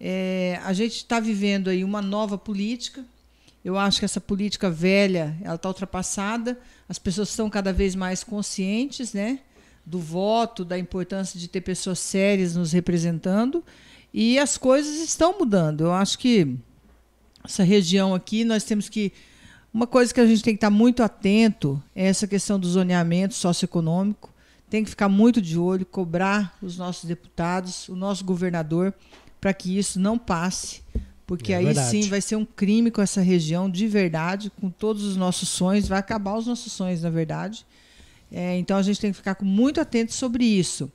É, 0.00 0.60
a 0.64 0.72
gente 0.72 0.96
está 0.96 1.20
vivendo 1.20 1.70
aí 1.70 1.84
uma 1.84 2.02
nova 2.02 2.36
política. 2.36 3.04
Eu 3.66 3.76
acho 3.76 3.98
que 3.98 4.04
essa 4.04 4.20
política 4.20 4.70
velha 4.70 5.36
ela 5.42 5.56
está 5.56 5.66
ultrapassada. 5.66 6.56
As 6.88 7.00
pessoas 7.00 7.30
estão 7.30 7.50
cada 7.50 7.72
vez 7.72 7.96
mais 7.96 8.22
conscientes, 8.22 9.12
né? 9.12 9.40
do 9.84 9.98
voto, 9.98 10.64
da 10.64 10.78
importância 10.78 11.36
de 11.36 11.48
ter 11.48 11.62
pessoas 11.62 11.98
sérias 11.98 12.54
nos 12.54 12.70
representando. 12.70 13.64
E 14.14 14.38
as 14.38 14.56
coisas 14.56 15.00
estão 15.00 15.36
mudando. 15.36 15.80
Eu 15.80 15.92
acho 15.92 16.16
que 16.16 16.56
essa 17.44 17.64
região 17.64 18.14
aqui, 18.14 18.44
nós 18.44 18.62
temos 18.62 18.88
que. 18.88 19.12
Uma 19.74 19.88
coisa 19.88 20.14
que 20.14 20.20
a 20.20 20.26
gente 20.26 20.44
tem 20.44 20.54
que 20.54 20.58
estar 20.58 20.70
muito 20.70 21.02
atento 21.02 21.82
é 21.92 22.06
essa 22.06 22.28
questão 22.28 22.60
do 22.60 22.68
zoneamento 22.68 23.34
socioeconômico. 23.34 24.32
Tem 24.70 24.84
que 24.84 24.90
ficar 24.90 25.08
muito 25.08 25.42
de 25.42 25.58
olho, 25.58 25.84
cobrar 25.84 26.56
os 26.62 26.78
nossos 26.78 27.04
deputados, 27.04 27.88
o 27.88 27.96
nosso 27.96 28.24
governador, 28.24 28.94
para 29.40 29.52
que 29.52 29.76
isso 29.76 29.98
não 29.98 30.16
passe. 30.16 30.85
Porque 31.26 31.52
É 31.52 31.56
aí 31.56 31.64
verdade. 31.64 31.90
sim 31.90 32.08
vai 32.08 32.20
ser 32.20 32.36
um 32.36 32.44
crime 32.44 32.90
com 32.90 33.02
essa 33.02 33.20
região, 33.20 33.68
de 33.68 33.88
verdade, 33.88 34.50
com 34.60 34.70
todos 34.70 35.02
os 35.04 35.16
nossos 35.16 35.48
sonhos, 35.48 35.88
vai 35.88 35.98
acabar 35.98 36.36
os 36.36 36.46
nossos 36.46 36.72
sonhos, 36.72 37.02
na 37.02 37.10
verdade. 37.10 37.66
É, 38.30 38.56
então 38.58 38.76
a 38.76 38.82
gente 38.82 39.00
tem 39.00 39.10
que 39.10 39.16
ficar 39.16 39.36
muito 39.42 39.80
atento 39.80 40.12
sobre 40.12 40.44
isso. 40.44 40.90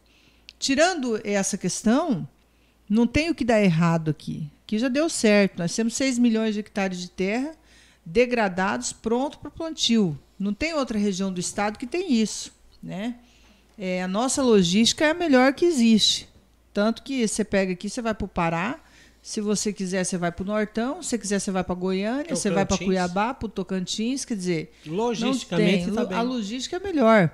Tirando 0.57 1.19
essa 1.23 1.57
questão, 1.57 2.27
não 2.89 3.05
tem 3.07 3.29
o 3.29 3.35
que 3.35 3.43
dar 3.43 3.61
errado 3.61 4.11
aqui. 4.11 4.49
Aqui 4.63 4.77
já 4.79 4.87
deu 4.87 5.09
certo. 5.09 5.57
Nós 5.57 5.75
temos 5.75 5.95
6 5.95 6.17
milhões 6.19 6.53
de 6.53 6.59
hectares 6.61 6.99
de 6.99 7.09
terra 7.09 7.53
degradados, 8.05 8.91
pronto 8.93 9.37
para 9.39 9.51
plantio. 9.51 10.17
Não 10.39 10.53
tem 10.53 10.73
outra 10.73 10.97
região 10.97 11.31
do 11.31 11.39
estado 11.39 11.77
que 11.77 11.85
tem 11.85 12.13
isso. 12.13 12.51
Né? 12.81 13.15
É, 13.77 14.01
a 14.01 14.07
nossa 14.07 14.41
logística 14.41 15.05
é 15.05 15.11
a 15.11 15.13
melhor 15.13 15.53
que 15.53 15.65
existe. 15.65 16.27
Tanto 16.73 17.03
que 17.03 17.27
você 17.27 17.43
pega 17.43 17.73
aqui, 17.73 17.89
você 17.89 18.01
vai 18.01 18.13
para 18.13 18.25
o 18.25 18.27
Pará. 18.27 18.79
Se 19.21 19.39
você 19.39 19.71
quiser, 19.71 20.03
você 20.03 20.17
vai 20.17 20.31
para 20.31 20.43
o 20.43 20.45
Nortão. 20.45 21.03
Se 21.03 21.09
você 21.09 21.17
quiser, 21.17 21.39
você 21.39 21.51
vai 21.51 21.63
para 21.63 21.75
Goiânia. 21.75 22.35
Você 22.35 22.49
vai 22.49 22.65
para. 22.65 22.77
Cuiabá, 22.77 23.33
para 23.33 23.45
o 23.45 23.49
Tocantins. 23.49 24.25
Quer 24.25 24.35
dizer, 24.35 24.73
Logisticamente, 24.85 25.87
não 25.87 25.95
tá 25.95 26.01
tem. 26.01 26.09
bem. 26.09 26.17
A 26.17 26.21
logística 26.21 26.77
é 26.77 26.79
melhor. 26.79 27.29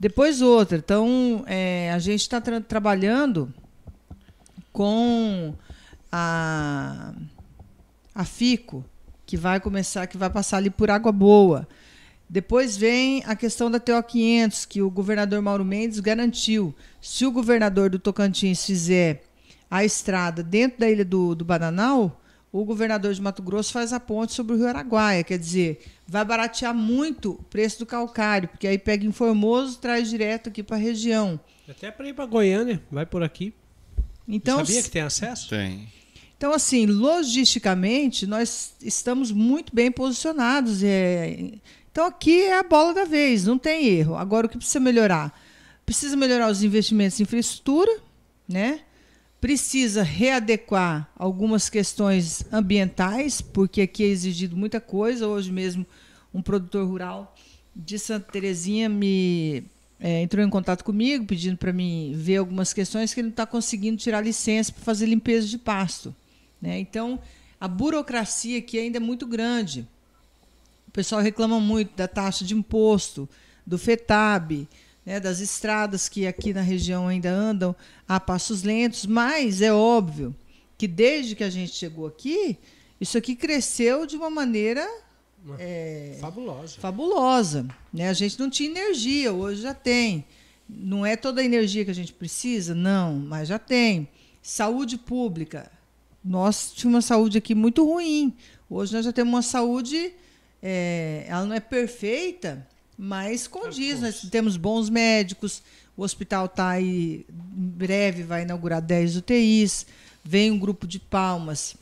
Depois 0.00 0.40
outra. 0.40 0.78
Então, 0.78 1.44
é, 1.46 1.92
a 1.92 1.98
gente 1.98 2.22
está 2.22 2.40
trabalhando 2.40 3.52
com 4.72 5.54
a, 6.10 7.12
a 8.14 8.24
FICO, 8.24 8.84
que 9.26 9.36
vai 9.36 9.60
começar, 9.60 10.06
que 10.06 10.16
vai 10.16 10.30
passar 10.30 10.56
ali 10.56 10.70
por 10.70 10.90
Água 10.90 11.12
Boa. 11.12 11.68
Depois 12.28 12.74
vem 12.74 13.22
a 13.26 13.36
questão 13.36 13.70
da 13.70 13.78
TO 13.78 14.02
500, 14.02 14.64
que 14.64 14.80
o 14.80 14.90
governador 14.90 15.42
Mauro 15.42 15.64
Mendes 15.64 16.00
garantiu. 16.00 16.74
Se 17.00 17.26
o 17.26 17.30
governador 17.30 17.90
do 17.90 17.98
Tocantins 17.98 18.64
fizer 18.64 19.22
a 19.72 19.82
estrada 19.86 20.42
dentro 20.42 20.80
da 20.80 20.90
ilha 20.90 21.02
do, 21.02 21.34
do 21.34 21.46
Bananal, 21.46 22.20
o 22.52 22.62
governador 22.62 23.14
de 23.14 23.22
Mato 23.22 23.42
Grosso 23.42 23.72
faz 23.72 23.90
a 23.90 23.98
ponte 23.98 24.34
sobre 24.34 24.52
o 24.52 24.58
Rio 24.58 24.68
Araguaia. 24.68 25.24
Quer 25.24 25.38
dizer, 25.38 25.80
vai 26.06 26.22
baratear 26.22 26.74
muito 26.74 27.30
o 27.30 27.42
preço 27.44 27.78
do 27.78 27.86
calcário, 27.86 28.50
porque 28.50 28.66
aí 28.66 28.76
pega 28.76 29.06
em 29.06 29.12
Formoso 29.12 29.78
traz 29.78 30.10
direto 30.10 30.50
aqui 30.50 30.62
para 30.62 30.76
a 30.76 30.78
região. 30.78 31.40
Até 31.66 31.90
para 31.90 32.06
ir 32.06 32.12
para 32.12 32.26
Goiânia, 32.26 32.82
vai 32.90 33.06
por 33.06 33.22
aqui. 33.22 33.54
Então, 34.28 34.58
Sabia 34.58 34.82
que 34.82 34.90
tem 34.90 35.00
acesso? 35.00 35.48
Tem. 35.48 35.88
Então, 36.36 36.52
assim, 36.52 36.84
logisticamente, 36.84 38.26
nós 38.26 38.74
estamos 38.82 39.32
muito 39.32 39.74
bem 39.74 39.90
posicionados. 39.90 40.82
é. 40.82 41.50
Então, 41.90 42.04
aqui 42.04 42.42
é 42.42 42.58
a 42.58 42.62
bola 42.62 42.92
da 42.92 43.06
vez, 43.06 43.46
não 43.46 43.56
tem 43.56 43.86
erro. 43.86 44.16
Agora, 44.16 44.46
o 44.46 44.50
que 44.50 44.58
precisa 44.58 44.80
melhorar? 44.80 45.34
precisa 45.84 46.16
melhorar 46.16 46.50
os 46.50 46.62
investimentos 46.62 47.18
em 47.18 47.24
infraestrutura, 47.24 47.90
né? 48.48 48.80
Precisa 49.42 50.04
readequar 50.04 51.10
algumas 51.16 51.68
questões 51.68 52.44
ambientais, 52.52 53.40
porque 53.40 53.80
aqui 53.80 54.04
é 54.04 54.06
exigido 54.06 54.56
muita 54.56 54.80
coisa. 54.80 55.26
Hoje 55.26 55.50
mesmo, 55.50 55.84
um 56.32 56.40
produtor 56.40 56.86
rural 56.86 57.34
de 57.74 57.98
Santa 57.98 58.30
Terezinha 58.30 58.88
me 58.88 59.64
é, 59.98 60.22
entrou 60.22 60.46
em 60.46 60.48
contato 60.48 60.84
comigo 60.84 61.26
pedindo 61.26 61.56
para 61.56 61.72
mim 61.72 62.12
ver 62.14 62.36
algumas 62.36 62.72
questões 62.72 63.12
que 63.12 63.18
ele 63.18 63.26
não 63.26 63.32
está 63.32 63.44
conseguindo 63.44 63.96
tirar 63.96 64.20
licença 64.20 64.70
para 64.70 64.84
fazer 64.84 65.06
limpeza 65.06 65.48
de 65.48 65.58
pasto. 65.58 66.14
Né? 66.60 66.78
Então, 66.78 67.18
a 67.60 67.66
burocracia 67.66 68.60
aqui 68.60 68.78
ainda 68.78 68.98
é 68.98 69.00
muito 69.00 69.26
grande. 69.26 69.88
O 70.86 70.92
pessoal 70.92 71.20
reclama 71.20 71.58
muito 71.58 71.96
da 71.96 72.06
taxa 72.06 72.44
de 72.44 72.54
imposto, 72.54 73.28
do 73.66 73.76
FETAB, 73.76 74.68
né, 75.04 75.20
das 75.20 75.40
estradas 75.40 76.08
que 76.08 76.26
aqui 76.26 76.52
na 76.52 76.60
região 76.60 77.08
ainda 77.08 77.30
andam 77.30 77.74
a 78.06 78.20
passos 78.20 78.62
lentos, 78.62 79.06
mas 79.06 79.60
é 79.60 79.72
óbvio 79.72 80.34
que 80.78 80.86
desde 80.88 81.34
que 81.34 81.44
a 81.44 81.50
gente 81.50 81.74
chegou 81.74 82.06
aqui, 82.06 82.58
isso 83.00 83.18
aqui 83.18 83.34
cresceu 83.34 84.06
de 84.06 84.16
uma 84.16 84.30
maneira 84.30 84.88
é, 85.58 86.16
fabulosa. 86.20 86.80
Fabulosa. 86.80 87.66
Né? 87.92 88.08
A 88.08 88.12
gente 88.12 88.38
não 88.38 88.48
tinha 88.48 88.70
energia, 88.70 89.32
hoje 89.32 89.62
já 89.62 89.74
tem. 89.74 90.24
Não 90.68 91.04
é 91.04 91.16
toda 91.16 91.40
a 91.40 91.44
energia 91.44 91.84
que 91.84 91.90
a 91.90 91.94
gente 91.94 92.12
precisa, 92.12 92.74
não, 92.74 93.14
mas 93.14 93.48
já 93.48 93.58
tem. 93.58 94.08
Saúde 94.40 94.96
pública. 94.96 95.70
Nós 96.24 96.72
tínhamos 96.72 96.96
uma 96.96 97.02
saúde 97.02 97.38
aqui 97.38 97.54
muito 97.54 97.84
ruim. 97.84 98.34
Hoje 98.70 98.94
nós 98.94 99.04
já 99.04 99.12
temos 99.12 99.34
uma 99.34 99.42
saúde, 99.42 100.12
é, 100.62 101.24
ela 101.28 101.44
não 101.44 101.54
é 101.54 101.60
perfeita, 101.60 102.66
mas 102.98 103.46
condiz. 103.46 104.00
Nós 104.00 104.22
temos 104.30 104.56
bons 104.56 104.88
médicos, 104.88 105.62
o 105.96 106.02
hospital 106.02 106.46
está 106.46 106.70
aí, 106.70 107.26
em 107.30 107.68
breve 107.68 108.22
vai 108.22 108.42
inaugurar 108.42 108.80
10 108.80 109.16
UTIs. 109.16 109.86
Vem 110.24 110.50
um 110.50 110.58
grupo 110.58 110.86
de 110.86 110.98
palmas 110.98 111.76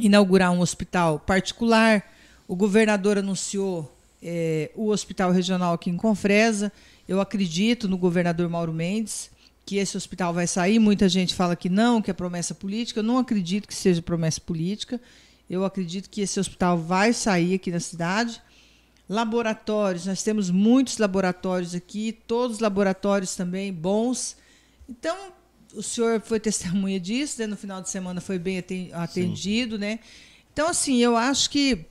inaugurar 0.00 0.50
um 0.50 0.60
hospital 0.60 1.18
particular 1.18 2.02
o 2.52 2.56
governador 2.56 3.16
anunciou 3.16 3.90
é, 4.22 4.70
o 4.74 4.88
hospital 4.88 5.32
regional 5.32 5.72
aqui 5.72 5.88
em 5.88 5.96
Confresa. 5.96 6.70
Eu 7.08 7.18
acredito 7.18 7.88
no 7.88 7.96
governador 7.96 8.46
Mauro 8.46 8.74
Mendes 8.74 9.30
que 9.64 9.76
esse 9.76 9.96
hospital 9.96 10.34
vai 10.34 10.46
sair. 10.46 10.78
Muita 10.78 11.08
gente 11.08 11.34
fala 11.34 11.56
que 11.56 11.70
não, 11.70 12.02
que 12.02 12.10
é 12.10 12.14
promessa 12.14 12.54
política. 12.54 13.00
Eu 13.00 13.04
não 13.04 13.16
acredito 13.16 13.66
que 13.66 13.74
seja 13.74 14.02
promessa 14.02 14.38
política. 14.38 15.00
Eu 15.48 15.64
acredito 15.64 16.10
que 16.10 16.20
esse 16.20 16.38
hospital 16.38 16.76
vai 16.76 17.14
sair 17.14 17.54
aqui 17.54 17.70
na 17.70 17.80
cidade. 17.80 18.42
Laboratórios, 19.12 20.06
nós 20.06 20.22
temos 20.22 20.50
muitos 20.50 20.98
laboratórios 20.98 21.74
aqui, 21.74 22.12
todos 22.26 22.58
laboratórios 22.58 23.36
também 23.36 23.72
bons. 23.72 24.36
Então, 24.88 25.16
o 25.74 25.82
senhor 25.82 26.20
foi 26.20 26.40
testemunha 26.40 26.98
disso, 26.98 27.40
né? 27.40 27.46
no 27.46 27.56
final 27.56 27.82
de 27.82 27.90
semana 27.90 28.20
foi 28.20 28.38
bem 28.38 28.64
atendido, 28.92 29.76
Sim. 29.76 29.80
né? 29.80 29.98
Então, 30.52 30.68
assim, 30.68 30.96
eu 30.98 31.16
acho 31.16 31.50
que 31.50 31.86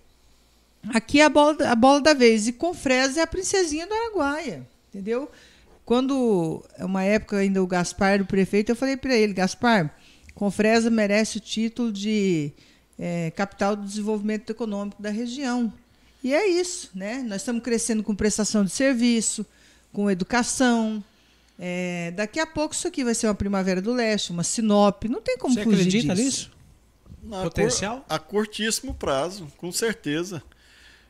Aqui 0.89 1.21
é 1.21 1.25
a 1.25 1.29
bola, 1.29 1.55
a 1.69 1.75
bola 1.75 2.01
da 2.01 2.13
vez. 2.13 2.47
E 2.47 2.53
com 2.53 2.73
Fresa 2.73 3.19
é 3.19 3.23
a 3.23 3.27
princesinha 3.27 3.85
do 3.85 3.93
Araguaia. 3.93 4.67
Entendeu? 4.89 5.29
Quando, 5.85 6.63
uma 6.79 7.03
época 7.03 7.37
ainda 7.37 7.61
o 7.61 7.67
Gaspar, 7.67 8.21
o 8.21 8.25
prefeito, 8.25 8.71
eu 8.71 8.75
falei 8.75 8.97
para 8.97 9.15
ele: 9.15 9.33
Gaspar, 9.33 9.95
Confresa 10.33 10.89
merece 10.89 11.37
o 11.37 11.41
título 11.41 11.91
de 11.91 12.51
é, 12.97 13.31
capital 13.31 13.75
do 13.75 13.85
desenvolvimento 13.85 14.49
econômico 14.49 15.01
da 15.01 15.09
região. 15.09 15.71
E 16.23 16.33
é 16.33 16.47
isso, 16.47 16.89
né? 16.93 17.23
Nós 17.23 17.41
estamos 17.41 17.63
crescendo 17.63 18.03
com 18.03 18.15
prestação 18.15 18.63
de 18.63 18.71
serviço, 18.71 19.45
com 19.91 20.09
educação. 20.09 21.03
É, 21.57 22.11
daqui 22.11 22.39
a 22.39 22.45
pouco 22.45 22.73
isso 22.73 22.87
aqui 22.87 23.03
vai 23.03 23.13
ser 23.13 23.27
uma 23.27 23.35
Primavera 23.35 23.81
do 23.81 23.93
Leste, 23.93 24.31
uma 24.31 24.43
Sinop. 24.43 25.03
Não 25.05 25.21
tem 25.21 25.37
como 25.37 25.53
Você 25.53 25.63
fugir 25.63 25.79
acredita 25.79 26.15
disso. 26.15 26.25
nisso? 26.25 26.51
Na 27.23 27.43
Potencial? 27.43 28.05
a 28.09 28.17
curtíssimo 28.17 28.93
prazo, 28.93 29.47
com 29.57 29.71
certeza. 29.71 30.41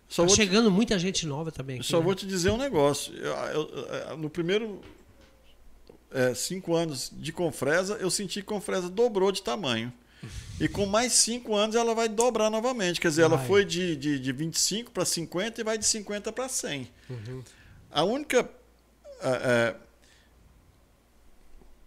Só 0.09 0.26
tá 0.26 0.36
chegando 0.36 0.70
te... 0.70 0.74
muita 0.74 0.99
gente 0.99 1.26
nova 1.26 1.51
também. 1.51 1.78
Aqui, 1.78 1.88
só 1.88 1.99
né? 1.99 2.03
vou 2.03 2.14
te 2.14 2.28
dizer 2.28 2.51
um 2.51 2.57
negócio. 2.57 3.14
Eu, 3.16 3.32
eu, 3.32 3.70
eu, 4.09 4.18
no 4.18 4.30
primeiro 4.30 4.82
é, 6.12 6.34
cinco 6.34 6.76
anos 6.76 7.09
de 7.14 7.32
Confresa, 7.32 7.95
eu 7.95 8.12
senti 8.12 8.41
que 8.41 8.45
Confresa 8.45 8.89
dobrou 8.89 9.32
de 9.32 9.41
tamanho. 9.41 9.91
E 10.60 10.68
com 10.68 10.86
mais 10.86 11.14
cinco 11.14 11.56
anos 11.56 11.76
ela 11.76 11.96
vai 11.96 12.08
dobrar 12.08 12.50
novamente. 12.50 13.02
Quer 13.02 13.08
dizer, 13.08 13.24
ela 13.24 13.38
foi 13.38 13.66
de, 13.66 13.96
de, 13.96 14.20
de 14.20 14.32
25 14.32 14.92
para 14.92 15.04
50 15.04 15.60
e 15.60 15.64
vai 15.64 15.78
de 15.78 15.86
50 15.86 16.32
para 16.32 16.48
100. 16.48 16.88
Uhum. 17.10 17.44
A 17.90 18.04
única. 18.04 18.50
É, 19.24 19.76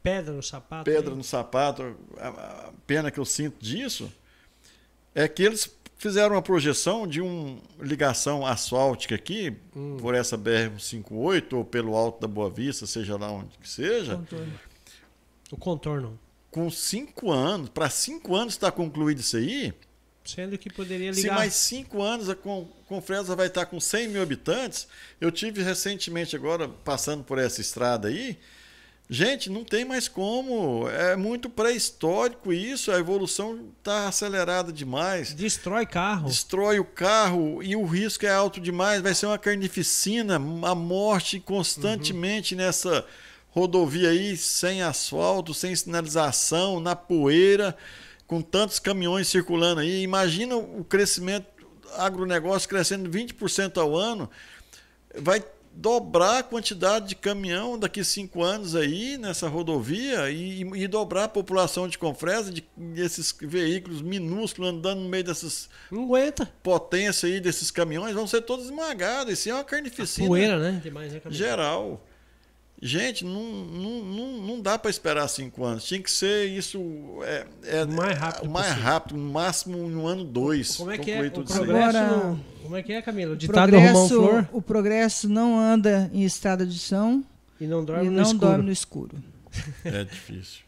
pedra 0.02 0.34
no 0.34 0.42
sapato. 0.42 0.84
Pedra 0.84 1.10
aí. 1.10 1.16
no 1.16 1.24
sapato. 1.24 1.96
A, 2.18 2.28
a 2.28 2.72
pena 2.86 3.10
que 3.10 3.18
eu 3.18 3.24
sinto 3.24 3.64
disso 3.64 4.12
é 5.14 5.28
que 5.28 5.42
eles 5.42 5.70
fizeram 5.96 6.34
uma 6.34 6.42
projeção 6.42 7.06
de 7.06 7.20
uma 7.20 7.58
ligação 7.80 8.44
asfáltica 8.44 9.14
aqui, 9.14 9.56
hum. 9.74 9.96
por 9.98 10.14
essa 10.14 10.36
BR-158 10.36 11.52
ou 11.54 11.64
pelo 11.64 11.94
Alto 11.94 12.20
da 12.20 12.28
Boa 12.28 12.50
Vista, 12.50 12.86
seja 12.86 13.16
lá 13.16 13.30
onde 13.30 13.56
que 13.56 13.68
seja. 13.68 14.16
Contorno. 14.16 14.60
O 15.50 15.56
contorno. 15.56 16.20
Com 16.54 16.70
cinco 16.70 17.32
anos, 17.32 17.68
para 17.68 17.90
cinco 17.90 18.36
anos 18.36 18.54
está 18.54 18.70
concluído 18.70 19.18
isso 19.18 19.36
aí. 19.36 19.74
Sendo 20.24 20.56
que 20.56 20.72
poderia 20.72 21.10
ligar. 21.10 21.20
Se 21.20 21.28
mais 21.28 21.52
cinco 21.54 22.00
anos 22.00 22.30
a 22.30 22.36
Confresa 22.86 23.34
vai 23.34 23.48
estar 23.48 23.66
com 23.66 23.80
100 23.80 24.06
mil 24.10 24.22
habitantes, 24.22 24.86
eu 25.20 25.32
tive 25.32 25.64
recentemente 25.64 26.36
agora 26.36 26.68
passando 26.68 27.24
por 27.24 27.40
essa 27.40 27.60
estrada 27.60 28.06
aí, 28.06 28.38
Gente, 29.08 29.50
não 29.50 29.64
tem 29.64 29.84
mais 29.84 30.08
como. 30.08 30.88
É 30.88 31.14
muito 31.14 31.50
pré-histórico 31.50 32.52
isso. 32.52 32.90
A 32.90 32.98
evolução 32.98 33.68
está 33.78 34.08
acelerada 34.08 34.72
demais. 34.72 35.34
Destrói 35.34 35.84
carro. 35.84 36.26
Destrói 36.26 36.78
o 36.80 36.84
carro 36.84 37.62
e 37.62 37.76
o 37.76 37.84
risco 37.84 38.24
é 38.24 38.30
alto 38.30 38.58
demais. 38.58 39.02
Vai 39.02 39.14
ser 39.14 39.26
uma 39.26 39.36
carnificina, 39.36 40.36
a 40.36 40.74
morte 40.74 41.38
constantemente 41.38 42.54
uhum. 42.54 42.62
nessa 42.62 43.06
rodovia 43.54 44.10
aí, 44.10 44.36
sem 44.36 44.82
asfalto, 44.82 45.54
sem 45.54 45.74
sinalização, 45.76 46.80
na 46.80 46.96
poeira, 46.96 47.76
com 48.26 48.42
tantos 48.42 48.80
caminhões 48.80 49.28
circulando 49.28 49.80
aí. 49.80 50.02
Imagina 50.02 50.56
o 50.56 50.84
crescimento 50.84 51.46
agronegócio 51.96 52.68
crescendo 52.68 53.08
20% 53.08 53.80
ao 53.80 53.96
ano. 53.96 54.28
Vai 55.16 55.44
dobrar 55.72 56.38
a 56.38 56.42
quantidade 56.42 57.08
de 57.08 57.14
caminhão 57.14 57.78
daqui 57.78 58.02
cinco 58.02 58.42
anos 58.42 58.74
aí 58.74 59.16
nessa 59.18 59.48
rodovia 59.48 60.30
e, 60.30 60.62
e 60.62 60.88
dobrar 60.88 61.24
a 61.24 61.28
população 61.28 61.86
de 61.86 61.96
Confresa, 61.96 62.52
de, 62.52 62.64
desses 62.76 63.36
veículos 63.40 64.02
minúsculos 64.02 64.70
andando 64.70 65.00
no 65.00 65.08
meio 65.08 65.24
dessas 65.24 65.68
não 65.92 66.04
aguenta. 66.04 66.52
potência 66.60 67.28
aí 67.28 67.38
desses 67.38 67.70
caminhões, 67.70 68.14
vão 68.14 68.26
ser 68.26 68.42
todos 68.42 68.64
esmagados. 68.64 69.32
Isso 69.32 69.48
é 69.48 69.54
uma 69.54 69.64
carnificina. 69.64 70.26
A 70.26 70.28
poeira, 70.28 70.58
né? 70.58 70.80
Demais, 70.82 71.12
né 71.12 71.20
geral. 71.30 72.04
Gente, 72.82 73.24
não, 73.24 73.42
não, 73.42 74.04
não, 74.04 74.42
não 74.42 74.60
dá 74.60 74.78
para 74.78 74.90
esperar 74.90 75.26
cinco 75.28 75.64
anos. 75.64 75.84
Tinha 75.84 76.02
que 76.02 76.10
ser 76.10 76.46
isso 76.46 76.78
é, 77.22 77.46
é, 77.64 77.84
o 77.84 77.88
mais 77.92 78.18
rápido. 78.18 78.46
O 78.46 78.50
mais 78.50 78.66
possível. 78.66 78.90
rápido, 78.90 79.16
no 79.16 79.32
máximo 79.32 79.78
um 79.78 80.06
ano, 80.06 80.24
dois. 80.24 80.76
Como 80.76 80.90
é 80.90 80.98
que 80.98 81.10
é? 81.10 81.26
O 81.26 81.30
progresso, 81.30 81.62
Agora, 81.62 82.36
como 82.62 82.76
é 82.76 82.82
que 82.82 82.92
é, 82.92 83.00
Camila? 83.00 83.32
O 83.32 83.36
ditado 83.36 83.70
progresso, 83.70 84.08
Flor? 84.08 84.48
O 84.52 84.60
progresso 84.60 85.28
não 85.28 85.58
anda 85.58 86.10
em 86.12 86.24
estrada 86.24 86.66
de 86.66 86.78
chão 86.78 87.24
e 87.60 87.66
não 87.66 87.84
dorme, 87.84 88.06
e 88.06 88.10
no, 88.10 88.16
não 88.16 88.22
escuro. 88.22 88.38
dorme 88.38 88.64
no 88.64 88.72
escuro. 88.72 89.16
É 89.84 90.04
difícil. 90.04 90.64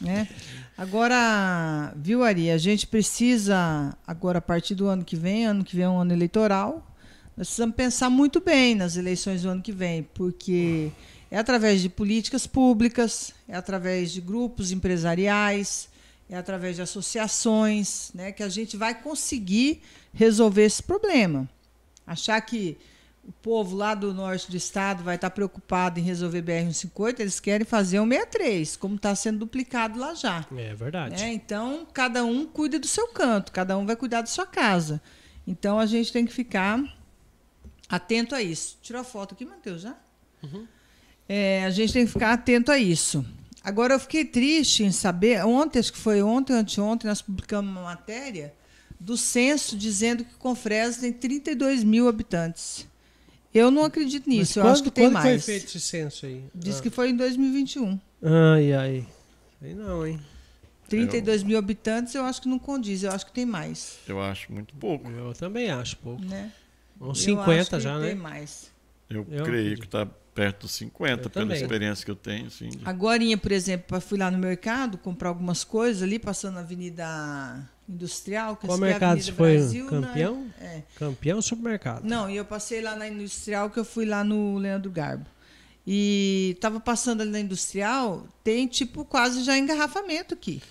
Né? 0.00 0.28
Agora, 0.76 1.94
viu, 1.96 2.24
Ari, 2.24 2.50
a 2.50 2.58
gente 2.58 2.86
precisa, 2.86 3.96
agora 4.06 4.38
a 4.38 4.42
partir 4.42 4.74
do 4.74 4.86
ano 4.86 5.04
que 5.04 5.16
vem, 5.16 5.46
ano 5.46 5.64
que 5.64 5.76
vem 5.76 5.84
é 5.84 5.88
um 5.88 6.00
ano 6.00 6.12
eleitoral, 6.12 6.84
nós 7.36 7.46
precisamos 7.46 7.76
pensar 7.76 8.10
muito 8.10 8.40
bem 8.40 8.74
nas 8.74 8.96
eleições 8.96 9.42
do 9.42 9.48
ano 9.48 9.62
que 9.62 9.72
vem, 9.72 10.02
porque 10.14 10.90
é 11.34 11.38
através 11.38 11.82
de 11.82 11.88
políticas 11.88 12.46
públicas, 12.46 13.34
é 13.48 13.56
através 13.56 14.12
de 14.12 14.20
grupos 14.20 14.70
empresariais, 14.70 15.88
é 16.30 16.36
através 16.36 16.76
de 16.76 16.82
associações, 16.82 18.12
né, 18.14 18.30
que 18.30 18.40
a 18.40 18.48
gente 18.48 18.76
vai 18.76 18.94
conseguir 18.94 19.82
resolver 20.12 20.62
esse 20.62 20.80
problema. 20.80 21.50
Achar 22.06 22.40
que 22.40 22.78
o 23.24 23.32
povo 23.32 23.74
lá 23.74 23.96
do 23.96 24.14
norte 24.14 24.48
do 24.48 24.56
estado 24.56 25.02
vai 25.02 25.16
estar 25.16 25.28
preocupado 25.30 25.98
em 25.98 26.04
resolver 26.04 26.40
BR-158, 26.40 27.18
eles 27.18 27.40
querem 27.40 27.66
fazer 27.66 27.98
o 27.98 28.06
63, 28.06 28.76
como 28.76 28.94
está 28.94 29.12
sendo 29.16 29.40
duplicado 29.40 29.98
lá 29.98 30.14
já. 30.14 30.46
É 30.56 30.72
verdade. 30.72 31.20
É, 31.20 31.32
então, 31.32 31.84
cada 31.92 32.24
um 32.24 32.46
cuida 32.46 32.78
do 32.78 32.86
seu 32.86 33.08
canto, 33.08 33.50
cada 33.50 33.76
um 33.76 33.84
vai 33.84 33.96
cuidar 33.96 34.20
da 34.20 34.28
sua 34.28 34.46
casa. 34.46 35.02
Então, 35.44 35.80
a 35.80 35.86
gente 35.86 36.12
tem 36.12 36.24
que 36.24 36.32
ficar 36.32 36.80
atento 37.88 38.36
a 38.36 38.40
isso. 38.40 38.78
Tirou 38.80 39.00
a 39.00 39.04
foto 39.04 39.34
aqui, 39.34 39.44
Matheus, 39.44 39.82
já? 39.82 39.96
Uhum. 40.40 40.68
É, 41.28 41.64
a 41.64 41.70
gente 41.70 41.92
tem 41.92 42.04
que 42.06 42.12
ficar 42.12 42.32
atento 42.32 42.70
a 42.70 42.78
isso. 42.78 43.24
Agora, 43.62 43.94
eu 43.94 43.98
fiquei 43.98 44.24
triste 44.24 44.82
em 44.84 44.92
saber, 44.92 45.42
ontem, 45.44 45.78
acho 45.78 45.92
que 45.92 45.98
foi 45.98 46.22
ontem, 46.22 46.52
anteontem, 46.52 47.08
nós 47.08 47.22
publicamos 47.22 47.70
uma 47.70 47.82
matéria 47.82 48.52
do 49.00 49.16
censo 49.16 49.76
dizendo 49.76 50.24
que 50.24 50.34
Confresa 50.34 51.00
tem 51.00 51.12
32 51.12 51.82
mil 51.82 52.06
habitantes. 52.08 52.86
Eu 53.54 53.70
não 53.70 53.84
acredito 53.84 54.28
nisso, 54.28 54.58
eu 54.58 54.64
Mas 54.64 54.72
acho 54.74 54.82
que 54.82 54.90
tem 54.90 55.06
quando 55.06 55.12
mais. 55.14 55.44
foi 55.44 55.54
feito 55.54 55.66
esse 55.68 55.80
censo 55.80 56.26
aí? 56.26 56.42
Diz 56.54 56.78
Ah. 56.78 56.82
que 56.82 56.90
foi 56.90 57.10
em 57.10 57.16
2021. 57.16 57.98
Ai, 58.22 58.72
ai. 58.72 59.06
Sei 59.60 59.74
não, 59.74 60.06
hein? 60.06 60.20
32 60.88 61.42
mil 61.42 61.56
habitantes, 61.56 62.14
eu 62.14 62.24
acho 62.24 62.42
que 62.42 62.48
não 62.48 62.58
condiz, 62.58 63.02
eu 63.02 63.10
acho 63.12 63.24
que 63.24 63.32
tem 63.32 63.46
mais. 63.46 63.98
Eu 64.06 64.20
acho 64.20 64.52
muito 64.52 64.74
pouco. 64.74 65.10
Eu 65.10 65.32
também 65.32 65.70
acho 65.70 65.96
pouco. 65.98 66.22
Né? 66.22 66.52
Uns 67.00 67.06
Eu 67.06 67.10
acho 67.12 67.20
50 67.22 67.76
que 67.78 67.82
já, 67.82 67.98
tem 68.00 68.08
né? 68.08 68.14
mais. 68.14 68.70
Eu, 69.08 69.18
Eu 69.18 69.24
creio 69.24 69.42
acredito. 69.42 69.80
que 69.80 69.86
está 69.86 70.06
perto 70.34 70.62
dos 70.62 70.72
50, 70.72 71.24
Eu 71.24 71.30
pela 71.30 71.44
também. 71.46 71.60
experiência 71.62 72.04
que 72.04 72.10
eu 72.10 72.16
tenho. 72.16 72.46
Assim, 72.48 72.68
de- 72.68 72.80
Agorinha, 72.84 73.38
por 73.38 73.52
exemplo, 73.52 73.96
eu 73.96 74.00
fui 74.00 74.18
lá 74.18 74.30
no 74.30 74.38
mercado 74.38 74.98
comprar 74.98 75.28
algumas 75.28 75.62
coisas 75.64 76.02
ali, 76.02 76.18
passando 76.18 76.54
na 76.54 76.60
Avenida 76.60 77.64
Industrial. 77.88 78.56
Que 78.56 78.66
Qual 78.66 78.76
é 78.78 78.80
a 78.80 78.84
mercado 78.84 79.10
Avenida 79.12 79.26
você 79.26 79.32
foi? 79.32 79.52
Brasil, 79.56 79.84
né? 79.84 79.90
Campeão? 79.90 80.46
É. 80.60 80.82
Campeão 80.96 81.36
ou 81.36 81.42
supermercado? 81.42 82.04
Não, 82.04 82.28
e 82.28 82.36
eu 82.36 82.44
passei 82.44 82.80
lá 82.80 82.96
na 82.96 83.08
Industrial, 83.08 83.70
que 83.70 83.78
eu 83.78 83.84
fui 83.84 84.04
lá 84.04 84.24
no 84.24 84.58
Leandro 84.58 84.90
Garbo. 84.90 85.26
E 85.86 86.56
tava 86.60 86.80
passando 86.80 87.20
ali 87.20 87.30
na 87.30 87.40
Industrial, 87.40 88.26
tem 88.42 88.66
tipo 88.66 89.04
quase 89.04 89.44
já 89.44 89.56
engarrafamento 89.58 90.32
aqui. 90.34 90.62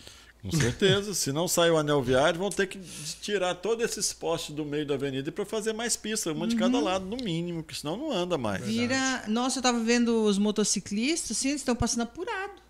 Com 0.44 0.52
certeza. 0.52 1.14
Se 1.14 1.32
não 1.32 1.48
sair 1.48 1.72
o 1.72 1.78
anel 1.78 2.02
viário, 2.04 2.38
vão 2.40 2.50
ter 2.50 2.68
que 2.68 2.78
tirar 3.22 3.56
todos 3.56 3.84
esses 3.86 4.12
postes 4.12 4.54
do 4.54 4.66
meio 4.66 4.86
da 4.86 4.96
avenida 4.96 5.32
para 5.32 5.46
fazer 5.46 5.72
mais 5.72 5.96
pista, 5.96 6.32
uma 6.34 6.46
de 6.48 6.56
cada 6.58 6.78
Uhum. 6.78 6.84
lado, 6.84 7.06
no 7.06 7.16
mínimo, 7.18 7.64
que 7.64 7.76
senão 7.78 7.96
não 7.96 8.12
anda 8.12 8.38
mais. 8.38 8.62
Vira. 8.66 9.24
Nossa, 9.28 9.60
eu 9.60 9.64
tava 9.64 9.80
vendo 9.80 10.24
os 10.26 10.38
motociclistas, 10.38 11.38
assim, 11.38 11.50
eles 11.50 11.62
estão 11.62 11.76
passando 11.76 12.02
apurado. 12.04 12.62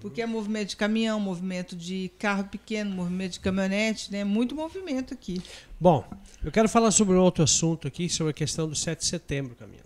Porque 0.00 0.22
é 0.22 0.26
movimento 0.26 0.70
de 0.70 0.76
caminhão, 0.76 1.18
movimento 1.18 1.74
de 1.74 2.10
carro 2.18 2.44
pequeno, 2.44 2.90
movimento 2.94 3.32
de 3.32 3.40
caminhonete, 3.40 4.12
né? 4.12 4.22
Muito 4.22 4.54
movimento 4.54 5.12
aqui. 5.12 5.42
Bom, 5.80 6.04
eu 6.44 6.52
quero 6.52 6.68
falar 6.68 6.90
sobre 6.92 7.16
um 7.16 7.20
outro 7.20 7.42
assunto 7.42 7.88
aqui, 7.88 8.08
sobre 8.08 8.30
a 8.30 8.34
questão 8.34 8.68
do 8.68 8.76
7 8.76 9.00
de 9.00 9.06
setembro, 9.06 9.56
Camila, 9.56 9.82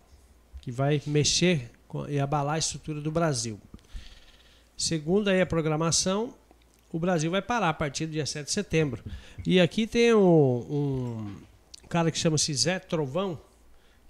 que 0.60 0.70
vai 0.70 1.00
mexer 1.06 1.70
com- 1.88 2.06
e 2.08 2.18
abalar 2.20 2.56
a 2.56 2.58
estrutura 2.58 3.00
do 3.00 3.10
Brasil. 3.10 3.58
Segundo 4.76 5.28
aí 5.28 5.40
a 5.40 5.46
programação, 5.46 6.34
o 6.92 6.98
Brasil 6.98 7.30
vai 7.30 7.42
parar 7.42 7.68
a 7.68 7.74
partir 7.74 8.06
do 8.06 8.12
dia 8.12 8.26
7 8.26 8.46
de 8.46 8.52
setembro. 8.52 9.02
E 9.44 9.60
aqui 9.60 9.86
tem 9.86 10.14
um, 10.14 10.20
um 10.20 11.36
cara 11.88 12.10
que 12.10 12.18
chama-se 12.18 12.52
Zé 12.54 12.78
Trovão, 12.78 13.38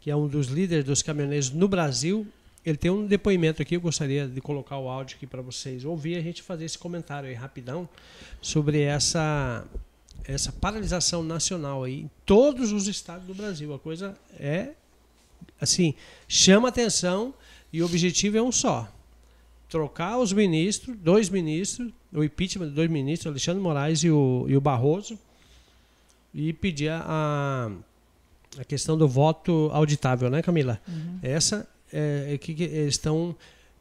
que 0.00 0.10
é 0.10 0.16
um 0.16 0.28
dos 0.28 0.46
líderes 0.46 0.84
dos 0.84 1.02
caminhoneiros 1.02 1.50
no 1.50 1.68
Brasil. 1.68 2.26
Ele 2.64 2.76
tem 2.76 2.90
um 2.90 3.06
depoimento 3.06 3.62
aqui, 3.62 3.76
eu 3.76 3.80
gostaria 3.80 4.26
de 4.26 4.40
colocar 4.40 4.78
o 4.78 4.88
áudio 4.88 5.16
aqui 5.16 5.26
para 5.26 5.40
vocês 5.40 5.84
ouvir 5.84 6.16
a 6.16 6.20
gente 6.20 6.42
fazer 6.42 6.64
esse 6.64 6.78
comentário 6.78 7.28
aí 7.28 7.34
rapidão 7.34 7.88
sobre 8.40 8.82
essa 8.82 9.64
essa 10.24 10.50
paralisação 10.50 11.22
nacional 11.22 11.84
aí 11.84 12.00
em 12.00 12.10
todos 12.24 12.72
os 12.72 12.88
estados 12.88 13.26
do 13.26 13.34
Brasil. 13.34 13.72
A 13.72 13.78
coisa 13.78 14.16
é 14.38 14.70
assim, 15.60 15.94
chama 16.26 16.68
atenção 16.68 17.32
e 17.72 17.82
o 17.82 17.86
objetivo 17.86 18.36
é 18.36 18.42
um 18.42 18.52
só. 18.52 18.92
Trocar 19.68 20.18
os 20.18 20.32
ministros, 20.32 20.96
dois 20.96 21.28
ministros, 21.28 21.92
o 22.16 22.24
impeachment 22.24 22.68
de 22.68 22.72
dois 22.72 22.90
ministros, 22.90 23.30
Alexandre 23.30 23.62
Moraes 23.62 24.02
e 24.02 24.10
o, 24.10 24.46
e 24.48 24.56
o 24.56 24.60
Barroso, 24.60 25.18
e 26.34 26.52
pedir 26.52 26.90
a, 26.90 27.70
a 28.58 28.64
questão 28.64 28.96
do 28.96 29.06
voto 29.06 29.70
auditável, 29.72 30.28
né, 30.28 30.42
Camila? 30.42 30.80
Essa 31.22 31.68
é, 31.92 32.34
é 32.34 32.38
que, 32.38 32.54
que 32.54 32.64
estão. 32.64 33.34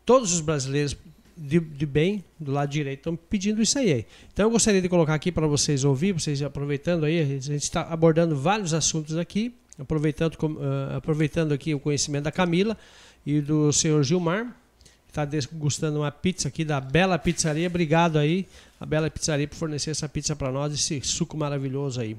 Todos 0.06 0.34
os 0.34 0.42
brasileiros 0.42 0.96
de, 1.36 1.60
de 1.60 1.86
bem, 1.86 2.24
do 2.40 2.52
lado 2.52 2.70
direito, 2.70 3.00
estão 3.00 3.16
pedindo 3.16 3.62
isso 3.62 3.78
aí. 3.78 4.06
Então 4.32 4.46
eu 4.46 4.50
gostaria 4.50 4.82
de 4.82 4.88
colocar 4.88 5.14
aqui 5.14 5.32
para 5.32 5.48
vocês 5.48 5.84
ouvir, 5.84 6.14
vocês 6.14 6.42
aproveitando 6.42 7.06
aí, 7.06 7.20
a 7.20 7.26
gente 7.26 7.64
está 7.64 7.82
abordando 7.82 8.36
vários 8.36 8.74
assuntos 8.74 9.18
aqui, 9.18 9.54
aproveitando, 9.78 10.38
ah, 10.62 10.98
aproveitando 10.98 11.54
aqui 11.54 11.74
o 11.74 11.80
conhecimento 11.80 12.24
da 12.24 12.32
Camila 12.32 12.78
e 13.26 13.42
do 13.42 13.74
senhor 13.74 14.02
Gilmar, 14.04 14.56
está 15.16 15.24
degustando 15.24 16.00
uma 16.00 16.12
pizza 16.12 16.50
aqui 16.50 16.66
da 16.66 16.82
Bela 16.82 17.18
Pizzaria. 17.18 17.68
Obrigado 17.68 18.18
aí, 18.20 18.46
a 18.80 18.86
Bela 18.86 19.10
Pizzaria, 19.10 19.48
por 19.48 19.56
fornecer 19.56 19.92
essa 19.92 20.10
pizza 20.10 20.36
para 20.36 20.52
nós, 20.52 20.74
esse 20.74 21.00
suco 21.02 21.38
maravilhoso 21.38 22.02
aí. 22.02 22.18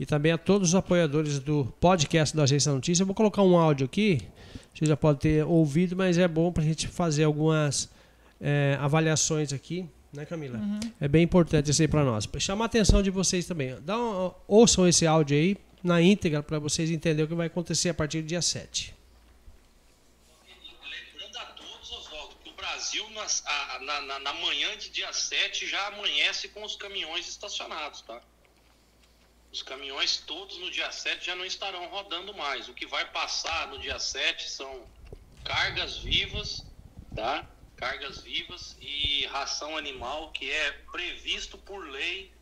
E 0.00 0.06
também 0.06 0.32
a 0.32 0.38
todos 0.38 0.70
os 0.70 0.74
apoiadores 0.74 1.38
do 1.38 1.66
podcast 1.78 2.34
da 2.34 2.44
Agência 2.44 2.72
Notícia. 2.72 3.02
Eu 3.02 3.06
vou 3.06 3.14
colocar 3.14 3.42
um 3.42 3.56
áudio 3.58 3.84
aqui, 3.84 4.22
você 4.74 4.86
já 4.86 4.96
pode 4.96 5.18
ter 5.20 5.44
ouvido, 5.44 5.94
mas 5.94 6.16
é 6.16 6.26
bom 6.26 6.50
para 6.50 6.62
a 6.62 6.66
gente 6.66 6.88
fazer 6.88 7.24
algumas 7.24 7.90
eh, 8.40 8.76
avaliações 8.80 9.52
aqui, 9.52 9.84
né, 10.12 10.24
Camila? 10.24 10.58
É 11.00 11.06
bem 11.06 11.22
importante 11.22 11.70
isso 11.70 11.82
aí 11.82 11.86
para 11.88 12.02
nós. 12.02 12.26
Chamar 12.38 12.64
a 12.64 12.66
atenção 12.66 13.02
de 13.02 13.10
vocês 13.10 13.44
também. 13.44 13.76
Dá 13.84 13.96
um- 13.98 14.30
ouçam 14.48 14.88
esse 14.88 15.06
áudio 15.06 15.36
aí 15.36 15.56
na 15.84 16.00
íntegra 16.00 16.42
para 16.42 16.58
vocês 16.58 16.90
entenderem 16.90 17.26
o 17.26 17.28
que 17.28 17.34
vai 17.34 17.46
acontecer 17.48 17.90
a 17.90 17.94
partir 17.94 18.22
do 18.22 18.26
dia 18.28 18.40
7. 18.40 18.94
Brasil, 22.82 23.08
na, 23.10 24.00
na- 24.00 24.18
na 24.18 24.32
manhã 24.34 24.76
de 24.76 24.88
dia 24.90 25.12
7, 25.12 25.68
já 25.68 25.86
amanhece 25.86 26.48
com 26.48 26.64
os 26.64 26.74
caminhões 26.74 27.28
estacionados, 27.28 28.00
tá? 28.02 28.20
Os 29.52 29.62
caminhões 29.62 30.16
todos 30.16 30.58
no 30.58 30.68
dia 30.68 30.90
7 30.90 31.24
já 31.26 31.36
não 31.36 31.44
estarão 31.44 31.86
rodando 31.86 32.34
mais. 32.34 32.68
O 32.68 32.74
que 32.74 32.84
vai 32.86 33.08
passar 33.12 33.68
no 33.68 33.78
dia 33.78 34.00
7 34.00 34.50
são 34.50 34.84
cargas 35.44 35.98
vivas, 35.98 36.66
tá? 37.14 37.46
Cargas 37.76 38.20
vivas 38.22 38.76
e 38.80 39.26
ração 39.26 39.76
animal, 39.76 40.32
que 40.32 40.50
é 40.50 40.72
previsto 40.90 41.56
por 41.58 41.86
lei. 41.88 42.32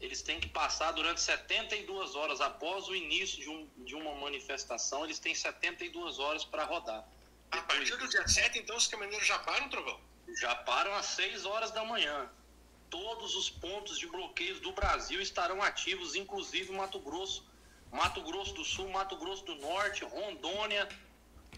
Eles 0.00 0.20
têm 0.20 0.40
que 0.40 0.48
passar 0.48 0.90
durante 0.92 1.20
72 1.20 2.16
horas 2.16 2.40
após 2.40 2.88
o 2.88 2.94
início 2.94 3.38
de, 3.40 3.48
um- 3.48 3.68
de 3.84 3.94
uma 3.94 4.14
manifestação. 4.16 5.04
Eles 5.04 5.20
têm 5.20 5.34
72 5.34 6.18
horas 6.18 6.44
para 6.44 6.64
rodar. 6.64 7.06
A 7.56 7.62
partir 7.62 7.96
do 7.96 8.08
dia 8.08 8.26
7, 8.26 8.58
então, 8.58 8.76
os 8.76 8.86
caminhoneiros 8.86 9.26
já 9.26 9.38
param, 9.38 9.68
Trovão? 9.68 9.98
Já 10.40 10.54
param 10.54 10.94
às 10.94 11.06
6 11.06 11.44
horas 11.46 11.70
da 11.70 11.84
manhã. 11.84 12.30
Todos 12.90 13.34
os 13.34 13.50
pontos 13.50 13.98
de 13.98 14.06
bloqueios 14.06 14.60
do 14.60 14.72
Brasil 14.72 15.20
estarão 15.20 15.62
ativos, 15.62 16.14
inclusive 16.14 16.72
Mato 16.72 17.00
Grosso, 17.00 17.48
Mato 17.90 18.22
Grosso 18.22 18.54
do 18.54 18.64
Sul, 18.64 18.88
Mato 18.90 19.16
Grosso 19.16 19.44
do 19.44 19.54
Norte, 19.56 20.04
Rondônia, 20.04 20.88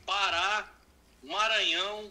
Pará, 0.07 0.73
Maranhão, 1.23 2.11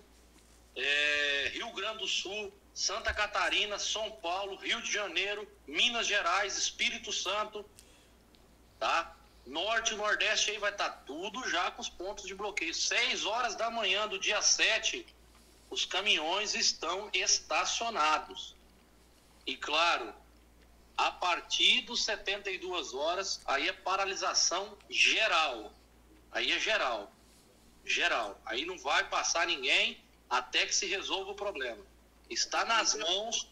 eh, 0.75 1.51
Rio 1.53 1.71
Grande 1.71 1.99
do 1.99 2.07
Sul, 2.07 2.53
Santa 2.73 3.11
Catarina, 3.11 3.79
São 3.79 4.11
Paulo, 4.11 4.55
Rio 4.57 4.81
de 4.83 4.91
Janeiro, 4.91 5.49
Minas 5.65 6.05
Gerais, 6.05 6.57
Espírito 6.57 7.11
Santo, 7.11 7.65
tá? 8.77 9.16
Norte 9.47 9.93
e 9.93 9.97
Nordeste 9.97 10.51
aí 10.51 10.57
vai 10.57 10.71
estar 10.71 10.89
tudo 11.05 11.49
já 11.49 11.71
com 11.71 11.81
os 11.81 11.89
pontos 11.89 12.25
de 12.25 12.35
bloqueio. 12.35 12.73
6 12.73 13.25
horas 13.25 13.55
da 13.55 13.69
manhã 13.69 14.07
do 14.07 14.19
dia 14.19 14.41
7, 14.41 15.05
os 15.69 15.85
caminhões 15.85 16.53
estão 16.53 17.09
estacionados. 17.13 18.55
E 19.45 19.55
claro, 19.55 20.13
a 20.97 21.11
partir 21.11 21.81
dos 21.81 22.03
72 22.03 22.93
horas, 22.93 23.39
aí 23.45 23.69
é 23.69 23.73
paralisação 23.73 24.77
geral. 24.89 25.71
Aí 26.29 26.51
é 26.51 26.59
geral. 26.59 27.09
Geral. 27.85 28.41
Aí 28.45 28.65
não 28.65 28.77
vai 28.77 29.07
passar 29.07 29.47
ninguém 29.47 30.03
até 30.29 30.65
que 30.65 30.75
se 30.75 30.87
resolva 30.87 31.31
o 31.31 31.35
problema. 31.35 31.83
Está 32.29 32.65
nas 32.65 32.95
mãos 32.95 33.47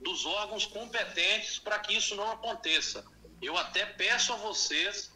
dos 0.00 0.26
órgãos 0.26 0.66
competentes 0.66 1.60
para 1.60 1.78
que 1.78 1.96
isso 1.96 2.16
não 2.16 2.32
aconteça. 2.32 3.04
Eu 3.40 3.56
até 3.56 3.86
peço 3.86 4.32
a 4.32 4.36
vocês 4.36 5.14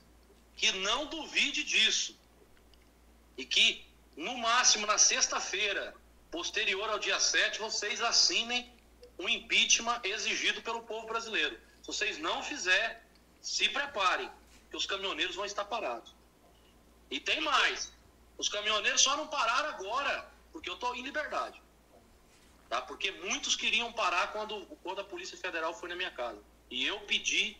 que 0.60 0.72
não 0.72 1.06
duvide 1.06 1.64
disso. 1.64 2.14
E 3.34 3.46
que, 3.46 3.82
no 4.14 4.36
máximo, 4.36 4.86
na 4.86 4.98
sexta-feira, 4.98 5.94
posterior 6.30 6.90
ao 6.90 6.98
dia 6.98 7.18
7, 7.18 7.58
vocês 7.58 8.02
assinem 8.02 8.70
o 9.16 9.26
impeachment 9.26 10.02
exigido 10.04 10.60
pelo 10.60 10.82
povo 10.82 11.06
brasileiro. 11.06 11.58
Se 11.80 11.86
vocês 11.86 12.18
não 12.18 12.42
fizerem, 12.42 12.94
se 13.40 13.70
preparem, 13.70 14.30
que 14.68 14.76
os 14.76 14.84
caminhoneiros 14.84 15.34
vão 15.34 15.46
estar 15.46 15.64
parados. 15.64 16.14
E 17.10 17.18
tem 17.18 17.40
mais. 17.40 17.90
Os 18.36 18.50
caminhoneiros 18.50 19.00
só 19.00 19.16
não 19.16 19.28
pararam 19.28 19.70
agora, 19.70 20.30
porque 20.52 20.68
eu 20.68 20.74
estou 20.74 20.94
em 20.94 21.02
liberdade. 21.02 21.60
Tá? 22.68 22.82
Porque 22.82 23.10
muitos 23.12 23.56
queriam 23.56 23.90
parar 23.94 24.30
quando, 24.32 24.66
quando 24.82 25.00
a 25.00 25.04
Polícia 25.04 25.38
Federal 25.38 25.72
foi 25.72 25.88
na 25.88 25.96
minha 25.96 26.10
casa. 26.10 26.38
E 26.70 26.86
eu 26.86 27.00
pedi 27.00 27.56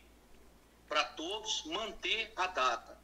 para 0.91 1.05
todos 1.05 1.64
manter 1.66 2.32
a 2.34 2.49
data. 2.49 2.99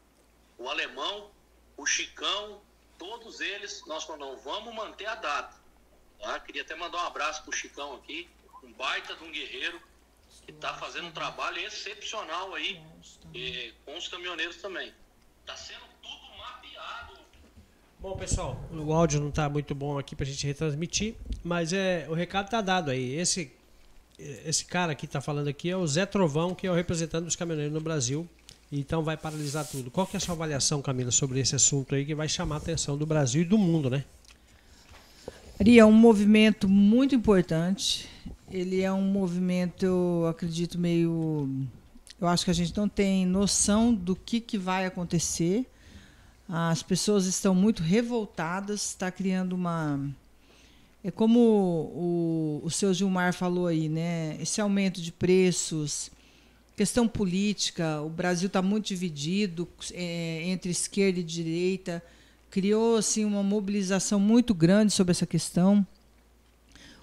O 0.59 0.69
alemão, 0.69 1.31
o 1.77 1.87
Chicão, 1.87 2.61
todos 2.99 3.41
eles, 3.41 3.85
nós 3.87 4.03
falamos, 4.03 4.43
vamos 4.43 4.75
manter 4.75 5.07
a 5.07 5.15
data. 5.15 5.55
Tá? 6.21 6.41
Queria 6.41 6.63
até 6.63 6.75
mandar 6.75 7.05
um 7.05 7.07
abraço 7.07 7.45
pro 7.45 7.53
Chicão 7.53 7.95
aqui, 7.95 8.29
um 8.65 8.73
baita 8.73 9.15
de 9.15 9.23
um 9.23 9.31
guerreiro, 9.31 9.81
que 10.45 10.51
está 10.51 10.75
fazendo 10.75 11.07
um 11.07 11.13
trabalho 11.13 11.59
excepcional 11.59 12.55
aí 12.55 12.83
eh, 13.35 13.73
com 13.85 13.97
os 13.97 14.09
caminhoneiros 14.09 14.57
também. 14.57 14.93
Está 15.41 15.57
sendo 15.57 15.87
tudo 16.03 16.39
mapeado. 16.39 17.19
Bom, 18.01 18.17
pessoal, 18.17 18.57
o 18.73 18.93
áudio 18.93 19.21
não 19.21 19.29
está 19.29 19.49
muito 19.49 19.75
bom 19.77 19.97
aqui 19.97 20.17
para 20.17 20.25
a 20.25 20.29
gente 20.29 20.45
retransmitir, 20.45 21.15
mas 21.45 21.73
é 21.73 22.07
o 22.09 22.15
recado 22.15 22.47
está 22.47 22.61
dado 22.61 22.91
aí. 22.91 23.15
Esse 23.15 23.56
esse 24.19 24.65
cara 24.65 24.95
que 24.95 25.07
está 25.07 25.21
falando 25.21 25.49
aqui 25.49 25.71
é 25.71 25.77
o 25.77 25.87
Zé 25.87 26.07
Trovão, 26.07 26.55
que 26.55 26.67
é 26.67 26.71
o 26.71 26.75
representante 26.75 27.25
dos 27.25 27.37
caminhoneiros 27.37 27.75
no 27.75 27.81
Brasil, 27.81 28.27
Então 28.71 29.03
vai 29.03 29.17
paralisar 29.17 29.65
tudo. 29.67 29.91
Qual 29.91 30.07
que 30.07 30.17
é 30.17 30.19
a 30.19 30.21
sua 30.21 30.35
avaliação, 30.35 30.83
Camila, 30.83 31.11
sobre 31.11 31.39
esse 31.39 31.55
assunto 31.55 31.95
aí 31.95 32.05
que 32.05 32.15
vai 32.15 32.29
chamar 32.29 32.57
a 32.57 32.59
atenção 32.59 32.97
do 32.97 33.07
Brasil 33.07 33.43
e 33.43 33.45
do 33.45 33.57
mundo, 33.57 33.89
né? 33.89 34.05
Ari, 35.61 35.79
é 35.79 35.85
um 35.85 35.93
movimento 35.93 36.69
muito 36.69 37.15
importante. 37.15 38.09
Ele 38.51 38.83
é 38.83 38.93
um 38.93 39.03
movimento, 39.03 39.85
eu 39.85 40.27
acredito, 40.29 40.79
meio. 40.79 41.49
Eu 42.21 42.29
acho 42.29 42.45
que 42.45 42.51
a 42.51 42.55
gente 42.55 42.77
não 42.77 42.89
tem 42.89 43.25
noção 43.25 43.95
do 43.95 44.17
que, 44.17 44.41
que 44.41 44.59
vai 44.59 44.85
acontecer. 44.85 45.65
As 46.49 46.83
pessoas 46.83 47.27
estão 47.27 47.55
muito 47.55 47.83
revoltadas, 47.83 48.91
está 48.91 49.11
criando 49.11 49.53
uma. 49.55 50.01
É 51.07 51.11
como 51.13 51.39
o, 51.39 52.61
o 52.65 52.69
seu 52.69 52.93
Gilmar 52.93 53.33
falou 53.33 53.69
aí, 53.69 53.89
né? 53.89 54.37
Esse 54.41 54.61
aumento 54.61 55.01
de 55.01 55.13
preços, 55.13 56.11
questão 56.77 57.07
política, 57.07 58.03
o 58.03 58.11
Brasil 58.11 58.49
está 58.49 58.61
muito 58.61 58.89
dividido 58.89 59.69
é, 59.95 60.43
entre 60.47 60.73
esquerda 60.73 61.21
e 61.21 61.23
direita 61.23 62.03
criou 62.51 62.97
assim 62.97 63.25
uma 63.25 63.43
mobilização 63.43 64.19
muito 64.19 64.53
grande 64.53 64.93
sobre 64.93 65.13
essa 65.13 65.27
questão. 65.27 65.87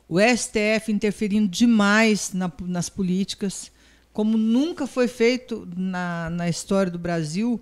O 0.09 0.19
STF 0.19 0.91
interferindo 0.91 1.47
demais 1.47 2.33
na, 2.33 2.51
nas 2.63 2.89
políticas, 2.89 3.71
como 4.11 4.37
nunca 4.37 4.85
foi 4.85 5.07
feito 5.07 5.65
na, 5.77 6.29
na 6.29 6.49
história 6.49 6.91
do 6.91 6.99
Brasil. 6.99 7.61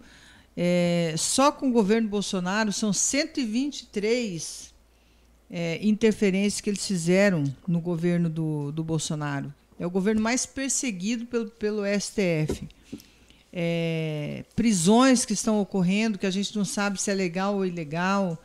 É, 0.57 1.13
só 1.19 1.51
com 1.51 1.69
o 1.69 1.71
governo 1.71 2.09
Bolsonaro 2.09 2.73
são 2.73 2.91
123 2.91 4.70
é, 5.51 5.77
interferências 5.85 6.61
que 6.61 6.69
eles 6.69 6.85
fizeram 6.85 7.43
no 7.67 7.79
governo 7.79 8.29
do, 8.29 8.71
do 8.71 8.83
Bolsonaro. 8.83 9.53
É 9.77 9.85
o 9.85 9.89
governo 9.91 10.21
mais 10.21 10.45
perseguido 10.45 11.25
pelo, 11.25 11.49
pelo 11.49 11.83
STF 11.99 12.67
é, 13.53 14.45
prisões 14.55 15.25
que 15.25 15.33
estão 15.33 15.59
ocorrendo, 15.59 16.17
que 16.17 16.25
a 16.25 16.31
gente 16.31 16.55
não 16.55 16.63
sabe 16.63 17.01
se 17.01 17.11
é 17.11 17.13
legal 17.13 17.55
ou 17.55 17.65
ilegal. 17.65 18.41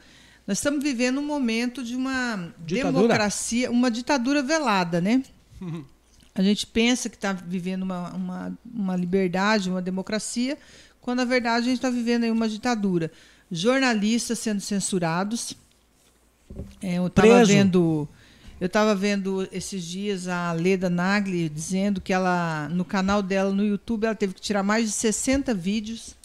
Nós 0.47 0.59
estamos 0.59 0.83
vivendo 0.83 1.19
um 1.19 1.27
momento 1.27 1.83
de 1.83 1.95
uma 1.95 2.53
ditadura. 2.65 2.93
democracia, 2.93 3.71
uma 3.71 3.91
ditadura 3.91 4.43
velada, 4.43 5.01
né? 5.01 5.23
A 6.35 6.43
gente 6.43 6.67
pensa 6.67 7.09
que 7.09 7.17
está 7.17 7.33
vivendo 7.33 7.83
uma, 7.83 8.13
uma, 8.13 8.59
uma 8.71 8.97
liberdade, 8.97 9.71
uma 9.71 9.81
democracia, 9.81 10.59
quando 11.01 11.19
na 11.19 11.25
verdade 11.25 11.67
a 11.67 11.69
gente 11.69 11.79
está 11.79 11.89
vivendo 11.89 12.25
aí 12.25 12.31
uma 12.31 12.49
ditadura. 12.49 13.11
Jornalistas 13.51 14.39
sendo 14.41 14.61
censurados. 14.61 15.57
É, 16.83 16.95
eu 16.99 17.07
estava 17.07 17.45
vendo 17.45 18.09
eu 18.61 18.67
estava 18.67 18.95
vendo 18.95 19.47
esses 19.53 19.85
dias 19.85 20.29
a 20.29 20.51
Leda 20.53 20.89
Nagli 20.89 21.49
dizendo 21.49 22.01
que 22.01 22.13
ela, 22.13 22.69
no 22.71 22.87
canal 22.87 23.23
dela 23.23 23.53
no 23.53 23.65
YouTube, 23.65 24.07
ela 24.07 24.15
teve 24.15 24.33
que 24.33 24.41
tirar 24.41 24.63
mais 24.63 24.87
de 24.87 24.93
60 24.93 25.53
vídeos 25.53 26.17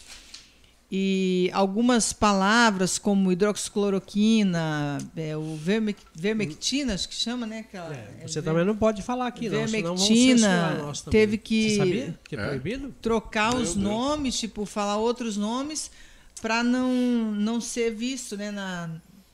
e 0.94 1.50
algumas 1.54 2.12
palavras 2.12 2.98
como 2.98 3.32
hidroxicloroquina, 3.32 4.98
é, 5.16 5.34
o 5.34 5.56
vermec, 5.56 5.98
vermectina, 6.14 6.92
acho 6.92 7.08
que 7.08 7.14
chama, 7.14 7.46
né? 7.46 7.60
Aquela, 7.60 7.94
é, 7.94 8.26
você 8.26 8.40
é, 8.40 8.42
também 8.42 8.64
não 8.64 8.76
pode 8.76 9.00
falar 9.00 9.26
aqui, 9.26 9.48
não, 9.48 9.66
vermectina, 9.66 10.92
teve 11.10 11.38
que, 11.38 11.70
você 11.70 11.76
sabia 11.76 12.18
que 12.24 12.36
é, 12.36 12.38
é 12.38 12.46
proibido? 12.46 12.94
trocar 13.00 13.54
Meu 13.54 13.62
os 13.62 13.74
Deus. 13.74 13.76
nomes, 13.76 14.38
tipo, 14.38 14.66
falar 14.66 14.98
outros 14.98 15.38
nomes 15.38 15.90
para 16.42 16.62
não, 16.62 16.92
não 17.32 17.58
ser 17.58 17.94
visto 17.94 18.36
né, 18.36 18.50
na, 18.50 18.90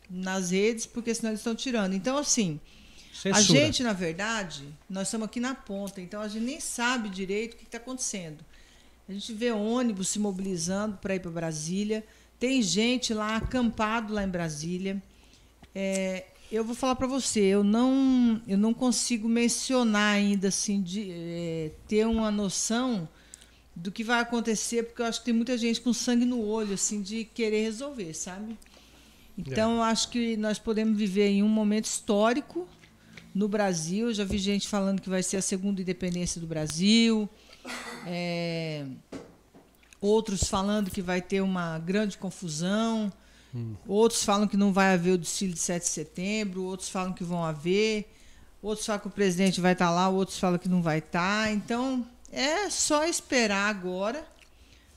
nas 0.09 0.51
redes, 0.51 0.87
porque 0.87 1.15
senão 1.15 1.31
eles 1.31 1.41
estão 1.41 1.55
tirando. 1.55 1.95
Então, 1.95 2.17
assim, 2.17 2.61
Censura. 3.13 3.37
A 3.37 3.41
gente, 3.41 3.83
na 3.83 3.93
verdade, 3.93 4.65
nós 4.89 5.09
estamos 5.09 5.27
aqui 5.27 5.41
na 5.41 5.53
ponta, 5.53 6.01
então 6.01 6.21
a 6.21 6.29
gente 6.29 6.45
nem 6.45 6.61
sabe 6.61 7.09
direito 7.09 7.55
o 7.55 7.57
que 7.57 7.65
está 7.65 7.79
acontecendo. 7.79 8.45
A 9.09 9.13
gente 9.13 9.33
vê 9.33 9.51
ônibus 9.51 10.09
se 10.09 10.21
mobilizando 10.21 10.97
para 10.99 11.17
ir 11.17 11.21
para 11.21 11.31
Brasília, 11.31 12.07
tem 12.39 12.63
gente 12.63 13.13
lá 13.13 13.37
acampado 13.37 14.15
lá 14.15 14.23
em 14.23 14.29
Brasília. 14.29 15.03
É, 15.75 16.27
eu 16.53 16.63
vou 16.63 16.77
falar 16.77 16.95
para 16.95 17.09
você, 17.09 17.41
eu 17.41 17.65
não, 17.65 18.41
eu 18.47 18.57
não 18.57 18.73
consigo 18.73 19.29
mencionar 19.29 20.15
ainda 20.15 20.47
assim 20.49 20.81
de 20.81 21.11
é, 21.11 21.73
ter 21.89 22.07
uma 22.07 22.31
noção 22.31 23.09
do 23.75 23.91
que 23.91 24.05
vai 24.05 24.21
acontecer, 24.21 24.85
porque 24.85 25.03
eu 25.03 25.07
acho 25.07 25.19
que 25.21 25.25
tem 25.25 25.35
muita 25.35 25.59
gente 25.59 25.81
com 25.81 25.93
sangue 25.93 26.25
no 26.25 26.41
olho 26.41 26.75
assim 26.75 27.03
de 27.03 27.25
querer 27.25 27.63
resolver, 27.63 28.15
sabe? 28.15 28.57
Então, 29.39 29.75
é. 29.75 29.77
eu 29.77 29.83
acho 29.83 30.09
que 30.11 30.37
nós 30.37 30.59
podemos 30.59 30.99
viver 30.99 31.29
em 31.29 31.43
um 31.45 31.49
momento 31.49 31.85
histórico 31.85 32.67
no 33.33 33.49
Brasil. 33.49 34.13
Já 34.13 34.25
vi 34.25 34.37
gente 34.37 34.67
falando 34.67 35.01
que 35.01 35.09
vai 35.09 35.23
ser 35.23 35.37
a 35.37 35.43
segunda 35.43 35.81
independência 35.81 36.41
do 36.41 36.47
Brasil. 36.47 37.29
É, 38.05 38.85
outros 40.01 40.45
falando 40.45 40.91
que 40.91 41.01
vai 41.01 41.23
ter 41.23 41.41
uma 41.41 41.79
grande 41.79 42.19
confusão. 42.19 43.13
Hum. 43.55 43.75
Outros 43.87 44.25
falam 44.25 44.49
que 44.49 44.57
não 44.57 44.73
vai 44.73 44.95
haver 44.95 45.13
o 45.13 45.19
desfile 45.19 45.53
de 45.53 45.61
7 45.61 45.85
de 45.85 45.89
setembro. 45.89 46.65
Outros 46.65 46.89
falam 46.89 47.13
que 47.13 47.23
vão 47.23 47.45
haver. 47.45 48.13
Outros 48.61 48.87
falam 48.87 49.01
que 49.01 49.07
o 49.07 49.11
presidente 49.11 49.61
vai 49.61 49.73
estar 49.73 49.91
lá. 49.91 50.09
Outros 50.09 50.39
falam 50.39 50.59
que 50.59 50.69
não 50.69 50.83
vai 50.83 50.99
estar. 50.99 51.53
Então, 51.53 52.05
é 52.33 52.69
só 52.71 53.05
esperar 53.05 53.69
agora. 53.69 54.27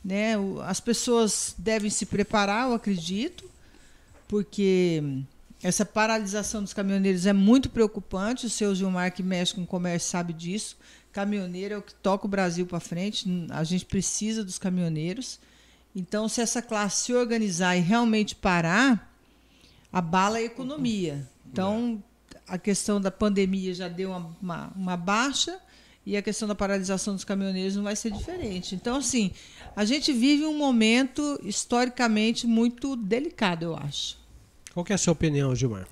Né? 0.04 0.34
As 0.64 0.80
pessoas 0.80 1.54
devem 1.60 1.92
se 1.92 2.08
preparar, 2.08 2.68
eu 2.68 2.74
acredito, 2.74 3.48
porque 4.32 5.04
essa 5.62 5.86
paralisação 5.86 6.64
dos 6.64 6.74
caminhoneiros 6.74 7.26
é 7.26 7.34
muito 7.34 7.70
preocupante. 7.70 8.46
O 8.46 8.50
seu 8.50 8.74
Gilmar, 8.74 9.14
que 9.14 9.22
mexe 9.22 9.54
com 9.54 9.66
comércio, 9.66 10.10
sabe 10.10 10.32
disso. 10.32 10.78
Caminhoneiro 11.12 11.74
é 11.74 11.78
o 11.78 11.82
que 11.82 11.94
toca 11.96 12.26
o 12.26 12.30
Brasil 12.30 12.66
para 12.66 12.80
frente. 12.80 13.28
A 13.50 13.66
gente 13.66 13.84
precisa 13.84 14.42
dos 14.42 14.58
caminhoneiros. 14.58 15.38
Então, 15.94 16.30
se 16.30 16.40
essa 16.40 16.62
classe 16.62 17.04
se 17.04 17.14
organizar 17.14 17.76
e 17.76 17.82
realmente 17.82 18.34
parar, 18.34 19.14
abala 19.92 20.38
a 20.38 20.42
economia. 20.42 21.28
Então, 21.52 22.02
a 22.48 22.58
questão 22.58 23.02
da 23.02 23.12
pandemia 23.12 23.74
já 23.74 23.90
deu 23.90 24.12
uma, 24.12 24.38
uma, 24.42 24.72
uma 24.74 24.96
baixa 24.96 25.60
e 26.06 26.16
a 26.16 26.22
questão 26.22 26.48
da 26.48 26.56
paralisação 26.56 27.16
dos 27.16 27.26
caminhoneiros 27.26 27.76
não 27.76 27.84
vai 27.84 27.98
ser 27.98 28.12
diferente. 28.12 28.76
Então, 28.76 28.96
assim, 28.96 29.32
a 29.76 29.84
gente 29.84 30.14
vive 30.14 30.46
um 30.46 30.58
momento 30.58 31.38
historicamente 31.44 32.48
muito 32.48 32.96
delicado, 32.96 33.64
eu 33.64 33.76
acho. 33.76 34.21
Qual 34.74 34.86
é 34.90 34.94
a 34.94 34.98
sua 34.98 35.12
opinião, 35.14 35.54
Gilmar? 35.56 35.88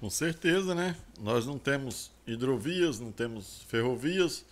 Com 0.00 0.10
certeza, 0.10 0.74
né? 0.74 0.96
Nós 1.20 1.46
não 1.46 1.58
temos 1.58 2.10
hidrovias, 2.26 3.00
não 3.00 3.10
temos 3.10 3.62
ferrovias. 3.68 4.44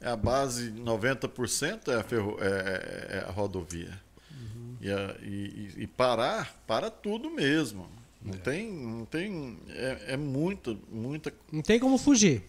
É 0.00 0.08
a 0.08 0.16
base, 0.16 0.70
90% 0.72 1.88
é 1.88 1.94
a, 1.94 2.02
ferro, 2.02 2.36
é, 2.40 2.46
é, 2.46 3.16
é 3.18 3.24
a 3.26 3.30
rodovia. 3.30 3.98
Uhum. 4.30 4.76
E, 4.80 4.90
a, 4.90 5.16
e, 5.22 5.74
e, 5.78 5.86
parar, 5.86 6.54
para 6.66 6.90
tudo 6.90 7.30
mesmo. 7.30 7.88
Não 8.20 8.34
é. 8.34 8.38
tem. 8.38 8.70
Não 8.70 9.04
tem 9.06 9.58
é, 9.70 10.04
é 10.08 10.16
muita, 10.16 10.76
muita. 10.90 11.32
Não 11.50 11.62
tem 11.62 11.78
como 11.78 11.96
fugir. 11.96 12.42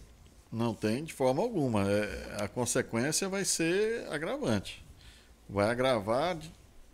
Não 0.52 0.74
tem 0.74 1.04
de 1.04 1.12
forma 1.12 1.42
alguma. 1.42 1.90
É, 1.90 2.36
a 2.40 2.48
consequência 2.48 3.28
vai 3.28 3.44
ser 3.44 4.06
agravante. 4.08 4.84
Vai 5.48 5.70
agravar 5.70 6.36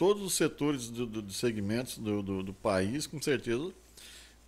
todos 0.03 0.25
os 0.25 0.35
setores 0.35 0.91
do, 0.91 1.07
do, 1.07 1.23
do 1.23 1.33
segmentos 1.33 1.97
do, 1.97 2.21
do, 2.25 2.43
do, 2.43 2.53
país, 2.53 3.07
com 3.07 3.23
certeza, 3.23 3.71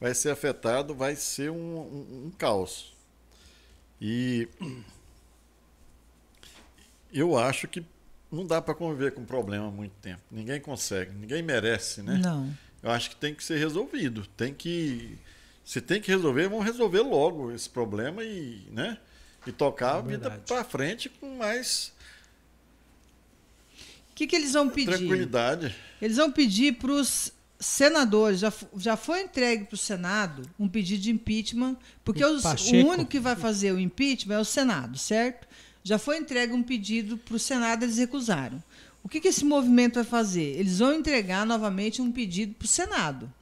vai 0.00 0.12
ser 0.12 0.30
afetado, 0.30 0.92
vai 0.96 1.14
ser 1.14 1.48
um, 1.48 1.76
um, 1.78 2.24
um 2.26 2.30
caos. 2.36 2.92
E 4.00 4.48
eu 7.12 7.38
acho 7.38 7.68
que 7.68 7.86
não 8.32 8.44
dá 8.44 8.60
para 8.60 8.74
conviver 8.74 9.12
com 9.12 9.20
o 9.20 9.24
problema 9.24 9.68
há 9.68 9.70
muito 9.70 9.92
tempo. 10.02 10.22
Ninguém 10.28 10.60
consegue, 10.60 11.12
ninguém 11.12 11.40
merece, 11.40 12.02
né? 12.02 12.20
Não. 12.20 12.52
Eu 12.82 12.90
acho 12.90 13.10
que 13.10 13.16
tem 13.16 13.32
que 13.32 13.44
ser 13.44 13.56
resolvido. 13.56 14.26
Tem 14.36 14.52
que. 14.52 15.16
Se 15.64 15.80
tem 15.80 16.00
que 16.00 16.10
resolver, 16.10 16.48
vamos 16.48 16.64
resolver 16.64 17.00
logo 17.02 17.52
esse 17.52 17.70
problema 17.70 18.24
e, 18.24 18.66
né? 18.72 18.98
E 19.46 19.52
tocar 19.52 19.94
é 19.94 19.98
a 19.98 20.00
vida 20.00 20.30
para 20.48 20.64
frente 20.64 21.08
com 21.08 21.36
mais 21.36 21.92
o 24.14 24.16
que, 24.16 24.28
que 24.28 24.36
eles 24.36 24.52
vão 24.52 24.68
pedir? 24.68 24.96
Tranquilidade. 24.96 25.74
Eles 26.00 26.18
vão 26.18 26.30
pedir 26.30 26.74
para 26.74 26.92
os 26.92 27.32
senadores, 27.58 28.38
já, 28.38 28.52
já 28.76 28.96
foi 28.96 29.22
entregue 29.22 29.64
para 29.64 29.74
o 29.74 29.78
Senado 29.78 30.48
um 30.56 30.68
pedido 30.68 31.02
de 31.02 31.10
impeachment, 31.10 31.76
porque 32.04 32.24
os, 32.24 32.44
o 32.44 32.76
único 32.86 33.06
que 33.06 33.18
vai 33.18 33.34
fazer 33.34 33.72
o 33.72 33.80
impeachment 33.80 34.36
é 34.36 34.38
o 34.38 34.44
Senado, 34.44 34.96
certo? 34.96 35.48
Já 35.82 35.98
foi 35.98 36.18
entregue 36.18 36.52
um 36.52 36.62
pedido 36.62 37.18
para 37.18 37.34
o 37.34 37.40
Senado, 37.40 37.82
eles 37.82 37.98
recusaram. 37.98 38.62
O 39.02 39.08
que, 39.08 39.20
que 39.20 39.26
esse 39.26 39.44
movimento 39.44 39.94
vai 39.96 40.04
fazer? 40.04 40.60
Eles 40.60 40.78
vão 40.78 40.92
entregar 40.92 41.44
novamente 41.44 42.00
um 42.00 42.12
pedido 42.12 42.54
para 42.54 42.66
o 42.66 42.68
Senado. 42.68 43.32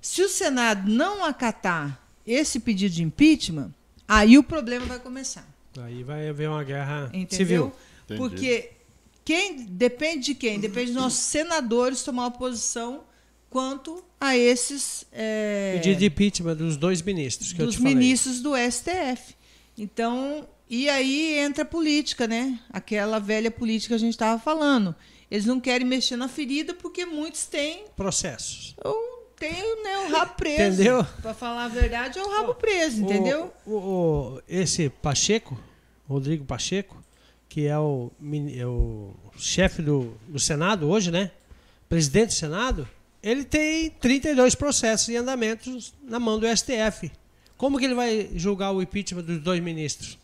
Se 0.00 0.22
o 0.22 0.28
Senado 0.28 0.90
não 0.90 1.22
acatar 1.22 2.00
esse 2.26 2.58
pedido 2.60 2.94
de 2.94 3.02
impeachment, 3.02 3.70
aí 4.08 4.38
o 4.38 4.42
problema 4.42 4.86
vai 4.86 4.98
começar. 4.98 5.46
Aí 5.82 6.02
vai 6.02 6.30
haver 6.30 6.48
uma 6.48 6.64
guerra 6.64 7.10
Entendeu? 7.12 7.36
civil. 7.36 7.72
Porque 8.16 8.72
quem 9.24 9.64
depende 9.66 10.26
de 10.26 10.34
quem? 10.34 10.58
Depende 10.60 10.92
dos 10.92 11.02
nossos 11.02 11.20
senadores 11.20 12.02
tomar 12.02 12.24
uma 12.24 12.30
posição 12.30 13.04
quanto 13.50 14.02
a 14.20 14.36
esses 14.36 15.04
é, 15.12 15.74
pedido 15.74 15.98
de 15.98 16.06
impeachment 16.06 16.56
dos 16.56 16.76
dois 16.76 17.02
ministros 17.02 17.52
que 17.52 17.58
dos 17.62 17.74
eu 17.76 17.80
te 17.80 17.84
ministros 17.84 18.40
do 18.40 18.52
STF. 18.56 19.34
Então 19.76 20.46
E 20.68 20.88
aí 20.88 21.34
entra 21.38 21.62
a 21.62 21.66
política, 21.66 22.26
né? 22.26 22.58
Aquela 22.70 23.18
velha 23.18 23.50
política 23.50 23.88
que 23.94 23.96
a 23.96 23.98
gente 23.98 24.14
estava 24.14 24.40
falando. 24.40 24.94
Eles 25.30 25.44
não 25.46 25.60
querem 25.60 25.86
mexer 25.86 26.16
na 26.16 26.28
ferida 26.28 26.72
porque 26.74 27.04
muitos 27.06 27.44
têm 27.46 27.84
Processos. 27.96 28.74
ou 28.84 29.12
tem 29.36 29.82
né, 29.82 29.98
o 30.06 30.08
rabo 30.12 30.34
preso. 30.36 30.62
Entendeu? 30.82 31.04
Para 31.20 31.34
falar 31.34 31.64
a 31.64 31.68
verdade, 31.68 32.18
é 32.18 32.22
o 32.22 32.28
rabo 32.30 32.54
preso, 32.54 33.02
entendeu? 33.02 33.52
O, 33.66 33.70
o- 33.72 33.76
o- 34.36 34.42
esse 34.48 34.88
Pacheco, 34.88 35.58
Rodrigo 36.08 36.44
Pacheco, 36.44 37.01
que 37.52 37.66
é 37.66 37.78
o, 37.78 38.10
é 38.56 38.66
o 38.66 39.14
chefe 39.36 39.82
do, 39.82 40.14
do 40.26 40.38
Senado 40.38 40.88
hoje, 40.88 41.10
né? 41.10 41.30
Presidente 41.86 42.28
do 42.28 42.32
Senado, 42.32 42.88
ele 43.22 43.44
tem 43.44 43.90
32 43.90 44.54
processos 44.54 45.10
em 45.10 45.16
andamentos 45.16 45.92
na 46.02 46.18
mão 46.18 46.40
do 46.40 46.46
STF. 46.46 47.12
Como 47.58 47.78
que 47.78 47.84
ele 47.84 47.94
vai 47.94 48.30
julgar 48.36 48.72
o 48.72 48.80
impeachment 48.80 49.24
dos 49.24 49.38
dois 49.38 49.62
ministros? 49.62 50.18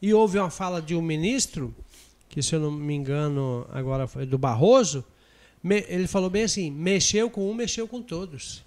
E 0.00 0.14
houve 0.14 0.38
uma 0.38 0.50
fala 0.50 0.80
de 0.80 0.94
um 0.94 1.02
ministro, 1.02 1.74
que 2.28 2.40
se 2.40 2.54
eu 2.54 2.60
não 2.60 2.70
me 2.70 2.94
engano 2.94 3.66
agora 3.72 4.06
foi 4.06 4.24
do 4.24 4.38
Barroso, 4.38 5.04
ele 5.64 6.06
falou 6.06 6.30
bem 6.30 6.44
assim, 6.44 6.70
mexeu 6.70 7.28
com 7.28 7.50
um, 7.50 7.52
mexeu 7.52 7.88
com 7.88 8.00
todos. 8.00 8.64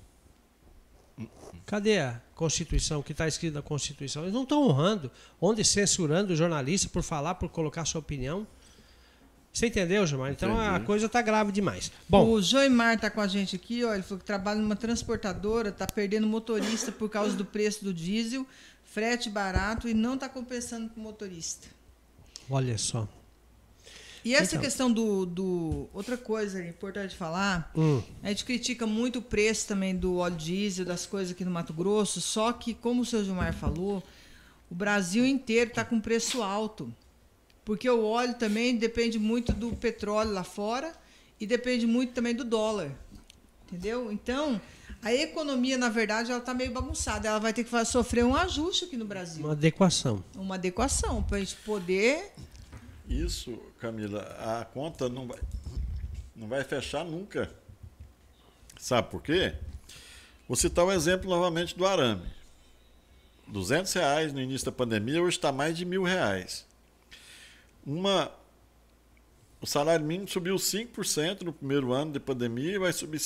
Cadê 1.66 2.00
a 2.00 2.22
Constituição 2.36 3.02
que 3.02 3.12
está 3.12 3.28
escrito 3.28 3.54
na 3.54 3.62
Constituição? 3.62 4.24
Eles 4.24 4.34
não 4.34 4.44
estão 4.44 4.64
honrando, 4.64 5.12
onde 5.40 5.64
censurando 5.64 6.34
o 6.34 6.36
jornalista 6.36 6.90
por 6.90 7.04
falar, 7.04 7.36
por 7.36 7.50
colocar 7.50 7.86
sua 7.86 8.00
opinião. 8.00 8.48
Você 9.52 9.68
entendeu, 9.68 10.06
Gilmar? 10.06 10.32
Então 10.32 10.60
a 10.60 10.70
Entendi. 10.72 10.86
coisa 10.86 11.06
está 11.08 11.22
grave 11.22 11.52
demais. 11.52 11.92
Bom, 12.08 12.30
o 12.30 12.42
Joimar 12.42 12.96
está 12.96 13.10
com 13.10 13.20
a 13.20 13.28
gente 13.28 13.56
aqui, 13.56 13.84
ó, 13.84 13.94
ele 13.94 14.04
falou 14.04 14.20
que 14.20 14.26
trabalha 14.26 14.62
numa 14.62 14.76
transportadora, 14.76 15.70
está 15.70 15.88
perdendo 15.88 16.28
motorista 16.28 16.92
por 16.92 17.10
causa 17.10 17.36
do 17.36 17.44
preço 17.44 17.84
do 17.84 17.94
diesel, 17.94 18.46
frete 18.84 19.30
barato 19.30 19.88
e 19.90 19.94
não 19.94 20.14
está 20.14 20.30
compensando 20.30 20.90
para 20.90 21.00
o 21.00 21.04
motorista. 21.04 21.68
olha 22.50 22.78
só. 22.78 23.08
E 24.24 24.36
essa 24.36 24.56
Então. 24.56 24.62
questão 24.62 24.92
do, 24.92 25.26
do. 25.26 25.88
Outra 25.94 26.18
coisa 26.18 26.64
importante 26.66 27.16
falar, 27.16 27.72
Hum, 27.76 28.02
a 28.22 28.30
gente 28.30 28.44
critica 28.46 28.86
muito 28.86 29.20
o 29.20 29.22
preço 29.22 29.68
também 29.68 29.96
do 29.96 30.18
óleo 30.18 30.36
diesel, 30.36 30.86
das 30.86 31.06
coisas 31.06 31.32
aqui 31.32 31.46
no 31.46 31.52
Mato 31.52 31.74
Grosso, 31.74 32.20
só 32.20 32.52
que, 32.52 32.74
como 32.74 33.02
o 33.02 33.06
seu 33.06 33.24
Gilmar 33.24 33.54
falou, 33.54 34.04
o 34.70 34.76
Brasil 34.76 35.26
inteiro 35.26 35.70
está 35.70 35.86
com 35.86 36.00
preço 36.00 36.42
alto. 36.44 36.94
Porque 37.64 37.90
o 37.90 38.04
óleo 38.04 38.34
também 38.34 38.76
depende 38.76 39.20
muito 39.20 39.54
do 39.54 39.72
petróleo 39.76 40.32
lá 40.32 40.44
fora 40.44 40.92
e 41.40 41.46
depende 41.46 41.86
muito 41.86 42.14
também 42.14 42.34
do 42.36 42.44
dólar. 42.44 42.92
Entendeu? 43.68 44.12
Então, 44.12 44.60
a 45.04 45.14
economia, 45.14 45.78
na 45.78 45.88
verdade, 45.88 46.32
ela 46.32 46.40
está 46.40 46.54
meio 46.54 46.72
bagunçada. 46.72 47.28
Ela 47.28 47.40
vai 47.40 47.54
ter 47.54 47.64
que 47.64 47.86
sofrer 47.86 48.26
um 48.26 48.36
ajuste 48.36 48.86
aqui 48.86 48.98
no 48.98 49.06
Brasil. 49.06 49.44
uma 49.46 49.52
adequação. 49.54 50.24
Uma 50.36 50.56
adequação 50.56 51.22
para 51.22 51.38
a 51.38 51.40
gente 51.40 51.56
poder. 51.58 52.34
Isso, 53.10 53.60
Camila, 53.80 54.22
a 54.40 54.66
conta 54.66 55.10
não 55.10 55.28
vai, 55.28 55.40
não 56.36 56.48
vai 56.48 56.64
fechar 56.64 57.04
nunca. 57.04 57.52
Sabe 58.78 59.10
por 59.10 59.22
quê? 59.24 59.56
Vou 60.48 60.56
citar 60.56 60.86
o 60.86 60.92
exemplo 60.92 61.30
novamente 61.30 61.76
do 61.76 61.86
arame. 61.86 62.28
200 63.48 63.92
reais 63.94 64.32
no 64.32 64.40
início 64.40 64.66
da 64.66 64.72
pandemia, 64.72 65.22
hoje 65.22 65.38
está 65.38 65.52
mais 65.52 65.76
de 65.76 65.86
mil 65.86 66.04
reais. 66.04 66.66
Uma, 67.86 68.32
o 69.60 69.66
salário 69.66 70.06
mínimo 70.06 70.28
subiu 70.28 70.56
5% 70.56 71.42
no 71.42 71.52
primeiro 71.52 71.92
ano 71.92 72.14
da 72.14 72.20
pandemia 72.20 72.76
e 72.76 72.80
vai 72.80 72.94
subir 72.94 73.20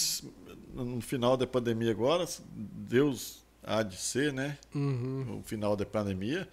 no 0.74 1.02
final 1.02 1.36
da 1.36 1.46
pandemia 1.46 1.92
agora. 1.92 2.26
Deus 2.50 3.44
há 3.62 3.84
de 3.84 3.98
ser, 3.98 4.32
né? 4.32 4.58
Uhum. 4.74 5.40
O 5.40 5.44
final 5.44 5.76
da 5.76 5.86
pandemia. 5.86 6.48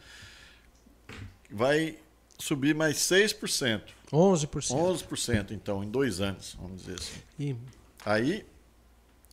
Vai 1.48 1.96
subir 2.40 2.74
mais 2.74 2.96
6%. 2.98 3.82
11%. 4.12 4.74
11%, 4.74 5.50
então, 5.52 5.84
em 5.84 5.88
dois 5.90 6.20
anos, 6.20 6.56
vamos 6.60 6.80
dizer 6.82 6.94
assim. 6.98 7.20
E, 7.38 7.56
Aí, 8.04 8.44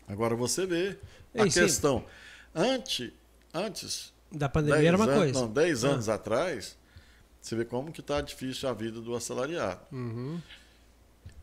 agora 0.07 0.35
você 0.35 0.65
vê 0.65 0.97
a 1.35 1.43
Ei, 1.45 1.49
sim. 1.51 1.61
questão. 1.61 2.05
Antes, 2.53 3.11
antes 3.53 4.13
da 4.31 4.49
pandemia 4.49 4.75
10 4.77 4.87
era 4.87 4.97
uma 4.97 5.05
anos, 5.05 5.17
coisa. 5.17 5.39
Não, 5.41 5.49
10 5.51 5.83
Ah. 5.85 5.89
anos 5.89 6.09
atrás, 6.09 6.77
você 7.41 7.55
vê 7.55 7.63
como 7.65 7.91
que 7.91 8.01
está 8.01 8.19
difícil 8.21 8.67
a 8.67 8.73
vida 8.73 8.99
do 8.99 9.15
assalariado. 9.15 9.79
Uhum. 9.91 10.39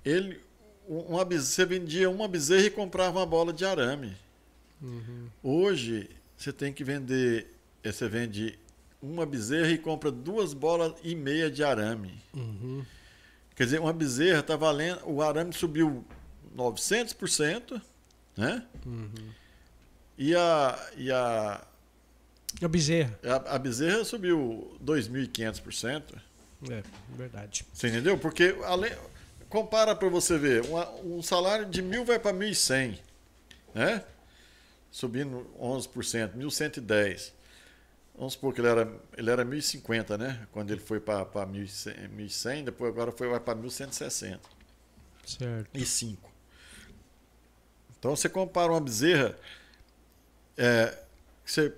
Ele, 0.04 0.40
um- 0.88 0.98
uma, 1.00 1.24
você 1.24 1.64
vendia 1.64 2.10
uma 2.10 2.28
bezerra 2.28 2.66
e 2.66 2.70
comprava 2.70 3.18
uma 3.20 3.26
bola 3.26 3.52
de 3.52 3.64
arame. 3.64 4.14
Uhum. 4.82 5.28
Hoje, 5.42 6.10
você 6.36 6.52
tem 6.52 6.72
que 6.72 6.84
vender, 6.84 7.46
eh, 7.82 7.90
você 7.90 8.06
vende 8.08 8.58
uma 9.04 9.26
bezerra 9.26 9.70
e 9.70 9.78
compra 9.78 10.10
duas 10.10 10.54
bolas 10.54 10.94
e 11.02 11.14
meia 11.14 11.50
de 11.50 11.62
arame. 11.62 12.22
Uhum. 12.32 12.84
Quer 13.54 13.64
dizer, 13.64 13.80
uma 13.80 13.92
bezerra 13.92 14.40
está 14.40 14.56
valendo, 14.56 15.00
o 15.04 15.22
arame 15.22 15.52
subiu 15.52 16.04
900%, 16.56 17.80
né? 18.36 18.64
Uhum. 18.84 19.10
E 20.16 20.34
a, 20.34 20.88
e 20.96 21.10
a, 21.10 21.60
o 22.62 22.68
bezerra. 22.68 23.18
a, 23.24 23.54
a 23.54 23.58
bezerra 23.58 24.04
subiu 24.04 24.76
2.500%. 24.84 26.02
É, 26.70 26.82
verdade. 27.16 27.66
Você 27.72 27.88
entendeu? 27.88 28.16
Porque 28.16 28.56
além, 28.64 28.92
compara 29.48 29.94
para 29.94 30.08
você 30.08 30.38
ver, 30.38 30.62
uma- 30.62 30.90
um 31.00 31.22
salário 31.22 31.66
de 31.66 31.82
mil 31.82 32.04
vai 32.04 32.18
para 32.18 32.32
1.100, 32.34 32.98
né? 33.74 34.02
Subindo 34.90 35.46
11%, 35.60 36.36
1.110. 36.36 37.32
Vamos 38.16 38.34
supor 38.34 38.54
que 38.54 38.60
ele 38.60 38.68
era, 38.68 38.92
ele 39.16 39.30
era 39.30 39.44
1.050, 39.44 40.16
né? 40.16 40.46
Quando 40.52 40.70
ele 40.70 40.80
foi 40.80 41.00
para 41.00 41.24
1.100, 41.46 42.08
1.100, 42.10 42.64
depois 42.64 42.90
agora 42.92 43.10
foi 43.10 43.28
vai 43.28 43.40
para 43.40 43.54
1.160 43.58 44.40
Certo. 45.26 45.68
e 45.74 45.84
5. 45.84 46.30
Então 47.98 48.14
você 48.14 48.28
compara 48.28 48.70
uma 48.70 48.80
bezerra 48.80 49.36
é, 50.56 50.96
que, 51.44 51.50
você- 51.50 51.74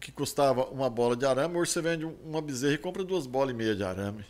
que 0.00 0.10
custava 0.10 0.64
uma 0.66 0.90
bola 0.90 1.16
de 1.16 1.24
arame, 1.24 1.56
hoje 1.56 1.70
você 1.72 1.80
vende 1.82 2.04
um- 2.04 2.16
uma 2.24 2.42
bezerra 2.42 2.74
e 2.74 2.78
compra 2.78 3.04
duas 3.04 3.26
bolas 3.26 3.50
e 3.54 3.56
meia 3.56 3.76
de 3.76 3.84
arame. 3.84 4.24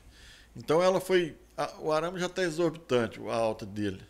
Então 0.57 0.83
ela 0.83 1.01
foi. 1.01 1.37
a- 1.57 1.75
o 1.81 1.91
arame 1.93 2.21
já 2.21 2.27
está 2.27 2.43
exorbitante, 2.43 3.19
a 3.29 3.35
alta 3.35 3.67
dele. 3.67 4.01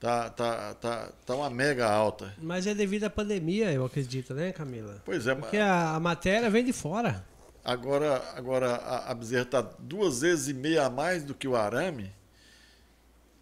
Tá, 0.00 0.30
tá, 0.30 0.74
tá, 0.74 1.12
tá 1.26 1.34
uma 1.36 1.50
mega 1.50 1.86
alta. 1.86 2.34
Mas 2.40 2.66
é 2.66 2.74
devido 2.74 3.04
à 3.04 3.10
pandemia, 3.10 3.70
eu 3.70 3.84
acredito, 3.84 4.32
né, 4.32 4.50
Camila? 4.50 5.02
Pois 5.04 5.26
é, 5.26 5.34
Porque 5.34 5.58
a, 5.58 5.94
a 5.94 6.00
matéria 6.00 6.48
vem 6.48 6.64
de 6.64 6.72
fora. 6.72 7.22
agora, 7.62 8.22
agora 8.34 8.76
a, 8.76 9.10
a 9.10 9.14
bezerra 9.14 9.42
está 9.42 9.60
duas 9.60 10.22
vezes 10.22 10.48
e 10.48 10.54
meia 10.54 10.86
a 10.86 10.90
mais 10.90 11.22
do 11.22 11.34
que 11.34 11.46
o 11.46 11.54
arame, 11.54 12.10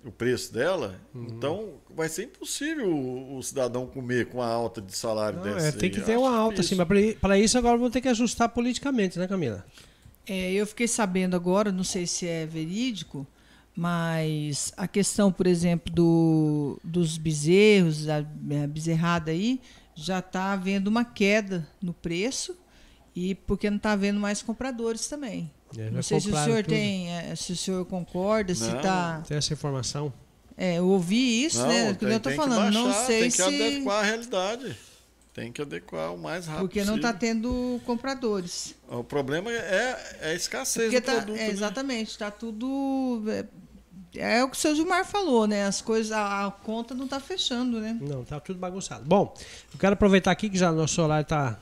o 0.05 0.11
preço 0.11 0.53
dela. 0.53 1.01
Uhum. 1.15 1.27
Então 1.31 1.75
vai 1.95 2.09
ser 2.09 2.25
impossível 2.25 2.89
o, 2.91 3.37
o 3.39 3.43
cidadão 3.43 3.87
comer 3.87 4.27
com 4.27 4.43
a 4.43 4.49
alta 4.49 4.81
de 4.81 4.97
salário 4.97 5.39
Não, 5.39 5.45
dessa. 5.45 5.69
é, 5.69 5.73
tem 5.73 5.89
aí. 5.89 5.95
que 5.95 6.01
Eu 6.01 6.05
ter 6.05 6.17
uma 6.19 6.37
alta, 6.37 6.57
difícil. 6.63 6.85
Mas 6.85 7.15
para 7.21 7.39
isso 7.39 7.57
agora 7.57 7.79
vão 7.79 7.89
ter 7.91 8.01
que 8.01 8.09
ajustar 8.09 8.49
politicamente, 8.49 9.17
né, 9.17 9.29
Camila? 9.29 9.65
É, 10.27 10.53
eu 10.53 10.67
fiquei 10.67 10.89
sabendo 10.89 11.37
agora, 11.37 11.71
não 11.71 11.85
sei 11.85 12.05
se 12.05 12.27
é 12.27 12.45
verídico, 12.47 13.25
mas 13.81 14.73
a 14.77 14.89
questão, 14.89 15.31
por 15.31 15.47
exemplo, 15.47 15.93
do, 15.95 16.81
dos 16.83 17.17
bezerros, 17.17 18.07
da 18.07 18.17
a 18.19 18.67
bezerrada 18.67 19.31
aí, 19.31 19.61
já 19.95 20.19
está 20.19 20.51
havendo 20.53 20.89
uma 20.89 21.05
queda 21.05 21.65
no 21.81 21.95
preço 21.95 22.57
e 23.15 23.37
porque 23.37 23.71
não 23.71 23.77
está 23.77 23.93
havendo 23.93 24.19
mais 24.19 24.43
compradores 24.43 25.07
também. 25.07 25.49
É, 25.77 25.91
não 25.91 26.03
sei 26.03 26.21
se 26.21 26.29
o 26.29 26.35
senhor 26.35 26.65
tudo. 26.65 26.75
tem, 26.75 27.09
é, 27.09 27.37
se 27.37 27.53
o 27.53 27.57
senhor 27.57 27.85
concorda, 27.85 28.53
se 28.53 28.65
Não. 28.65 28.79
está. 28.79 29.23
Tem 29.29 29.37
essa 29.37 29.53
informação. 29.53 30.13
É, 30.57 30.79
eu 30.79 30.89
ouvi 30.89 31.45
isso, 31.45 31.59
Não, 31.59 31.69
né? 31.69 31.95
tem, 31.95 32.09
eu 32.09 32.17
estou 32.17 32.33
tem 32.33 32.41
que 32.41 32.49
falando, 32.49 32.75
não 32.75 32.87
baixar, 32.87 33.07
sei 33.07 33.21
tem 33.21 33.31
que 33.31 33.37
se. 33.37 33.43
adequar 33.43 34.01
a 34.01 34.03
realidade. 34.03 34.77
Tem 35.33 35.53
que 35.53 35.63
adequar 35.63 36.13
o 36.13 36.19
mais 36.19 36.47
rápido 36.47 36.63
Porque 36.63 36.83
não 36.83 36.97
está 36.97 37.13
tendo 37.13 37.81
compradores. 37.87 38.75
O 38.89 39.05
problema 39.05 39.53
é, 39.53 40.17
é 40.21 40.31
a 40.31 40.35
escassez 40.35 40.87
Porque 40.87 41.01
do 41.01 41.05
tá, 41.05 41.13
produto. 41.13 41.37
é, 41.39 41.47
né? 41.47 41.51
exatamente, 41.51 42.11
está 42.11 42.29
tudo. 42.29 43.23
É, 44.19 44.43
o 44.43 44.49
que 44.49 44.57
o 44.57 44.61
seu 44.61 44.75
Gilmar 44.75 45.05
falou, 45.05 45.47
né? 45.47 45.65
As 45.65 45.81
coisas, 45.81 46.11
a, 46.13 46.47
a 46.47 46.51
conta 46.51 46.95
não 46.95 47.05
está 47.05 47.21
fechando, 47.21 47.81
né? 47.81 47.97
Não, 48.01 48.25
tá 48.25 48.41
tudo 48.41 48.59
bagunçado. 48.59 49.05
Bom, 49.05 49.35
eu 49.73 49.79
quero 49.79 49.93
aproveitar 49.93 50.33
aqui 50.33 50.51
que 50.51 50.59
já 50.59 50.73
nosso 50.73 51.01
horário 51.01 51.25
tá, 51.25 51.59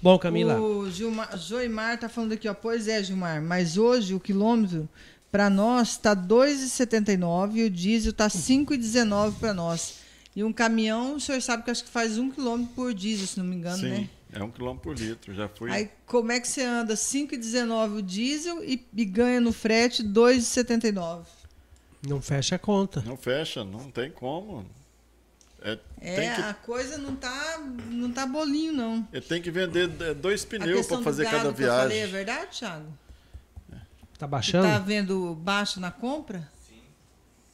Bom, 0.00 0.18
Camila. 0.18 0.60
O 0.60 0.90
Gilmar, 0.90 1.36
Joimar 1.36 1.94
está 1.94 2.08
falando 2.08 2.32
aqui, 2.32 2.48
ó. 2.48 2.54
Pois 2.54 2.86
é, 2.86 3.02
Gilmar, 3.02 3.42
mas 3.42 3.76
hoje 3.76 4.14
o 4.14 4.20
quilômetro 4.20 4.88
para 5.30 5.50
nós 5.50 5.90
está 5.90 6.14
2,79 6.14 7.56
e 7.56 7.64
o 7.64 7.70
diesel 7.70 8.10
está 8.10 8.28
5,19 8.28 9.34
para 9.38 9.52
nós. 9.52 9.98
E 10.34 10.44
um 10.44 10.52
caminhão, 10.52 11.16
o 11.16 11.20
senhor 11.20 11.42
sabe 11.42 11.64
que 11.64 11.70
acho 11.70 11.84
que 11.84 11.90
faz 11.90 12.16
um 12.16 12.30
quilômetro 12.30 12.72
por 12.74 12.94
diesel, 12.94 13.26
se 13.26 13.38
não 13.38 13.44
me 13.44 13.56
engano, 13.56 13.78
Sim, 13.78 13.88
né? 13.88 14.08
é 14.32 14.42
um 14.42 14.50
quilômetro 14.50 14.82
por 14.82 14.98
litro. 14.98 15.34
Já 15.34 15.48
fui. 15.48 15.70
Aí 15.70 15.90
como 16.06 16.30
é 16.30 16.38
que 16.38 16.46
você 16.46 16.62
anda 16.62 16.94
5,19 16.94 17.98
o 17.98 18.02
diesel 18.02 18.62
e, 18.62 18.86
e 18.96 19.04
ganha 19.04 19.40
no 19.40 19.52
frete 19.52 20.04
2,79? 20.04 21.24
Não 22.06 22.22
fecha 22.22 22.54
a 22.54 22.58
conta. 22.58 23.02
Não 23.04 23.16
fecha, 23.16 23.64
não 23.64 23.90
tem 23.90 24.10
como. 24.10 24.64
É, 25.60 25.78
É, 26.00 26.14
tem 26.16 26.34
que, 26.34 26.40
a 26.42 26.54
coisa 26.54 26.96
não 26.98 27.16
tá, 27.16 27.58
não 27.90 28.12
tá 28.12 28.24
bolinho, 28.26 28.72
não. 28.72 29.06
ele 29.12 29.24
tem 29.24 29.42
que 29.42 29.50
vender 29.50 29.90
é, 30.00 30.14
dois 30.14 30.44
pneus 30.44 30.86
para 30.86 31.02
fazer 31.02 31.24
do 31.24 31.30
gado 31.30 31.36
cada 31.44 31.54
que 31.54 31.62
eu 31.62 31.68
falei 31.68 31.98
é 31.98 32.06
viagem. 32.06 32.12
verdade, 32.12 32.58
Thiago? 32.58 32.86
Tá 34.18 34.26
Você 34.26 34.30
baixando? 34.30 34.66
tá 34.68 34.78
vendo 34.78 35.34
baixo 35.34 35.80
na 35.80 35.90
compra? 35.90 36.48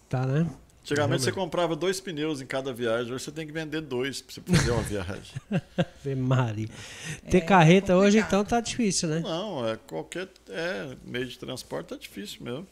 Tá, 0.09 0.27
né? 0.27 0.47
Antigamente 0.83 1.23
você 1.25 1.33
comprava 1.33 1.75
dois 1.75 1.99
pneus 1.99 2.43
em 2.43 2.47
cada 2.47 2.71
viagem, 2.71 3.11
hoje 3.11 3.25
você 3.25 3.33
tem 3.33 3.47
que 3.47 3.53
vender 3.53 3.81
dois 3.81 4.21
para 4.21 4.35
você 4.35 4.41
fazer 4.43 4.71
uma 4.71 4.83
viagem. 4.83 5.33
Ave 5.79 6.15
Mari. 6.15 6.71
Ter 7.31 7.39
É 7.39 7.41
carreta 7.41 7.97
hoje, 7.97 8.19
então, 8.19 8.45
tá 8.45 8.61
difícil, 8.61 9.09
né? 9.09 9.21
Não, 9.21 9.67
é 9.67 9.77
qualquer 9.77 10.29
é, 10.51 10.95
meio 11.03 11.27
de 11.27 11.39
transporte 11.39 11.87
tá 11.89 11.97
difícil 11.97 12.45
mesmo. 12.45 12.67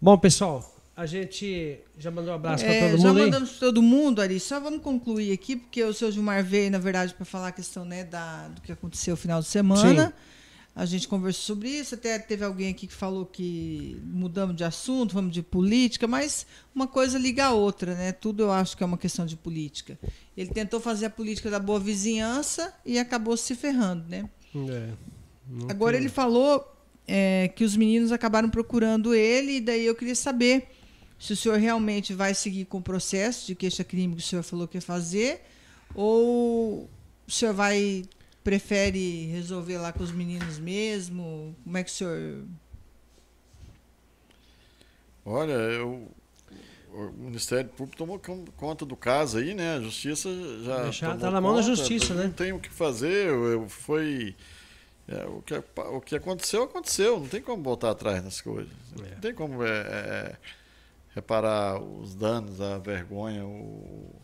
Bom, 0.00 0.16
pessoal, 0.16 0.79
a 1.00 1.06
gente 1.06 1.78
já 1.98 2.10
mandou 2.10 2.32
um 2.32 2.36
abraço 2.36 2.64
É, 2.64 2.78
para 2.78 2.90
todo 2.90 3.00
já 3.00 3.08
mundo 3.08 3.18
aí? 3.18 3.24
mandamos 3.24 3.50
para 3.50 3.58
todo 3.60 3.82
mundo, 3.82 4.20
Ari. 4.20 4.38
Só 4.38 4.60
vamos 4.60 4.82
concluir 4.82 5.32
aqui, 5.32 5.56
porque 5.56 5.82
o 5.82 5.94
seu 5.94 6.12
Gilmar 6.12 6.44
veio, 6.44 6.70
na 6.70 6.78
verdade, 6.78 7.14
para 7.14 7.24
falar 7.24 7.48
a 7.48 7.52
questão 7.52 7.84
né, 7.84 8.04
da, 8.04 8.48
do 8.48 8.60
que 8.60 8.70
aconteceu 8.70 9.12
no 9.12 9.16
final 9.16 9.40
de 9.40 9.46
semana. 9.48 10.06
Sim. 10.08 10.12
A 10.76 10.84
gente 10.86 11.08
conversou 11.08 11.56
sobre 11.56 11.68
isso. 11.68 11.94
Até 11.94 12.18
teve 12.18 12.44
alguém 12.44 12.68
aqui 12.70 12.86
que 12.86 12.92
falou 12.94 13.24
que 13.26 14.00
mudamos 14.04 14.54
de 14.54 14.62
assunto, 14.62 15.12
vamos 15.14 15.32
de 15.32 15.42
política, 15.42 16.06
mas 16.06 16.46
uma 16.74 16.86
coisa 16.86 17.18
liga 17.18 17.46
a 17.46 17.52
outra, 17.52 17.94
né? 17.94 18.12
Tudo 18.12 18.42
eu 18.44 18.52
acho 18.52 18.76
que 18.76 18.82
é 18.82 18.86
uma 18.86 18.98
questão 18.98 19.24
de 19.26 19.36
política. 19.36 19.98
Ele 20.36 20.50
tentou 20.50 20.80
fazer 20.80 21.06
a 21.06 21.10
política 21.10 21.50
da 21.50 21.58
boa 21.58 21.80
vizinhança 21.80 22.72
e 22.84 22.98
acabou 22.98 23.36
se 23.36 23.54
ferrando, 23.54 24.04
né? 24.08 24.28
É, 24.54 24.90
Agora 25.68 25.96
tem- 25.96 26.02
ele 26.02 26.08
falou 26.12 26.76
é, 27.06 27.48
que 27.56 27.64
os 27.64 27.76
meninos 27.76 28.12
acabaram 28.12 28.48
procurando 28.48 29.12
ele, 29.14 29.56
e 29.56 29.60
daí 29.60 29.84
eu 29.86 29.94
queria 29.96 30.14
saber 30.14 30.68
se 31.20 31.32
o 31.34 31.36
senhor 31.36 31.58
realmente 31.58 32.12
vai 32.14 32.34
seguir 32.34 32.64
com 32.64 32.78
o 32.78 32.82
processo 32.82 33.46
de 33.46 33.54
queixa-crime 33.54 34.16
que 34.16 34.22
o 34.22 34.24
senhor 34.26 34.42
falou 34.42 34.66
que 34.66 34.78
ia 34.78 34.82
fazer, 34.82 35.42
ou 35.94 36.88
o 37.28 37.30
senhor 37.30 37.54
vai 37.54 38.04
prefere 38.42 39.26
resolver 39.26 39.76
lá 39.78 39.92
com 39.92 40.02
os 40.02 40.10
meninos 40.10 40.58
mesmo? 40.58 41.54
Como 41.62 41.76
é 41.76 41.84
que 41.84 41.90
o 41.90 41.92
senhor. 41.92 42.44
Olha, 45.24 45.52
eu, 45.52 46.10
o 46.92 47.10
Ministério 47.12 47.68
Público 47.70 47.96
tomou 47.98 48.18
con- 48.18 48.44
conta 48.56 48.84
do 48.86 48.96
caso 48.96 49.38
aí, 49.38 49.54
né? 49.54 49.76
A 49.76 49.80
Justiça 49.80 50.28
já. 50.64 50.82
Deixar- 50.84 51.18
tá 51.18 51.30
na 51.30 51.40
mão 51.40 51.54
da 51.54 51.62
Justiça, 51.62 52.14
né? 52.14 52.24
Não 52.24 52.32
tem 52.32 52.52
o 52.52 52.58
que 52.58 52.70
fazer. 52.70 53.28
Eu, 53.28 53.44
eu- 53.46 53.68
foi. 53.68 54.34
é, 55.06 55.24
o, 55.26 55.42
que, 55.42 55.54
o 55.54 56.00
que 56.00 56.16
aconteceu, 56.16 56.62
aconteceu. 56.62 57.20
Não 57.20 57.28
tem 57.28 57.42
como 57.42 57.62
voltar 57.62 57.90
atrás 57.90 58.24
nas 58.24 58.40
coisas. 58.40 58.72
É. 59.04 59.10
Não 59.14 59.20
tem 59.20 59.34
como 59.34 59.62
é, 59.62 59.68
é, 59.68 60.36
reparar 61.14 61.80
os 61.80 62.14
danos, 62.14 62.60
a 62.60 62.78
vergonha, 62.78 63.44
o, 63.44 64.14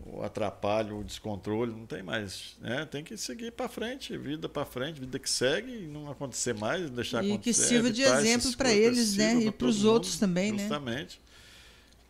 o 0.00 0.22
atrapalho, 0.22 0.98
o 0.98 1.04
descontrole. 1.04 1.72
Não 1.72 1.86
tem 1.86 2.02
mais. 2.02 2.56
Né? 2.60 2.84
Tem 2.86 3.02
que 3.02 3.16
seguir 3.16 3.52
para 3.52 3.68
frente, 3.68 4.16
vida 4.16 4.48
para 4.48 4.64
frente, 4.64 5.00
vida 5.00 5.18
que 5.18 5.28
segue 5.30 5.84
e 5.84 5.86
não 5.86 6.10
acontecer 6.10 6.54
mais, 6.54 6.90
deixar 6.90 7.22
E 7.24 7.26
que 7.28 7.32
acontecer. 7.32 7.68
sirva 7.68 7.90
de 7.90 8.02
evitar 8.02 8.20
exemplo 8.20 8.38
essas 8.40 8.54
pra 8.54 8.68
coisas, 8.70 8.86
eles, 8.86 9.16
né? 9.16 9.30
sirva 9.30 9.48
E 9.48 9.50
pros 9.52 9.78
todo 9.78 9.92
outros 9.92 10.12
mundo, 10.14 10.20
também, 10.20 10.52
né? 10.52 10.58
Justamente. 10.58 11.20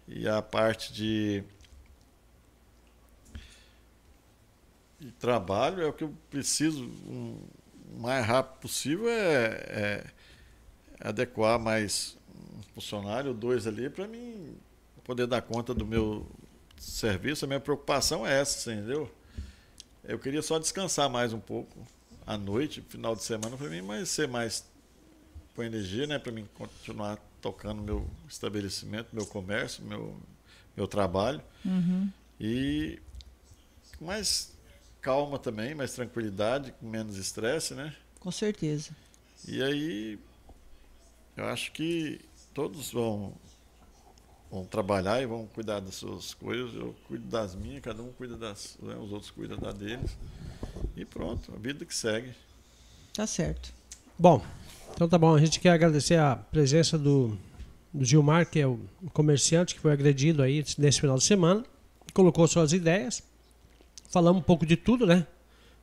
E 0.07 0.29
a 0.29 0.43
parte 0.43 0.93
de 0.93 1.45
de 5.05 5.13
trabalho 5.13 5.83
é 5.83 5.87
o 5.87 5.93
que 5.93 6.03
eu 6.03 6.15
preciso 6.31 6.85
um, 6.85 7.39
o 7.95 8.01
mais 8.01 8.25
rápido 8.25 8.61
possível 8.61 9.09
é, 9.09 10.05
é 11.01 11.09
adequar 11.09 11.59
mais 11.59 12.17
funcionário 12.75 13.33
dois 13.35 13.67
ali 13.67 13.89
para 13.91 14.07
mim 14.07 14.57
poder 15.05 15.27
dar 15.27 15.43
conta 15.43 15.75
do 15.75 15.85
meu 15.87 16.27
serviço. 16.79 17.45
A 17.45 17.49
minha 17.49 17.61
preocupação 17.61 18.27
é 18.27 18.41
essa, 18.41 18.73
entendeu? 18.73 19.11
Eu 20.03 20.19
queria 20.19 20.43
só 20.43 20.59
descansar 20.59 21.09
mais 21.09 21.33
um 21.33 21.41
pouco 21.41 21.79
à 22.27 22.37
noite, 22.39 22.83
final 22.89 23.15
de 23.15 23.23
semana 23.23 23.57
para 23.57 23.69
mim, 23.69 23.83
mas 23.83 24.09
ser 24.09 24.29
mais 24.29 24.65
com 25.55 25.63
energia, 25.63 26.07
né, 26.07 26.19
para 26.19 26.33
mim 26.33 26.49
continuar 26.55 27.19
tocando 27.41 27.83
meu 27.83 28.09
estabelecimento, 28.29 29.09
meu 29.13 29.25
comércio, 29.27 29.85
meu 29.85 30.17
meu 30.77 30.89
trabalho 30.89 31.41
Uhum. 31.65 32.11
e 32.41 32.99
com 33.99 34.07
mais 34.07 34.53
calma 35.01 35.39
também, 35.39 35.73
mais 35.75 35.93
tranquilidade, 35.93 36.73
com 36.73 36.87
menos 36.89 37.17
estresse, 37.17 37.75
né? 37.75 37.95
Com 38.19 38.31
certeza. 38.33 38.91
E 39.47 39.63
aí 39.63 40.19
eu 41.37 41.45
acho 41.47 41.71
que 41.73 42.21
todos 42.55 42.93
vão 42.93 43.35
vão 44.51 44.65
trabalhar 44.65 45.21
e 45.21 45.27
vão 45.27 45.47
cuidar 45.49 45.81
das 45.81 45.97
suas 45.97 46.33
coisas. 46.33 46.73
Eu 46.75 46.95
cuido 47.09 47.27
das 47.27 47.57
minhas, 47.57 47.83
cada 47.83 48.01
um 48.01 48.13
cuida 48.13 48.37
das, 48.37 48.79
né, 48.81 48.95
os 48.95 49.11
outros 49.11 49.31
cuidam 49.33 49.59
da 49.59 49.73
deles. 49.73 50.17
E 50.97 51.05
pronto, 51.05 51.53
a 51.53 51.59
vida 51.59 51.85
que 51.85 51.95
segue. 51.95 52.33
Tá 53.13 53.27
certo. 53.27 53.75
Bom, 54.17 54.41
então 54.95 55.09
tá 55.09 55.19
bom. 55.19 55.35
A 55.35 55.41
gente 55.41 55.59
quer 55.59 55.71
agradecer 55.71 56.19
a 56.21 56.37
presença 56.37 56.97
do, 56.97 57.37
do 57.93 58.05
Gilmar, 58.05 58.49
que 58.49 58.61
é 58.61 58.67
o 58.67 58.79
comerciante 59.13 59.75
que 59.75 59.81
foi 59.81 59.93
agredido 59.93 60.41
aí 60.41 60.65
nesse 60.79 61.01
final 61.01 61.17
de 61.17 61.25
semana. 61.25 61.65
Colocou 62.13 62.47
suas 62.47 62.73
ideias. 62.73 63.25
Falamos 64.09 64.41
um 64.41 64.45
pouco 64.45 64.65
de 64.65 64.77
tudo, 64.77 65.05
né? 65.05 65.27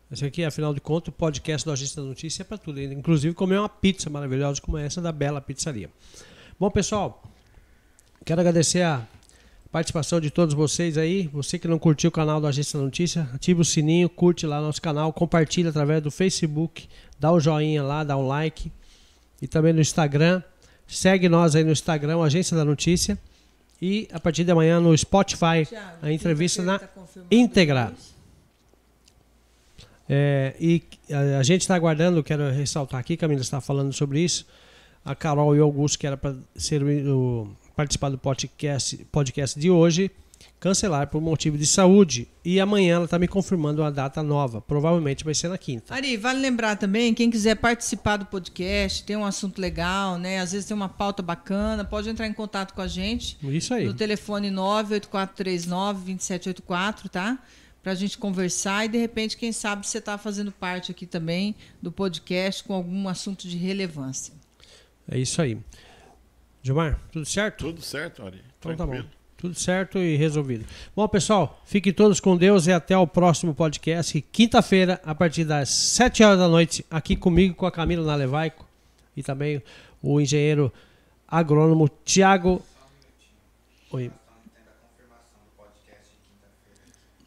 Esse 0.10 0.26
aqui, 0.26 0.44
afinal 0.46 0.74
de 0.74 0.80
contas, 0.80 1.10
o 1.10 1.12
podcast 1.12 1.66
do 1.66 1.72
Agência 1.72 2.02
da 2.02 2.08
Notícia 2.08 2.44
é 2.44 2.46
para 2.46 2.58
tudo. 2.58 2.82
Inclusive 2.82 3.36
comer 3.36 3.60
uma 3.60 3.70
pizza 3.70 4.10
maravilhosa 4.10 4.62
como 4.62 4.78
essa 4.78 5.02
da 5.02 5.12
Bela 5.12 5.42
Pizzaria. 5.42 5.90
Bom, 6.62 6.70
pessoal, 6.70 7.24
quero 8.24 8.40
agradecer 8.40 8.84
a 8.84 9.02
participação 9.72 10.22
de 10.22 10.30
todos 10.30 10.54
vocês 10.54 10.96
aí. 10.96 11.28
Você 11.34 11.58
que 11.58 11.68
não 11.68 11.80
curtiu 11.80 12.10
o 12.10 12.12
canal 12.12 12.40
do 12.40 12.46
Agência 12.46 12.78
da 12.78 12.86
Notícia, 12.86 13.28
ativa 13.34 13.62
o 13.62 13.66
sininho, 13.66 14.08
curte 14.08 14.46
lá 14.46 14.62
nosso 14.62 14.80
canal, 14.80 15.12
compartilha 15.12 15.72
através 15.72 16.04
do 16.04 16.12
Facebook, 16.12 16.88
dá 17.20 17.32
o 17.32 17.40
joinha 17.40 17.82
lá, 17.82 18.04
dá 18.04 18.16
um 18.16 18.28
like. 18.28 18.72
E 19.42 19.48
também 19.48 19.74
no 19.74 19.82
Instagram. 19.82 20.44
Segue 20.88 21.28
nós 21.28 21.56
aí 21.56 21.64
no 21.64 21.72
Instagram, 21.72 22.22
Agência 22.22 22.56
da 22.56 22.64
Notícia. 22.64 23.18
E 23.82 24.08
a 24.14 24.20
partir 24.20 24.44
de 24.44 24.52
amanhã 24.52 24.80
no 24.80 24.96
Spotify, 24.96 25.66
Thiago, 25.68 25.98
a 26.00 26.12
entrevista 26.12 26.62
na 26.62 26.78
tá 26.78 26.88
íntegra. 27.32 27.92
É, 30.08 30.54
e 30.60 30.84
a, 31.12 31.40
a 31.40 31.44
gente 31.44 31.62
está 31.62 31.74
aguardando, 31.74 32.24
quero 32.24 32.52
ressaltar 32.52 33.00
aqui, 33.00 33.18
Camila 33.18 33.42
está 33.42 33.60
falando 33.60 33.92
sobre 33.92 34.20
isso. 34.20 34.46
A 35.04 35.16
Carol 35.16 35.56
e 35.56 35.60
o 35.60 35.64
Augusto, 35.64 35.98
que 35.98 36.06
era 36.06 36.16
para 36.16 36.36
ser 36.56 36.84
o, 36.84 37.50
participar 37.76 38.10
do 38.10 38.18
podcast, 38.18 38.98
podcast 39.12 39.60
de 39.60 39.70
hoje, 39.70 40.12
cancelar 40.60 41.08
por 41.08 41.20
motivo 41.20 41.58
de 41.58 41.66
saúde. 41.66 42.28
E 42.46 42.60
amanhã 42.60 42.96
ela 42.96 43.06
está 43.06 43.18
me 43.18 43.28
confirmando 43.28 43.82
uma 43.82 43.92
data 43.92 44.22
nova. 44.22 44.62
Provavelmente 44.62 45.24
vai 45.24 45.34
ser 45.34 45.48
na 45.48 45.58
quinta. 45.58 45.94
Ari, 45.94 46.18
vale 46.18 46.40
lembrar 46.40 46.76
também, 46.76 47.14
quem 47.14 47.32
quiser 47.32 47.56
participar 47.56 48.18
do 48.18 48.26
podcast, 48.26 49.04
tem 49.04 49.16
um 49.16 49.26
assunto 49.26 49.60
legal, 49.60 50.20
né? 50.20 50.40
Às 50.40 50.52
vezes 50.52 50.68
tem 50.68 50.78
uma 50.78 50.90
pauta 50.90 51.24
bacana, 51.24 51.84
pode 51.84 52.10
entrar 52.10 52.28
em 52.28 52.34
contato 52.34 52.74
com 52.74 52.82
a 52.82 52.88
gente 52.88 53.38
Isso 53.44 53.74
aí. 53.74 53.86
no 53.86 53.94
telefone 53.94 54.52
98439-2784, 54.52 57.10
tá? 57.10 57.40
Pra 57.82 57.96
gente 57.96 58.20
conversar 58.20 58.86
e 58.86 58.90
de 58.90 59.00
repente, 59.00 59.36
quem 59.36 59.52
sabe 59.52 59.88
você 59.88 60.00
tá 60.00 60.16
fazendo 60.16 60.52
parte 60.52 60.92
aqui 60.92 61.08
também 61.08 61.56
do 61.82 61.92
podcast 61.92 62.64
com 62.64 62.76
algum 62.76 63.08
assunto 63.08 63.48
de 63.48 63.58
relevância. 63.58 64.40
É 65.10 65.18
isso 65.18 65.42
aí. 65.42 65.58
Gilmar, 66.64 67.00
tudo 67.12 67.26
certo? 67.26 67.66
Tudo 67.66 67.82
certo, 67.82 68.24
Ari. 68.24 68.42
Então 68.60 68.76
tá 68.76 68.86
bom. 68.86 68.92
Tranquilo. 68.94 69.22
Tudo 69.38 69.56
certo 69.56 69.98
e 69.98 70.16
resolvido. 70.16 70.66
Bom, 70.96 71.08
pessoal, 71.08 71.60
fiquem 71.66 71.92
todos 71.92 72.20
com 72.20 72.38
Deus 72.38 72.68
e 72.68 72.72
até 72.72 72.96
o 72.96 73.08
próximo 73.08 73.56
podcast. 73.56 74.22
Quinta-feira, 74.32 75.02
a 75.04 75.16
partir 75.16 75.44
das 75.44 75.70
7 75.70 76.24
horas 76.24 76.38
da 76.38 76.48
noite, 76.48 76.86
aqui 76.92 77.16
comigo, 77.16 77.56
com 77.56 77.66
a 77.66 77.72
Camila 77.72 78.06
Nalevaico 78.06 78.68
e 79.18 79.24
também 79.24 79.64
o 80.00 80.22
engenheiro 80.22 80.72
agrônomo 81.28 81.90
Tiago. 82.06 82.64
Oi. 83.90 84.12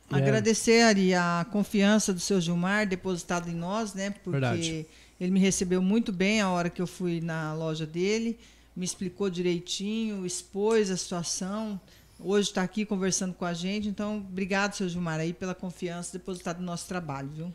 Agradecer, 0.08 0.82
Ari, 0.82 1.14
a 1.14 1.44
confiança 1.50 2.12
do 2.12 2.20
seu 2.20 2.40
Gilmar 2.40 2.86
depositado 2.86 3.50
em 3.50 3.54
nós, 3.54 3.92
né? 3.92 4.10
Porque 4.10 4.30
Verdade. 4.30 4.86
Ele 5.20 5.30
me 5.30 5.40
recebeu 5.40 5.80
muito 5.80 6.12
bem 6.12 6.40
a 6.40 6.50
hora 6.50 6.68
que 6.70 6.82
eu 6.82 6.86
fui 6.86 7.20
na 7.20 7.54
loja 7.54 7.86
dele, 7.86 8.38
me 8.74 8.84
explicou 8.84 9.30
direitinho, 9.30 10.26
expôs 10.26 10.90
a 10.90 10.96
situação. 10.96 11.80
Hoje 12.18 12.48
está 12.48 12.62
aqui 12.62 12.84
conversando 12.84 13.34
com 13.34 13.44
a 13.44 13.52
gente. 13.52 13.88
Então, 13.88 14.18
obrigado, 14.18 14.74
seu 14.74 14.88
Gilmar, 14.88 15.20
aí, 15.20 15.32
pela 15.32 15.54
confiança 15.54 16.12
depositada 16.18 16.58
no 16.58 16.66
nosso 16.66 16.88
trabalho, 16.88 17.28
viu? 17.28 17.52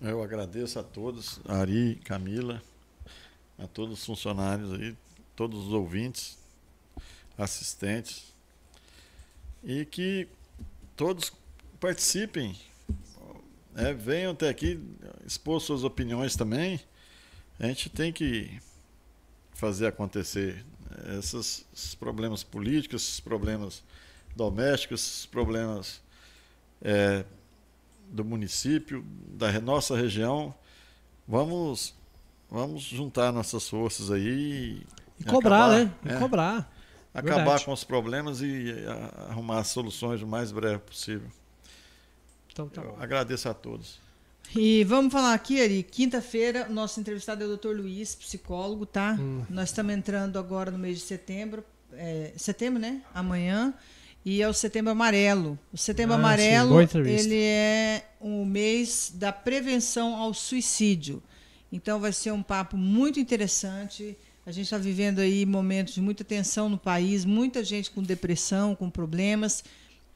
Eu 0.00 0.22
agradeço 0.22 0.78
a 0.78 0.82
todos, 0.82 1.40
Ari, 1.46 1.98
Camila, 2.04 2.62
a 3.58 3.66
todos 3.66 3.98
os 3.98 4.04
funcionários 4.04 4.72
aí, 4.74 4.94
todos 5.34 5.66
os 5.66 5.72
ouvintes, 5.72 6.38
assistentes, 7.36 8.34
e 9.64 9.84
que 9.84 10.28
todos 10.94 11.32
participem, 11.80 12.56
é, 13.76 13.92
venham 13.92 14.32
até 14.32 14.48
aqui 14.48 14.80
expor 15.26 15.60
suas 15.60 15.84
opiniões 15.84 16.34
também. 16.34 16.80
A 17.58 17.66
gente 17.66 17.90
tem 17.90 18.12
que 18.12 18.58
fazer 19.52 19.86
acontecer 19.86 20.64
esses, 21.18 21.66
esses 21.74 21.94
problemas 21.94 22.42
políticos, 22.42 23.02
esses 23.02 23.20
problemas 23.20 23.82
domésticos, 24.34 25.00
esses 25.00 25.26
problemas 25.26 26.00
é, 26.82 27.24
do 28.08 28.24
município, 28.24 29.04
da 29.28 29.60
nossa 29.60 29.96
região. 29.96 30.54
Vamos, 31.28 31.94
vamos 32.50 32.82
juntar 32.82 33.32
nossas 33.32 33.68
forças 33.68 34.10
aí 34.10 34.82
E 35.20 35.24
cobrar, 35.24 35.66
acabar, 35.66 35.84
né? 35.84 35.94
E 36.04 36.08
é, 36.08 36.18
cobrar. 36.18 36.72
acabar 37.12 37.64
com 37.64 37.72
os 37.72 37.84
problemas 37.84 38.40
e 38.40 38.74
arrumar 39.28 39.64
soluções 39.64 40.22
o 40.22 40.26
mais 40.26 40.52
breve 40.52 40.78
possível. 40.78 41.30
Então 42.56 42.68
tá 42.70 42.80
Eu 42.80 42.92
bom. 42.92 42.96
agradeço 42.98 43.50
a 43.50 43.52
todos. 43.54 43.98
E 44.56 44.82
vamos 44.84 45.12
falar 45.12 45.34
aqui, 45.34 45.60
Ari, 45.60 45.82
quinta-feira, 45.82 46.66
o 46.70 46.72
nosso 46.72 46.98
entrevistado 46.98 47.44
é 47.44 47.46
o 47.46 47.54
Dr. 47.58 47.68
Luiz, 47.76 48.14
psicólogo, 48.14 48.86
tá? 48.86 49.14
Hum. 49.20 49.42
Nós 49.50 49.68
estamos 49.68 49.92
entrando 49.92 50.38
agora 50.38 50.70
no 50.70 50.78
mês 50.78 50.98
de 50.98 51.04
setembro, 51.04 51.62
é, 51.92 52.32
setembro, 52.38 52.80
né? 52.80 53.02
Amanhã. 53.12 53.74
E 54.24 54.40
é 54.40 54.48
o 54.48 54.54
Setembro 54.54 54.90
Amarelo. 54.90 55.58
O 55.72 55.76
Setembro 55.76 56.14
Ah, 56.14 56.18
Amarelo, 56.18 56.80
ele 56.80 57.36
é 57.36 58.06
o 58.18 58.44
mês 58.44 59.12
da 59.14 59.32
prevenção 59.32 60.16
ao 60.16 60.32
suicídio. 60.32 61.22
Então 61.70 62.00
vai 62.00 62.12
ser 62.12 62.32
um 62.32 62.42
papo 62.42 62.76
muito 62.76 63.20
interessante. 63.20 64.16
A 64.46 64.50
gente 64.50 64.64
está 64.64 64.78
vivendo 64.78 65.18
aí 65.20 65.44
momentos 65.44 65.94
de 65.94 66.00
muita 66.00 66.24
tensão 66.24 66.68
no 66.68 66.78
país, 66.78 67.24
muita 67.24 67.62
gente 67.62 67.90
com 67.90 68.02
depressão, 68.02 68.74
com 68.74 68.88
problemas. 68.90 69.62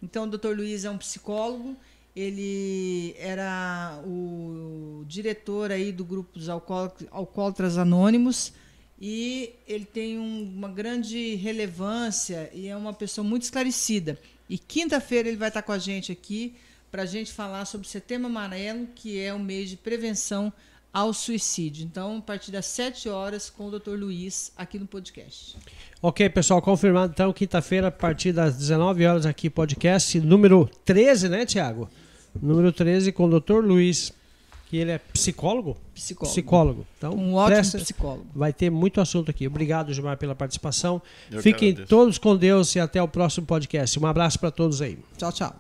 Então, 0.02 0.24
o 0.24 0.26
Dr. 0.26 0.56
Luiz 0.56 0.84
é 0.84 0.90
um 0.90 0.96
psicólogo, 0.98 1.76
ele 2.14 3.14
era 3.18 4.00
o 4.04 5.04
diretor 5.06 5.70
aí 5.70 5.92
do 5.92 6.04
grupo 6.04 6.38
dos 6.38 6.48
alcoó- 6.48 6.90
alcoólatras 7.10 7.78
anônimos 7.78 8.52
e 9.00 9.54
ele 9.66 9.84
tem 9.84 10.18
um- 10.18 10.42
uma 10.56 10.68
grande 10.68 11.34
relevância 11.36 12.50
e 12.52 12.66
é 12.66 12.76
uma 12.76 12.92
pessoa 12.92 13.24
muito 13.26 13.42
esclarecida. 13.42 14.18
E 14.48 14.58
quinta-feira 14.58 15.28
ele 15.28 15.36
vai 15.36 15.48
estar 15.48 15.62
com 15.62 15.72
a 15.72 15.78
gente 15.78 16.10
aqui 16.12 16.54
para 16.90 17.02
a 17.02 17.06
gente 17.06 17.32
falar 17.32 17.64
sobre 17.64 17.86
o 17.86 17.90
Setembro 17.90 18.26
Amarelo, 18.26 18.88
que 18.94 19.18
é 19.20 19.32
o 19.32 19.38
mês 19.38 19.70
de 19.70 19.76
prevenção 19.76 20.52
ao 20.92 21.12
suicídio. 21.12 21.84
Então, 21.84 22.18
a 22.18 22.20
partir 22.20 22.50
das 22.50 22.66
7 22.66 23.08
horas, 23.08 23.48
com 23.50 23.66
o 23.68 23.78
Dr. 23.78 23.90
Luiz, 23.98 24.52
aqui 24.56 24.78
no 24.78 24.86
podcast. 24.86 25.56
Ok, 26.02 26.28
pessoal, 26.30 26.60
confirmado 26.60 27.12
então, 27.12 27.32
quinta-feira, 27.32 27.88
a 27.88 27.90
partir 27.92 28.32
das 28.32 28.56
19 28.56 29.04
horas 29.06 29.26
aqui, 29.26 29.48
podcast 29.50 30.18
número 30.20 30.68
13, 30.84 31.28
né, 31.28 31.44
Tiago? 31.46 31.88
Número 32.40 32.72
13 32.72 33.12
com 33.12 33.24
o 33.26 33.40
Dr. 33.40 33.62
Luiz, 33.64 34.12
que 34.68 34.76
ele 34.76 34.92
é 34.92 34.98
psicólogo? 34.98 35.76
Psicólogo. 35.94 36.32
Psicólogo. 36.32 36.86
Então, 36.96 37.12
Um 37.12 37.34
ótimo 37.34 37.56
presta- 37.56 37.78
psicólogo. 37.78 38.26
vai 38.34 38.52
ter 38.52 38.70
muito 38.70 39.00
assunto 39.00 39.30
aqui. 39.30 39.46
Obrigado, 39.46 39.92
Gilmar, 39.92 40.16
pela 40.16 40.34
participação. 40.34 41.02
Eu 41.30 41.38
que 41.38 41.42
Fiquem 41.42 41.74
todos 41.74 42.18
com 42.18 42.36
Deus 42.36 42.74
e 42.76 42.80
até 42.80 43.02
o 43.02 43.08
próximo 43.08 43.46
podcast. 43.46 43.98
Um 43.98 44.06
abraço 44.06 44.38
para 44.38 44.50
todos 44.50 44.80
aí. 44.80 44.98
Tchau, 45.18 45.32
tchau. 45.32 45.48